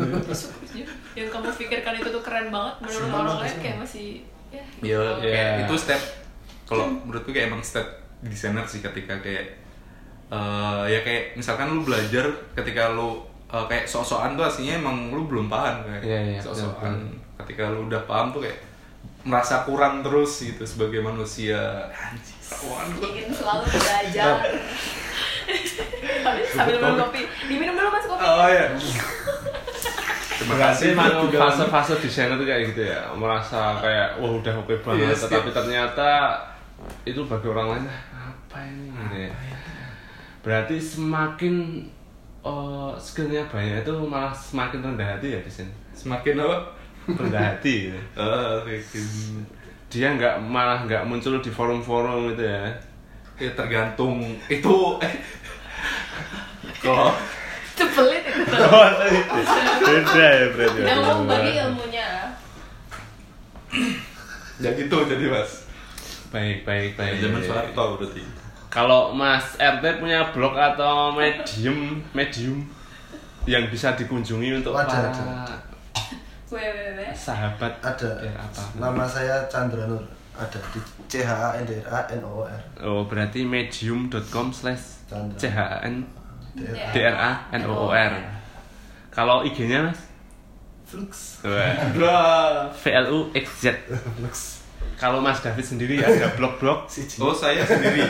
yang 1.18 1.28
kamu 1.28 1.46
pikirkan 1.52 1.92
itu 1.94 2.08
tuh 2.10 2.22
keren 2.22 2.48
banget 2.48 2.74
menurut 2.80 3.10
orang 3.10 3.38
lain 3.38 3.56
kayak 3.58 3.76
masih 3.78 4.08
ya 4.48 4.62
ya 4.80 5.00
Iya. 5.00 5.00
kayak 5.22 5.50
itu 5.62 5.74
step 5.76 6.00
kalau 6.64 6.84
menurutku 6.88 7.30
kayak 7.30 7.48
emang 7.48 7.60
state 7.60 7.88
designer 8.20 8.64
sih 8.64 8.80
ketika 8.80 9.16
kayak 9.18 9.56
eh, 10.28 10.82
ya 10.88 11.00
kayak 11.00 11.34
misalkan 11.34 11.68
lu 11.68 11.82
belajar 11.82 12.26
ketika 12.52 12.90
lu 12.90 13.20
eh, 13.46 13.64
kayak 13.66 13.84
sok-sokan 13.84 14.34
tuh 14.34 14.44
aslinya 14.44 14.78
emang 14.78 15.08
lu 15.08 15.24
belum 15.24 15.46
paham 15.46 15.84
kayak 15.84 16.02
Iya, 16.02 16.18
iya, 16.28 16.38
sok-sokan. 16.38 16.92
betul, 16.92 17.16
ketika 17.38 17.62
lu 17.68 17.86
udah 17.86 18.02
paham 18.02 18.30
tuh 18.30 18.42
kayak 18.42 18.58
merasa 19.22 19.62
kurang 19.62 20.02
terus 20.02 20.42
gitu 20.42 20.62
sebagai 20.62 20.98
manusia. 20.98 21.86
Ingin 22.98 23.30
selalu 23.30 23.64
belajar. 23.64 24.34
Habis 24.42 25.01
sambil 26.48 26.76
minum 26.76 26.96
kopi. 27.00 27.20
Diminum 27.46 27.74
dulu 27.74 27.88
mas 27.90 28.06
kopi. 28.06 28.22
Oh 28.22 28.48
ya 28.48 28.64
terima 30.32 30.56
kasih. 30.58 30.86
Emang 30.92 31.26
juga. 31.26 31.38
fase-fase 31.46 31.94
desainer 31.98 32.34
tuh 32.34 32.44
kayak 32.44 32.74
gitu 32.74 32.82
ya. 32.84 33.00
Merasa 33.14 33.78
kayak 33.78 34.18
wah 34.18 34.32
udah 34.32 34.54
oke 34.58 34.74
banget. 34.82 35.06
Iya, 35.06 35.14
setiap- 35.14 35.46
tetapi 35.46 35.50
ternyata 35.54 36.10
itu 37.06 37.20
bagi 37.22 37.46
orang 37.46 37.66
lain 37.70 37.84
"Ah, 37.86 38.26
apa 38.26 38.58
ini? 38.66 38.90
Gitu 38.90 39.16
ya. 39.22 39.32
berarti 40.42 40.74
semakin 40.74 41.86
oh, 42.42 42.90
skillnya 42.98 43.46
banyak 43.46 43.86
itu 43.86 43.94
malah 44.02 44.34
semakin 44.34 44.82
rendah 44.82 45.06
hati 45.14 45.30
ya 45.30 45.38
desain 45.38 45.70
semakin 45.94 46.42
apa? 46.42 46.58
Rendah 47.06 47.38
hati 47.54 47.86
gitu. 47.86 47.98
Eh, 48.18 48.54
kayak 48.66 48.82
gitu. 48.90 49.38
dia 49.86 50.10
nggak 50.10 50.42
malah 50.42 50.82
nggak 50.82 51.06
muncul 51.06 51.38
di 51.38 51.46
forum-forum 51.48 52.34
gitu 52.34 52.42
ya 52.42 52.66
ya 53.42 53.52
tergantung 53.58 54.22
itu. 54.46 54.76
Eh 55.02 55.14
kalau 56.78 57.10
itu. 57.74 57.84
Pelit 57.90 58.22
itu 58.30 59.40
beda 59.82 60.26
ya 60.30 60.46
berarti. 60.54 60.78
Yang 60.86 61.00
mau 61.02 61.20
bagi 61.26 61.52
ilmunya. 61.58 62.08
Ya 64.62 64.70
gitu 64.78 64.96
jadi 65.10 65.24
mas. 65.26 65.66
Baik 66.30 66.62
baik 66.62 66.94
baik. 66.94 67.18
Zaman 67.18 67.42
Soeharto 67.42 67.84
berarti. 67.98 68.22
Kalau 68.72 69.12
Mas 69.12 69.60
RT 69.60 70.00
punya 70.00 70.32
blog 70.32 70.56
atau 70.56 71.12
medium 71.12 72.00
medium 72.16 72.64
yang 73.44 73.68
bisa 73.68 73.92
dikunjungi 73.92 74.64
untuk 74.64 74.72
Ada, 74.72 74.88
para 74.88 75.10
ada. 75.12 75.44
sahabat 77.12 77.74
ada. 77.84 78.10
biar 78.22 78.36
apa? 78.38 78.62
nama 78.80 79.04
saya 79.04 79.44
Chandra 79.50 79.84
Nur 79.88 80.00
ada 80.32 80.58
di 80.72 80.80
C 81.12 81.20
H 81.20 81.30
A 81.30 81.48
N 81.60 81.64
D 81.68 81.72
R 81.84 81.92
A 81.92 82.00
N 82.08 82.22
O 82.24 82.30
O 82.40 82.42
R. 82.48 82.60
Oh 82.80 83.04
berarti 83.04 83.44
medium.com 83.44 84.52
slash 84.52 85.04
c 85.36 85.44
h 85.48 85.58
a 85.60 85.84
n 85.84 86.08
D 86.56 86.96
R 87.04 87.16
A. 87.16 87.30
N 87.52 87.62
o 87.68 87.88
o 87.88 87.92
r. 87.92 88.12
Kalau 89.12 89.44
IG-nya 89.44 89.92
Mas? 89.92 90.00
Flux. 90.88 91.40
V 91.44 92.84
L 92.88 93.06
U 93.12 93.18
X 93.36 93.46
Z. 93.60 93.64
Flux. 94.16 94.64
Kalau 94.96 95.20
Mas 95.20 95.42
David 95.44 95.66
sendiri 95.66 96.00
ada 96.00 96.32
blog-blog? 96.38 96.88
Oh 97.20 97.34
saya 97.36 97.64
sendiri. 97.66 98.00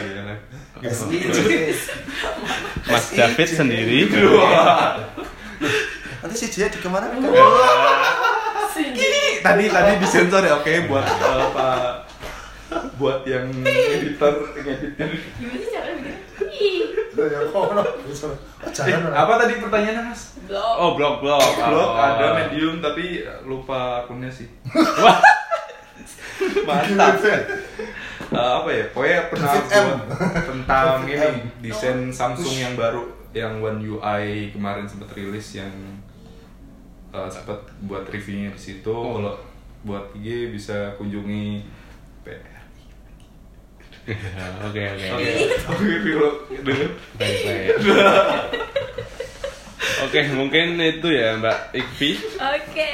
Gitu. 0.79 1.43
Mas 2.87 3.05
David 3.11 3.49
sendiri. 3.51 3.99
nanti 6.23 6.39
si 6.39 6.47
J 6.55 6.70
di 6.70 6.79
ke 6.79 6.87
mana? 6.87 7.11
Tadi 9.43 9.64
tadi 9.66 9.91
disensor 9.99 10.43
ya 10.47 10.55
oke 10.55 10.87
buat 10.87 11.03
eh, 11.03 11.49
pak 11.51 12.12
buat 13.01 13.24
yang 13.24 13.49
editor 13.64 14.53
ngeditin 14.53 15.09
gimana 15.40 15.57
sih 15.57 15.70
caranya 15.72 15.95
begini 15.97 16.20
Ih, 16.53 16.84
ya 17.16 17.40
oh, 17.49 17.70
eh, 17.72 19.12
apa 19.14 19.32
tadi 19.40 19.57
pertanyaannya 19.61 20.03
mas? 20.11 20.36
Blog. 20.45 20.74
Oh 20.76 20.90
blog-blog. 20.99 21.40
blog. 21.40 21.90
Oh. 21.93 21.97
ada 21.97 22.26
medium 22.45 22.82
tapi 22.82 23.24
lupa 23.49 24.05
akunnya 24.05 24.28
sih. 24.28 24.49
Wah, 24.74 25.16
mantap. 26.68 27.20
Eh, 27.22 27.40
apa 28.32 28.68
ya? 28.68 28.84
Pokoknya 28.93 29.20
pernah 29.32 29.53
tentang 30.45 31.05
ini 31.05 31.14
M. 31.20 31.36
desain 31.61 31.99
Samsung 32.12 32.57
yang 32.59 32.74
baru 32.76 33.07
yang 33.32 33.64
One 33.64 33.80
UI 33.80 34.53
kemarin 34.53 34.84
sempat 34.84 35.12
rilis 35.16 35.57
yang 35.57 35.72
eh, 37.12 37.28
sempat 37.32 37.61
buat 37.84 38.05
reviewnya 38.09 38.53
di 38.53 38.61
situ. 38.61 38.93
Oh. 38.93 39.20
kalau 39.20 39.34
buat 39.82 40.14
IG 40.14 40.55
bisa 40.55 40.95
kunjungi 40.95 41.66
Oke 44.03 44.19
oke 44.83 45.05
Oke, 45.15 45.15
oke. 45.15 45.33
oke, 45.69 45.85
dulu 46.03 46.29
dulu. 46.59 46.87
Baik 47.15 47.39
baik. 47.41 47.67
Oke 50.03 50.19
mungkin 50.35 50.77
itu 50.77 51.09
ya 51.09 51.39
Mbak 51.39 51.59
Ikvi. 51.73 52.11
oke 52.35 52.91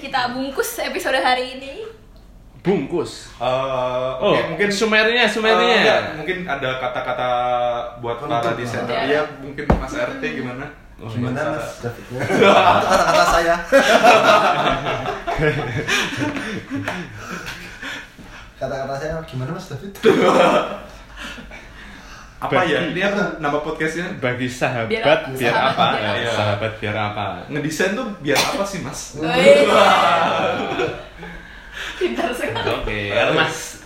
kita 0.00 0.28
bungkus 0.30 0.78
episode 0.80 1.16
hari 1.16 1.54
ini 1.54 1.74
Bungkus. 2.58 3.30
Eh, 3.38 4.10
Oh, 4.18 4.34
oke, 4.34 4.50
mungkin 4.50 4.68
sumernya 4.68 5.24
Eh, 5.24 5.30
sumernya. 5.30 5.78
enggak, 5.78 6.02
mungkin 6.18 6.38
ada 6.44 6.76
kata-kata 6.76 7.28
buat 8.02 8.18
para 8.18 8.42
Penutup. 8.44 8.58
desainer. 8.58 8.90
Ya. 8.90 9.00
Iya, 9.06 9.20
mungkin 9.38 9.64
Mas 9.70 9.94
RT 9.94 10.22
gimana? 10.34 10.66
Oh, 10.98 11.06
gimana 11.06 11.54
mas 11.54 11.78
David 11.78 12.04
kata-kata 12.10 13.24
saya 13.30 13.54
kata-kata 18.58 18.94
saya 18.96 19.20
gimana 19.24 19.50
mas 19.52 19.68
David 19.68 19.92
Apa 22.38 22.62
ya? 22.62 22.78
Ini 22.86 23.02
apa 23.02 23.34
nama 23.38 23.58
podcastnya? 23.58 24.14
Bagi 24.16 24.46
sahabat 24.46 24.86
Biar 24.86 25.02
biar, 25.34 25.50
apa? 25.50 25.74
Sahabat 25.74 25.74
apa? 25.74 25.90
biar 25.90 26.14
Ya, 26.14 26.22
apa? 26.22 26.38
Sahabat 26.38 26.72
biar 26.78 26.96
apa? 26.96 27.24
Ngedesain 27.48 27.92
tuh 27.92 28.06
biar 28.20 28.38
apa 28.38 28.62
sih, 28.62 28.78
Mas? 28.78 29.18
Pintar 31.98 32.30
sekali 32.30 32.70
Oke, 32.72 33.00
Mas 33.34 33.82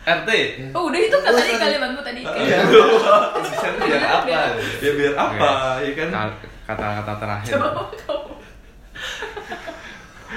RT. 0.00 0.30
oh 0.72 0.88
udah 0.88 0.98
itu 0.98 1.16
kan 1.18 1.30
tadi 1.30 1.52
kalimatmu 1.54 2.00
tadi 2.00 2.20
Iya. 2.24 2.58
Desain 3.36 3.74
biar 3.76 4.02
apa? 4.16 4.28
Ya 4.80 4.90
biar 4.96 5.14
apa, 5.14 5.50
ya 5.84 5.92
kan? 5.94 6.08
Ka- 6.08 6.40
Kata-kata 6.66 7.12
terakhir. 7.18 7.52
coba 7.52 7.68
kamu 7.98 8.32
Mas 8.32 8.38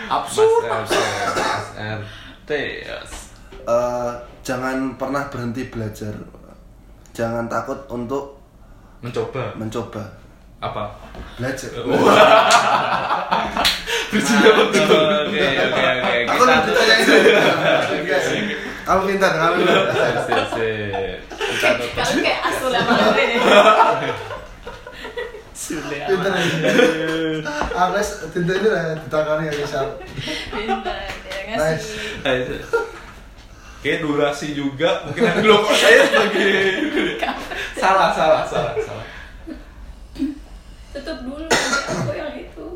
Absurd. 0.09 0.63
RT. 0.67 0.93
Mas 1.31 1.67
RT. 1.79 2.51
Eh, 3.61 4.11
jangan 4.41 4.97
pernah 4.97 5.29
berhenti 5.29 5.69
belajar. 5.69 6.13
Jangan 7.11 7.45
takut 7.45 7.77
untuk 7.91 8.39
Mencoba. 9.01 9.53
mencoba. 9.57 10.03
Apa? 10.61 10.93
belajar. 11.37 11.73
Bercanda 14.11 14.49
betul. 14.69 15.03
Oke, 15.25 15.41
oke, 15.41 15.81
oke. 15.81 16.13
aku 16.27 16.43
ditanyain 16.43 17.05
Guys, 18.05 18.27
kamu 18.83 19.01
pintar 19.07 19.31
kamu 19.39 19.53
pintar. 19.63 19.85
Kalian 21.95 22.19
kayak 22.19 22.41
asul 22.45 22.71
sama 22.75 22.93
gue 22.93 23.23
deh 23.25 23.39
pintar. 26.11 26.33
tinta 28.33 28.53
ini 28.57 28.67
lah 28.67 28.83
ditakani 28.99 29.43
ya 29.47 29.53
pintar 30.51 30.95
ya 30.99 31.55
Nice. 31.55 31.87
Kayak 33.81 33.99
durasi 34.05 34.53
juga 34.53 35.01
mungkin 35.09 35.25
ada 35.25 35.41
loh 35.41 35.65
kok 35.65 35.73
saya 35.73 36.05
sebagai 36.05 36.49
salah 37.73 38.13
salah 38.13 38.45
salah 38.45 38.73
salah 38.77 39.05
tutup 40.93 41.17
dulu 41.25 41.43
nanti 41.49 41.81
aku 41.89 42.13
yang 42.13 42.33
itu 42.37 42.67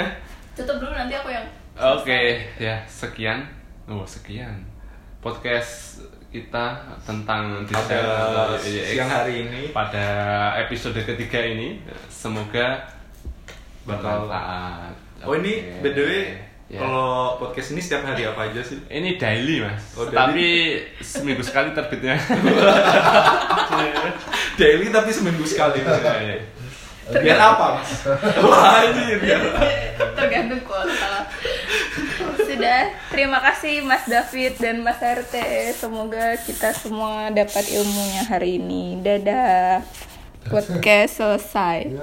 eh 0.00 0.10
tutup 0.56 0.76
dulu 0.80 0.92
nanti 0.96 1.14
aku 1.16 1.28
yang 1.28 1.46
Oke, 1.80 2.44
ya 2.60 2.84
sekian. 2.84 3.40
Oh, 3.88 4.04
sekian. 4.04 4.52
Podcast 5.24 6.04
kita 6.28 6.76
tentang 7.08 7.64
desain 7.64 8.04
UX 8.60 8.94
siang 8.94 9.08
hari 9.08 9.48
ini 9.48 9.72
pada 9.72 10.06
episode 10.60 11.00
ketiga 11.02 11.40
ini 11.40 11.80
semoga 12.12 12.84
bermanfaat. 13.82 14.94
oh 15.26 15.34
ini 15.34 15.66
Oke. 15.66 15.82
by 15.82 15.90
the 15.90 16.04
way 16.06 16.22
Ya. 16.70 16.78
kalau 16.78 17.34
podcast 17.34 17.74
ini 17.74 17.82
setiap 17.82 18.06
hari 18.06 18.22
apa 18.22 18.46
aja 18.46 18.62
sih? 18.62 18.78
Ini 18.86 19.18
daily 19.18 19.58
mas, 19.58 19.82
Oh, 19.98 20.06
daily. 20.06 20.14
tapi 20.14 20.46
seminggu 21.02 21.42
sekali 21.42 21.74
terbitnya. 21.74 22.14
daily 24.60 24.86
tapi 24.88 25.10
seminggu 25.10 25.42
sekali. 25.42 25.82
Iya, 25.82 26.14
iya. 26.22 26.36
biar 27.10 27.38
apa 27.42 27.64
mas? 27.74 27.90
Wah 28.46 28.86
anjir 28.86 29.18
biar 29.18 29.40
tergantung 30.14 30.62
kuota. 30.62 31.26
Sudah 32.38 32.94
terima 33.10 33.42
kasih 33.42 33.82
Mas 33.82 34.06
David 34.06 34.54
dan 34.58 34.82
Mas 34.82 35.02
RT 35.02 35.34
semoga 35.74 36.38
kita 36.38 36.70
semua 36.70 37.34
dapat 37.34 37.66
ilmunya 37.66 38.22
hari 38.30 38.62
ini. 38.62 39.02
Dadah. 39.02 39.82
Podcast 40.40 41.20
selesai 41.20 42.00